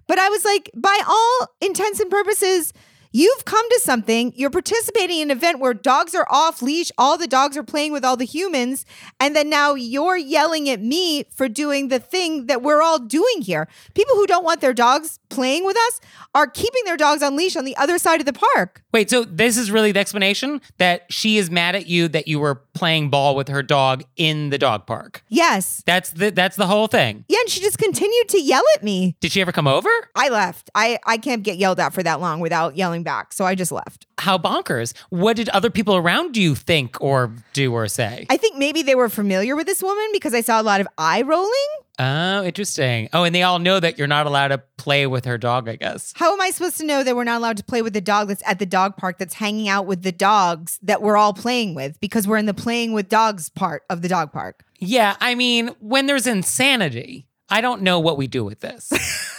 But 0.06 0.18
I 0.18 0.28
was 0.28 0.44
like, 0.44 0.70
by 0.76 1.00
all 1.08 1.48
intents 1.60 2.00
and 2.00 2.10
purposes, 2.10 2.72
you've 3.12 3.44
come 3.44 3.68
to 3.68 3.80
something. 3.80 4.32
You're 4.36 4.50
participating 4.50 5.18
in 5.18 5.30
an 5.30 5.36
event 5.36 5.58
where 5.58 5.74
dogs 5.74 6.14
are 6.14 6.26
off 6.30 6.62
leash. 6.62 6.90
All 6.98 7.16
the 7.16 7.26
dogs 7.26 7.56
are 7.56 7.62
playing 7.62 7.92
with 7.92 8.04
all 8.04 8.16
the 8.16 8.24
humans. 8.24 8.84
And 9.18 9.34
then 9.34 9.50
now 9.50 9.74
you're 9.74 10.16
yelling 10.16 10.68
at 10.68 10.80
me 10.80 11.24
for 11.30 11.48
doing 11.48 11.88
the 11.88 11.98
thing 11.98 12.46
that 12.46 12.62
we're 12.62 12.82
all 12.82 12.98
doing 12.98 13.42
here. 13.42 13.68
People 13.94 14.16
who 14.16 14.26
don't 14.26 14.44
want 14.44 14.60
their 14.60 14.74
dogs 14.74 15.18
playing 15.28 15.64
with 15.64 15.76
us 15.76 16.00
are 16.34 16.46
keeping 16.46 16.82
their 16.84 16.96
dogs 16.96 17.22
on 17.22 17.36
leash 17.36 17.56
on 17.56 17.64
the 17.64 17.76
other 17.76 17.98
side 17.98 18.20
of 18.20 18.26
the 18.26 18.32
park. 18.32 18.82
Wait, 18.92 19.08
so 19.10 19.24
this 19.24 19.56
is 19.56 19.70
really 19.70 19.92
the 19.92 20.00
explanation 20.00 20.60
that 20.78 21.04
she 21.10 21.38
is 21.38 21.50
mad 21.50 21.74
at 21.74 21.86
you 21.86 22.08
that 22.08 22.26
you 22.28 22.38
were 22.38 22.56
playing 22.74 23.10
ball 23.10 23.34
with 23.36 23.48
her 23.48 23.62
dog 23.62 24.04
in 24.16 24.50
the 24.50 24.58
dog 24.58 24.86
park. 24.86 25.22
Yes. 25.28 25.82
That's 25.86 26.10
the 26.10 26.30
that's 26.30 26.56
the 26.56 26.66
whole 26.66 26.86
thing. 26.86 27.24
Yeah, 27.28 27.38
and 27.40 27.48
she 27.48 27.60
just 27.60 27.78
continued 27.78 28.28
to 28.30 28.40
yell 28.40 28.62
at 28.76 28.82
me. 28.82 29.16
Did 29.20 29.32
she 29.32 29.40
ever 29.40 29.52
come 29.52 29.66
over? 29.66 29.90
I 30.14 30.28
left. 30.28 30.70
I, 30.74 30.98
I 31.06 31.18
can't 31.18 31.42
get 31.42 31.56
yelled 31.56 31.80
at 31.80 31.92
for 31.92 32.02
that 32.02 32.20
long 32.20 32.40
without 32.40 32.76
yelling 32.76 32.99
back. 33.02 33.32
So 33.32 33.44
I 33.44 33.54
just 33.54 33.72
left. 33.72 34.06
How 34.18 34.38
bonkers. 34.38 34.94
What 35.10 35.36
did 35.36 35.48
other 35.50 35.70
people 35.70 35.96
around 35.96 36.36
you 36.36 36.54
think 36.54 37.00
or 37.00 37.32
do 37.52 37.72
or 37.72 37.88
say? 37.88 38.26
I 38.30 38.36
think 38.36 38.56
maybe 38.56 38.82
they 38.82 38.94
were 38.94 39.08
familiar 39.08 39.56
with 39.56 39.66
this 39.66 39.82
woman 39.82 40.06
because 40.12 40.34
I 40.34 40.40
saw 40.40 40.60
a 40.60 40.64
lot 40.64 40.80
of 40.80 40.88
eye 40.98 41.22
rolling. 41.22 41.50
Oh, 41.98 42.44
interesting. 42.44 43.10
Oh, 43.12 43.24
and 43.24 43.34
they 43.34 43.42
all 43.42 43.58
know 43.58 43.78
that 43.78 43.98
you're 43.98 44.06
not 44.06 44.26
allowed 44.26 44.48
to 44.48 44.58
play 44.78 45.06
with 45.06 45.26
her 45.26 45.36
dog, 45.36 45.68
I 45.68 45.76
guess. 45.76 46.14
How 46.16 46.32
am 46.32 46.40
I 46.40 46.50
supposed 46.50 46.78
to 46.78 46.86
know 46.86 47.04
that 47.04 47.14
we're 47.14 47.24
not 47.24 47.38
allowed 47.38 47.58
to 47.58 47.64
play 47.64 47.82
with 47.82 47.92
the 47.92 48.00
dog 48.00 48.28
that's 48.28 48.42
at 48.46 48.58
the 48.58 48.64
dog 48.64 48.96
park 48.96 49.18
that's 49.18 49.34
hanging 49.34 49.68
out 49.68 49.84
with 49.84 50.02
the 50.02 50.12
dogs 50.12 50.78
that 50.82 51.02
we're 51.02 51.18
all 51.18 51.34
playing 51.34 51.74
with 51.74 52.00
because 52.00 52.26
we're 52.26 52.38
in 52.38 52.46
the 52.46 52.54
playing 52.54 52.94
with 52.94 53.10
dogs 53.10 53.50
part 53.50 53.82
of 53.90 54.00
the 54.00 54.08
dog 54.08 54.32
park? 54.32 54.64
Yeah, 54.78 55.16
I 55.20 55.34
mean, 55.34 55.68
when 55.80 56.06
there's 56.06 56.26
insanity, 56.26 57.26
I 57.50 57.60
don't 57.60 57.82
know 57.82 58.00
what 58.00 58.16
we 58.16 58.28
do 58.28 58.44
with 58.44 58.60
this. 58.60 58.90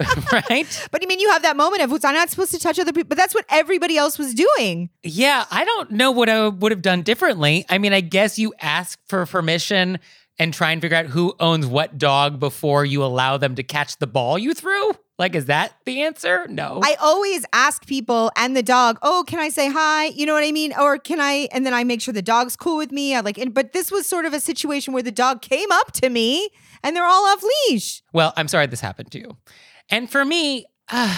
right? 0.32 0.88
But 0.90 1.02
I 1.02 1.06
mean, 1.06 1.20
you 1.20 1.30
have 1.30 1.42
that 1.42 1.56
moment 1.56 1.82
of, 1.82 1.92
I'm 2.04 2.14
not 2.14 2.30
supposed 2.30 2.52
to 2.52 2.58
touch 2.58 2.78
other 2.78 2.92
people? 2.92 3.08
But 3.08 3.18
that's 3.18 3.34
what 3.34 3.44
everybody 3.48 3.96
else 3.96 4.18
was 4.18 4.34
doing. 4.34 4.90
Yeah, 5.02 5.44
I 5.50 5.64
don't 5.64 5.92
know 5.92 6.10
what 6.10 6.28
I 6.28 6.48
would 6.48 6.72
have 6.72 6.82
done 6.82 7.02
differently. 7.02 7.64
I 7.68 7.78
mean, 7.78 7.92
I 7.92 8.00
guess 8.00 8.38
you 8.38 8.54
ask 8.60 8.98
for 9.08 9.24
permission 9.26 9.98
and 10.38 10.52
try 10.52 10.72
and 10.72 10.82
figure 10.82 10.96
out 10.96 11.06
who 11.06 11.34
owns 11.38 11.66
what 11.66 11.96
dog 11.96 12.40
before 12.40 12.84
you 12.84 13.04
allow 13.04 13.36
them 13.36 13.54
to 13.54 13.62
catch 13.62 13.98
the 13.98 14.06
ball 14.06 14.38
you 14.38 14.52
threw. 14.52 14.92
Like, 15.16 15.36
is 15.36 15.46
that 15.46 15.76
the 15.84 16.02
answer? 16.02 16.44
No. 16.48 16.80
I 16.82 16.96
always 17.00 17.46
ask 17.52 17.86
people 17.86 18.32
and 18.36 18.56
the 18.56 18.64
dog, 18.64 18.98
oh, 19.02 19.22
can 19.28 19.38
I 19.38 19.48
say 19.48 19.70
hi? 19.70 20.06
You 20.06 20.26
know 20.26 20.34
what 20.34 20.42
I 20.42 20.50
mean? 20.50 20.72
Or 20.76 20.98
can 20.98 21.20
I? 21.20 21.48
And 21.52 21.64
then 21.64 21.72
I 21.72 21.84
make 21.84 22.00
sure 22.00 22.12
the 22.12 22.20
dog's 22.20 22.56
cool 22.56 22.76
with 22.76 22.90
me. 22.90 23.14
I 23.14 23.20
like, 23.20 23.38
and, 23.38 23.54
but 23.54 23.72
this 23.72 23.92
was 23.92 24.08
sort 24.08 24.24
of 24.24 24.32
a 24.32 24.40
situation 24.40 24.92
where 24.92 25.04
the 25.04 25.12
dog 25.12 25.40
came 25.40 25.70
up 25.70 25.92
to 25.92 26.10
me 26.10 26.48
and 26.82 26.96
they're 26.96 27.06
all 27.06 27.26
off 27.26 27.44
leash. 27.68 28.02
well, 28.12 28.32
I'm 28.36 28.48
sorry 28.48 28.66
this 28.66 28.80
happened 28.80 29.12
to 29.12 29.20
you. 29.20 29.36
And 29.90 30.10
for 30.10 30.24
me, 30.24 30.66
uh, 30.88 31.16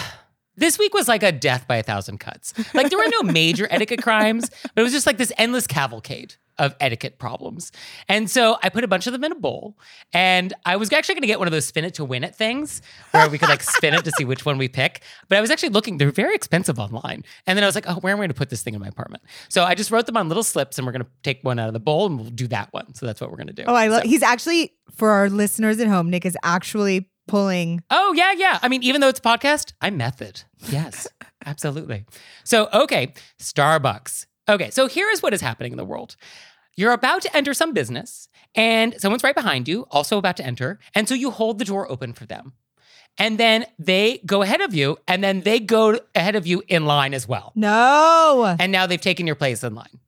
this 0.55 0.79
week 0.79 0.93
was 0.93 1.07
like 1.07 1.23
a 1.23 1.31
death 1.31 1.67
by 1.67 1.77
a 1.77 1.83
thousand 1.83 2.19
cuts. 2.19 2.53
Like, 2.73 2.89
there 2.89 2.97
were 2.99 3.09
no 3.09 3.23
major 3.23 3.67
etiquette 3.71 4.01
crimes, 4.01 4.49
but 4.63 4.81
it 4.81 4.83
was 4.83 4.91
just 4.93 5.05
like 5.05 5.17
this 5.17 5.31
endless 5.37 5.67
cavalcade 5.67 6.35
of 6.59 6.75
etiquette 6.79 7.19
problems. 7.19 7.71
And 8.09 8.27
so 8.27 8.57
I 8.63 8.69
put 8.69 8.83
a 8.83 8.87
bunch 8.87 9.05
of 9.05 9.13
them 9.13 9.23
in 9.23 9.31
a 9.31 9.35
bowl. 9.35 9.77
And 10.11 10.53
I 10.65 10.75
was 10.77 10.91
actually 10.91 11.13
going 11.13 11.21
to 11.21 11.27
get 11.27 11.37
one 11.37 11.47
of 11.47 11.51
those 11.51 11.65
spin 11.65 11.85
it 11.85 11.93
to 11.93 12.03
win 12.03 12.23
it 12.23 12.35
things 12.35 12.81
where 13.11 13.29
we 13.29 13.37
could 13.37 13.49
like 13.49 13.61
spin 13.61 13.93
it 13.93 14.03
to 14.05 14.11
see 14.17 14.25
which 14.25 14.43
one 14.43 14.57
we 14.57 14.67
pick. 14.67 15.03
But 15.29 15.37
I 15.37 15.41
was 15.41 15.51
actually 15.51 15.69
looking, 15.69 15.99
they're 15.99 16.09
very 16.09 16.33
expensive 16.33 16.79
online. 16.79 17.23
And 17.45 17.55
then 17.55 17.63
I 17.63 17.67
was 17.67 17.75
like, 17.75 17.85
oh, 17.87 17.97
where 17.99 18.11
am 18.11 18.17
I 18.17 18.21
going 18.21 18.29
to 18.29 18.33
put 18.33 18.49
this 18.49 18.63
thing 18.63 18.73
in 18.73 18.79
my 18.81 18.87
apartment? 18.87 19.21
So 19.49 19.63
I 19.65 19.75
just 19.75 19.91
wrote 19.91 20.07
them 20.07 20.17
on 20.17 20.29
little 20.29 20.41
slips 20.41 20.79
and 20.79 20.87
we're 20.87 20.93
going 20.93 21.03
to 21.03 21.09
take 21.21 21.43
one 21.43 21.59
out 21.59 21.67
of 21.67 21.73
the 21.73 21.79
bowl 21.79 22.07
and 22.07 22.19
we'll 22.19 22.31
do 22.31 22.47
that 22.47 22.73
one. 22.73 22.95
So 22.95 23.05
that's 23.05 23.21
what 23.21 23.29
we're 23.29 23.37
going 23.37 23.47
to 23.47 23.53
do. 23.53 23.65
Oh, 23.67 23.75
I 23.75 23.89
love. 23.89 24.01
So- 24.01 24.09
He's 24.09 24.23
actually 24.23 24.73
for 24.95 25.11
our 25.11 25.29
listeners 25.29 25.79
at 25.79 25.87
home. 25.87 26.09
Nick 26.09 26.25
is 26.25 26.35
actually 26.41 27.07
pulling. 27.27 27.83
Oh, 27.89 28.13
yeah, 28.13 28.33
yeah. 28.33 28.59
I 28.61 28.67
mean, 28.67 28.83
even 28.83 29.01
though 29.01 29.09
it's 29.09 29.19
a 29.19 29.23
podcast, 29.23 29.73
I'm 29.81 29.97
method. 29.97 30.43
Yes, 30.69 31.07
absolutely. 31.45 32.05
So, 32.43 32.69
okay, 32.73 33.13
Starbucks. 33.39 34.25
Okay, 34.49 34.69
so 34.69 34.87
here 34.87 35.09
is 35.09 35.21
what 35.21 35.33
is 35.33 35.41
happening 35.41 35.73
in 35.73 35.77
the 35.77 35.85
world. 35.85 36.15
You're 36.75 36.93
about 36.93 37.21
to 37.23 37.35
enter 37.35 37.53
some 37.53 37.73
business, 37.73 38.29
and 38.55 38.99
someone's 38.99 39.23
right 39.23 39.35
behind 39.35 39.67
you, 39.67 39.85
also 39.91 40.17
about 40.17 40.37
to 40.37 40.45
enter. 40.45 40.79
And 40.93 41.09
so 41.09 41.15
you 41.15 41.31
hold 41.31 41.59
the 41.59 41.65
door 41.65 41.91
open 41.91 42.13
for 42.13 42.25
them. 42.25 42.53
And 43.17 43.39
then 43.39 43.65
they 43.79 44.21
go 44.25 44.43
ahead 44.43 44.61
of 44.61 44.75
you, 44.75 44.97
and 45.07 45.23
then 45.23 45.41
they 45.41 45.59
go 45.59 45.99
ahead 46.13 46.35
of 46.35 46.45
you 46.45 46.61
in 46.67 46.85
line 46.85 47.13
as 47.15 47.27
well. 47.27 47.51
No. 47.55 48.55
And 48.59 48.71
now 48.71 48.85
they've 48.85 49.01
taken 49.01 49.25
your 49.25 49.35
place 49.35 49.63
in 49.63 49.73
line. 49.73 49.99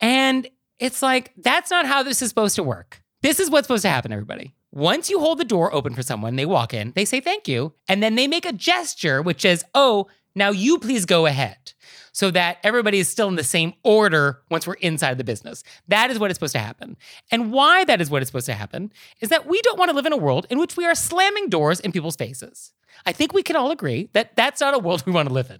And 0.00 0.48
it's 0.78 1.02
like, 1.02 1.32
that's 1.36 1.70
not 1.70 1.86
how 1.86 2.02
this 2.02 2.22
is 2.22 2.30
supposed 2.30 2.56
to 2.56 2.62
work. 2.62 3.02
This 3.20 3.38
is 3.40 3.50
what's 3.50 3.66
supposed 3.66 3.82
to 3.82 3.90
happen, 3.90 4.12
everybody. 4.12 4.54
Once 4.78 5.10
you 5.10 5.18
hold 5.18 5.38
the 5.38 5.44
door 5.44 5.74
open 5.74 5.92
for 5.92 6.04
someone, 6.04 6.36
they 6.36 6.46
walk 6.46 6.72
in, 6.72 6.92
they 6.94 7.04
say 7.04 7.20
thank 7.20 7.48
you, 7.48 7.74
and 7.88 8.00
then 8.00 8.14
they 8.14 8.28
make 8.28 8.46
a 8.46 8.52
gesture 8.52 9.20
which 9.20 9.44
is, 9.44 9.64
oh, 9.74 10.06
now 10.36 10.50
you 10.50 10.78
please 10.78 11.04
go 11.04 11.26
ahead. 11.26 11.72
So 12.18 12.32
that 12.32 12.58
everybody 12.64 12.98
is 12.98 13.08
still 13.08 13.28
in 13.28 13.36
the 13.36 13.44
same 13.44 13.74
order 13.84 14.42
once 14.50 14.66
we're 14.66 14.74
inside 14.74 15.18
the 15.18 15.22
business. 15.22 15.62
That 15.86 16.10
is 16.10 16.18
what 16.18 16.32
is 16.32 16.34
supposed 16.34 16.54
to 16.54 16.58
happen. 16.58 16.96
And 17.30 17.52
why 17.52 17.84
that 17.84 18.00
is 18.00 18.10
what 18.10 18.22
is 18.22 18.26
supposed 18.26 18.46
to 18.46 18.54
happen 18.54 18.92
is 19.20 19.28
that 19.28 19.46
we 19.46 19.62
don't 19.62 19.78
want 19.78 19.90
to 19.90 19.94
live 19.94 20.04
in 20.04 20.12
a 20.12 20.16
world 20.16 20.44
in 20.50 20.58
which 20.58 20.76
we 20.76 20.84
are 20.84 20.96
slamming 20.96 21.48
doors 21.48 21.78
in 21.78 21.92
people's 21.92 22.16
faces. 22.16 22.72
I 23.06 23.12
think 23.12 23.32
we 23.32 23.44
can 23.44 23.54
all 23.54 23.70
agree 23.70 24.10
that 24.14 24.34
that's 24.34 24.60
not 24.60 24.74
a 24.74 24.80
world 24.80 25.02
we 25.06 25.12
want 25.12 25.28
to 25.28 25.32
live 25.32 25.48
in. 25.48 25.58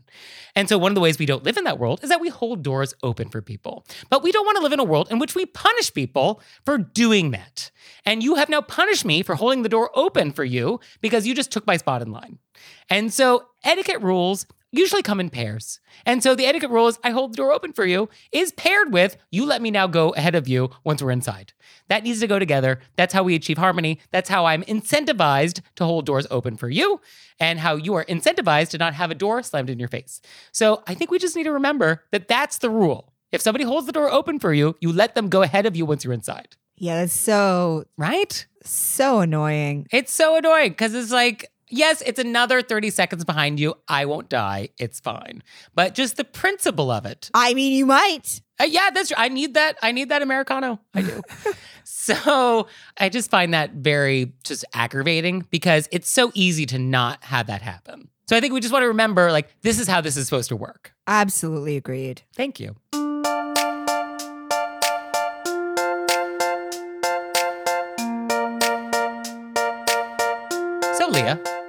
And 0.57 0.69
so, 0.69 0.79
one 0.79 0.91
of 0.91 0.97
the 0.97 1.01
ways 1.01 1.17
we 1.17 1.27
don't 1.27 1.45
live 1.45 1.59
in 1.59 1.63
that 1.63 1.79
world 1.79 2.01
is 2.03 2.09
that 2.09 2.21
we 2.21 2.29
hold 2.29 2.65
doors 2.65 2.93
open 3.05 3.29
for 3.29 3.41
people. 3.41 3.87
But 4.11 4.25
we 4.25 4.33
don't 4.33 4.45
want 4.45 4.57
to 4.57 4.63
live 4.65 4.73
in 4.73 4.81
a 4.81 4.85
world 4.85 5.07
in 5.13 5.21
which 5.21 5.37
we 5.37 5.47
punish 5.47 5.95
people 5.95 6.43
for 6.65 6.77
doing 6.77 7.31
that. 7.31 7.71
And 8.05 8.21
you 8.21 8.35
have 8.35 8.49
now 8.49 8.63
punished 8.63 9.05
me 9.05 9.23
for 9.23 9.37
holding 9.37 9.63
the 9.63 9.69
door 9.69 9.91
open 9.95 10.33
for 10.33 10.43
you 10.43 10.81
because 11.01 11.25
you 11.25 11.37
just 11.37 11.53
took 11.53 11.69
my 11.69 11.77
spot 11.77 12.03
in 12.03 12.11
line. 12.11 12.41
And 12.91 13.15
so, 13.15 13.47
etiquette 13.63 14.03
rules 14.03 14.45
usually 14.71 15.03
come 15.03 15.21
in 15.21 15.31
pairs. 15.31 15.81
And 16.05 16.23
so 16.23 16.35
the 16.35 16.47
etiquette 16.47 16.71
rule 16.71 16.89
is 16.89 16.99
I 17.03 17.11
hold 17.11 17.33
the 17.33 17.37
door 17.37 17.53
open 17.53 17.73
for 17.73 17.85
you 17.87 18.09
is 18.33 18.53
paired 18.53 18.93
with 18.93 19.17
you 19.31 19.45
let 19.47 19.63
me 19.63 19.71
now 19.71 19.87
go 19.87 20.11
ahead 20.11 20.35
of 20.35 20.47
you 20.49 20.71
once 20.85 21.03
we're 21.03 21.11
inside. 21.11 21.53
That 21.89 22.05
needs 22.05 22.21
to 22.21 22.27
go 22.27 22.39
together. 22.39 22.81
That's 22.97 23.15
how 23.15 23.23
we 23.23 23.35
achieve 23.35 23.59
harmony. 23.59 23.99
That's 24.11 24.29
how 24.29 24.45
I'm 24.47 24.63
incentivized 24.65 25.61
to 25.77 25.85
hold 25.85 26.07
doors 26.07 26.27
open 26.31 26.57
for 26.57 26.69
you 26.69 27.01
and 27.41 27.59
how 27.61 27.77
you 27.77 27.95
are 27.95 28.05
incentivized 28.05 28.71
to 28.71 28.79
not 28.79 28.95
have 28.95 29.11
a 29.11 29.15
door 29.15 29.43
slammed 29.43 29.71
in 29.71 29.79
your 29.79 29.89
face. 29.89 30.21
So 30.53 30.83
I 30.87 30.95
think 30.95 31.11
we 31.11 31.19
just 31.19 31.37
need 31.37 31.45
to 31.45 31.53
remember 31.53 32.05
that 32.11 32.29
that's 32.29 32.59
the 32.59 32.71
rule. 32.71 33.13
If 33.33 33.41
somebody 33.41 33.65
holds 33.65 33.87
the 33.87 33.93
door 33.93 34.11
open 34.11 34.39
for 34.39 34.53
you, 34.53 34.77
you 34.81 34.93
let 34.93 35.15
them 35.15 35.29
go 35.29 35.43
ahead 35.43 35.67
of 35.67 35.77
you 35.77 35.85
once 35.87 36.05
you're 36.05 36.13
inside. 36.15 36.57
Yeah, 36.77 37.01
that's 37.01 37.13
so 37.13 37.85
Right? 37.97 38.47
so 38.65 39.21
annoying. 39.21 39.87
It's 39.91 40.13
so 40.13 40.37
annoying 40.37 40.71
because 40.71 40.95
it's 40.95 41.11
like, 41.11 41.51
yes, 41.71 42.03
it's 42.05 42.19
another 42.19 42.63
30 42.63 42.91
seconds 42.91 43.25
behind 43.25 43.61
you. 43.61 43.75
I 43.89 44.05
won't 44.07 44.29
die. 44.29 44.71
It's 44.79 45.01
fine. 45.01 45.43
But 45.75 45.95
just 45.95 46.17
the 46.17 46.25
principle 46.25 46.91
of 46.91 47.07
it. 47.07 47.31
I 47.35 47.55
mean, 47.55 47.73
you 47.73 47.87
might. 47.87 48.41
Uh, 48.61 48.65
yeah, 48.65 48.91
that's 48.93 49.13
I 49.17 49.29
need 49.29 49.55
that. 49.55 49.79
I 49.83 49.93
need 49.93 50.09
that 50.09 50.23
Americano. 50.23 50.81
I 50.95 51.03
do. 51.03 51.23
so 51.85 52.67
I 52.99 53.09
just 53.09 53.31
find 53.31 53.55
that 53.55 53.73
very 53.75 54.33
just 54.45 54.65
aggravating 54.75 55.47
because 55.51 55.89
it's 55.93 56.11
so 56.11 56.33
easy 56.35 56.67
to 56.67 56.79
not 56.79 57.23
have 57.25 57.47
that 57.47 57.63
happen. 57.63 58.09
So 58.29 58.37
I 58.37 58.41
think 58.41 58.53
we 58.53 58.61
just 58.61 58.73
want 58.73 58.83
to 58.83 58.89
remember 58.89 59.33
like, 59.33 59.49
this 59.63 59.79
is 59.79 59.89
how 59.89 60.01
this 60.01 60.17
is 60.17 60.27
supposed 60.27 60.51
to 60.51 60.57
work. 60.57 60.93
Absolutely 61.07 61.77
agreed. 61.77 62.23
Thank 62.35 62.61
you. 62.61 62.77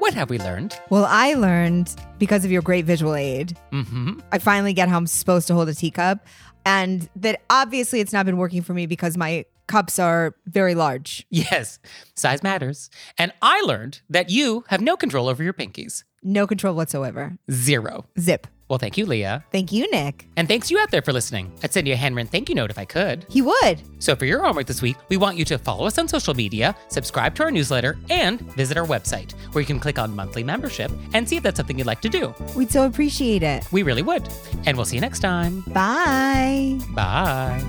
What 0.10 0.16
have 0.16 0.32
we 0.32 0.40
learned? 0.40 0.76
Well, 0.90 1.06
I 1.08 1.36
learned 1.36 1.96
because 2.18 2.44
of 2.44 2.50
your 2.50 2.64
great 2.64 2.84
visual 2.84 3.14
aid. 3.14 3.56
Mm-hmm. 3.72 4.22
I 4.32 4.40
finally 4.40 4.74
get 4.74 4.90
how 4.90 4.98
I'm 4.98 5.06
supposed 5.06 5.46
to 5.50 5.54
hold 5.54 5.70
a 5.70 5.76
teacup, 5.76 6.26
and 6.66 7.08
that 7.18 7.44
obviously 7.52 8.00
it's 8.00 8.12
not 8.12 8.26
been 8.26 8.38
working 8.38 8.64
for 8.64 8.74
me 8.74 8.88
because 8.88 9.18
my 9.18 9.46
cups 9.68 10.00
are 10.00 10.34
very 10.48 10.74
large. 10.74 11.28
Yes, 11.30 11.78
size 12.16 12.42
matters. 12.42 12.90
And 13.20 13.32
I 13.44 13.62
learned 13.62 14.02
that 14.10 14.32
you 14.32 14.64
have 14.70 14.82
no 14.82 14.98
control 14.98 15.28
over 15.28 15.44
your 15.44 15.54
pinkies. 15.54 16.04
No 16.24 16.48
control 16.48 16.74
whatsoever. 16.74 17.38
Zero. 17.52 18.08
Zip. 18.20 18.48
Well, 18.70 18.78
thank 18.78 18.98
you, 18.98 19.08
Leah. 19.08 19.44
Thank 19.52 19.72
you, 19.72 19.90
Nick. 19.90 20.28
And 20.38 20.48
thanks 20.48 20.70
you 20.70 20.78
out 20.78 20.92
there 20.92 21.02
for 21.02 21.12
listening. 21.12 21.52
I'd 21.64 21.74
send 21.74 21.88
you 21.88 21.94
a 21.94 21.98
handwritten 21.98 22.30
thank 22.30 22.50
you 22.50 22.56
note 22.56 22.70
if 22.70 22.78
I 22.78 22.86
could. 22.86 23.26
He 23.28 23.42
would. 23.42 23.82
So 23.98 24.16
for 24.16 24.26
your 24.26 24.44
homework 24.44 24.68
this 24.68 24.84
week, 24.84 24.96
we 25.10 25.18
want 25.18 25.38
you 25.38 25.46
to 25.46 25.58
follow 25.58 25.88
us 25.88 25.98
on 25.98 26.08
social 26.08 26.36
media, 26.36 26.76
subscribe 26.88 27.34
to 27.36 27.44
our 27.44 27.52
newsletter, 27.52 27.98
and 28.12 28.40
visit 28.54 28.78
our 28.78 28.86
website, 28.86 29.32
where 29.54 29.62
you 29.62 29.66
can 29.66 29.80
click 29.80 29.98
on 29.98 30.16
monthly 30.16 30.44
membership 30.44 30.92
and 31.16 31.28
see 31.28 31.36
if 31.38 31.42
that's 31.44 31.58
something 31.58 31.80
you'd 31.80 31.88
like 31.88 32.02
to 32.02 32.10
do. 32.10 32.32
We'd 32.56 32.72
so 32.72 32.86
appreciate 32.86 33.42
it. 33.42 33.66
We 33.72 33.82
really 33.82 34.04
would. 34.04 34.30
And 34.68 34.78
we'll 34.78 34.86
see 34.86 34.98
you 34.98 35.02
next 35.02 35.20
time. 35.22 35.62
Bye. 35.62 36.80
Bye. 36.94 37.64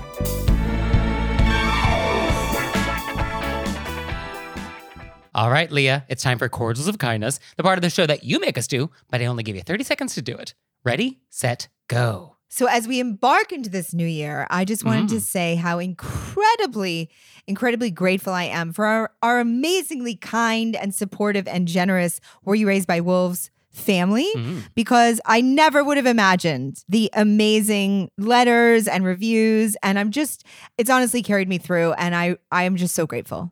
All 5.33 5.49
right, 5.49 5.71
Leah, 5.71 6.05
it's 6.09 6.21
time 6.21 6.37
for 6.37 6.47
Cordials 6.49 6.87
of 6.87 6.99
Kindness, 6.99 7.39
the 7.55 7.63
part 7.63 7.79
of 7.79 7.81
the 7.81 7.89
show 7.89 8.05
that 8.05 8.23
you 8.23 8.39
make 8.39 8.57
us 8.57 8.67
do, 8.67 8.91
but 9.09 9.21
I 9.21 9.25
only 9.25 9.43
give 9.43 9.55
you 9.55 9.61
30 9.63 9.83
seconds 9.85 10.13
to 10.13 10.21
do 10.21 10.35
it. 10.35 10.53
Ready, 10.83 11.19
set, 11.29 11.67
go. 11.87 12.37
So, 12.49 12.65
as 12.65 12.87
we 12.87 12.99
embark 12.99 13.51
into 13.53 13.69
this 13.69 13.93
new 13.93 14.05
year, 14.05 14.45
I 14.49 14.65
just 14.65 14.83
wanted 14.83 15.07
to 15.09 15.21
say 15.21 15.55
how 15.55 15.79
incredibly, 15.79 17.09
incredibly 17.47 17.91
grateful 17.91 18.33
I 18.33 18.43
am 18.45 18.73
for 18.73 18.85
our, 18.85 19.11
our 19.21 19.39
amazingly 19.39 20.15
kind 20.15 20.75
and 20.75 20.93
supportive 20.93 21.47
and 21.47 21.67
generous 21.67 22.19
Were 22.43 22.55
You 22.55 22.67
Raised 22.67 22.87
by 22.87 22.99
Wolves 22.99 23.51
family 23.69 24.27
Mm. 24.35 24.63
because 24.75 25.21
I 25.25 25.39
never 25.39 25.81
would 25.81 25.95
have 25.95 26.05
imagined 26.05 26.83
the 26.89 27.09
amazing 27.13 28.11
letters 28.17 28.85
and 28.85 29.05
reviews. 29.05 29.77
And 29.81 29.97
I'm 29.97 30.11
just, 30.11 30.43
it's 30.77 30.89
honestly 30.89 31.23
carried 31.23 31.47
me 31.47 31.57
through. 31.57 31.93
And 31.93 32.13
I, 32.13 32.35
I 32.51 32.63
am 32.63 32.75
just 32.75 32.93
so 32.95 33.07
grateful. 33.07 33.49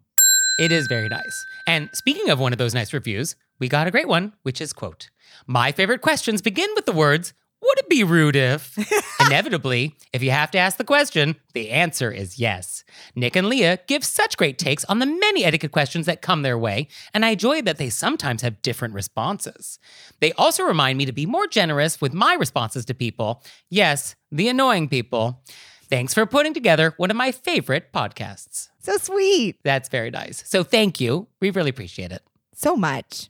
It 0.57 0.73
is 0.73 0.87
very 0.87 1.07
nice. 1.07 1.45
And 1.65 1.89
speaking 1.93 2.29
of 2.29 2.37
one 2.37 2.51
of 2.51 2.57
those 2.59 2.73
nice 2.73 2.91
reviews, 2.91 3.37
we 3.59 3.67
got 3.67 3.87
a 3.87 3.91
great 3.91 4.07
one, 4.07 4.33
which 4.43 4.61
is 4.61 4.73
quote, 4.73 5.09
My 5.45 5.71
favorite 5.71 6.01
questions 6.01 6.41
begin 6.41 6.69
with 6.75 6.85
the 6.85 6.91
words, 6.91 7.33
would 7.61 7.79
it 7.79 7.89
be 7.89 8.03
rude 8.03 8.37
if? 8.37 8.77
Inevitably, 9.19 9.97
if 10.13 10.23
you 10.23 10.31
have 10.31 10.49
to 10.51 10.57
ask 10.57 10.77
the 10.77 10.83
question, 10.85 11.35
the 11.53 11.71
answer 11.71 12.09
is 12.09 12.39
yes. 12.39 12.85
Nick 13.15 13.35
and 13.35 13.47
Leah 13.47 13.79
give 13.87 14.03
such 14.05 14.37
great 14.37 14.57
takes 14.57 14.85
on 14.85 14.99
the 14.99 15.05
many 15.05 15.43
etiquette 15.43 15.73
questions 15.73 16.05
that 16.05 16.21
come 16.21 16.41
their 16.41 16.57
way, 16.57 16.87
and 17.13 17.25
I 17.25 17.31
enjoy 17.31 17.61
that 17.63 17.77
they 17.77 17.89
sometimes 17.89 18.43
have 18.43 18.61
different 18.61 18.93
responses. 18.93 19.77
They 20.21 20.31
also 20.33 20.63
remind 20.63 20.97
me 20.97 21.05
to 21.05 21.11
be 21.11 21.25
more 21.25 21.47
generous 21.47 21.99
with 21.99 22.13
my 22.13 22.33
responses 22.35 22.85
to 22.85 22.93
people. 22.93 23.43
Yes, 23.69 24.15
the 24.31 24.47
annoying 24.47 24.87
people. 24.87 25.43
Thanks 25.89 26.13
for 26.13 26.25
putting 26.25 26.53
together 26.53 26.93
one 26.97 27.11
of 27.11 27.17
my 27.17 27.31
favorite 27.31 27.91
podcasts. 27.91 28.69
So 28.79 28.95
sweet. 28.97 29.57
That's 29.63 29.89
very 29.89 30.11
nice. 30.11 30.47
So 30.47 30.63
thank 30.63 31.01
you. 31.01 31.27
We 31.41 31.49
really 31.49 31.71
appreciate 31.71 32.11
it. 32.11 32.21
So 32.53 32.75
much. 32.75 33.29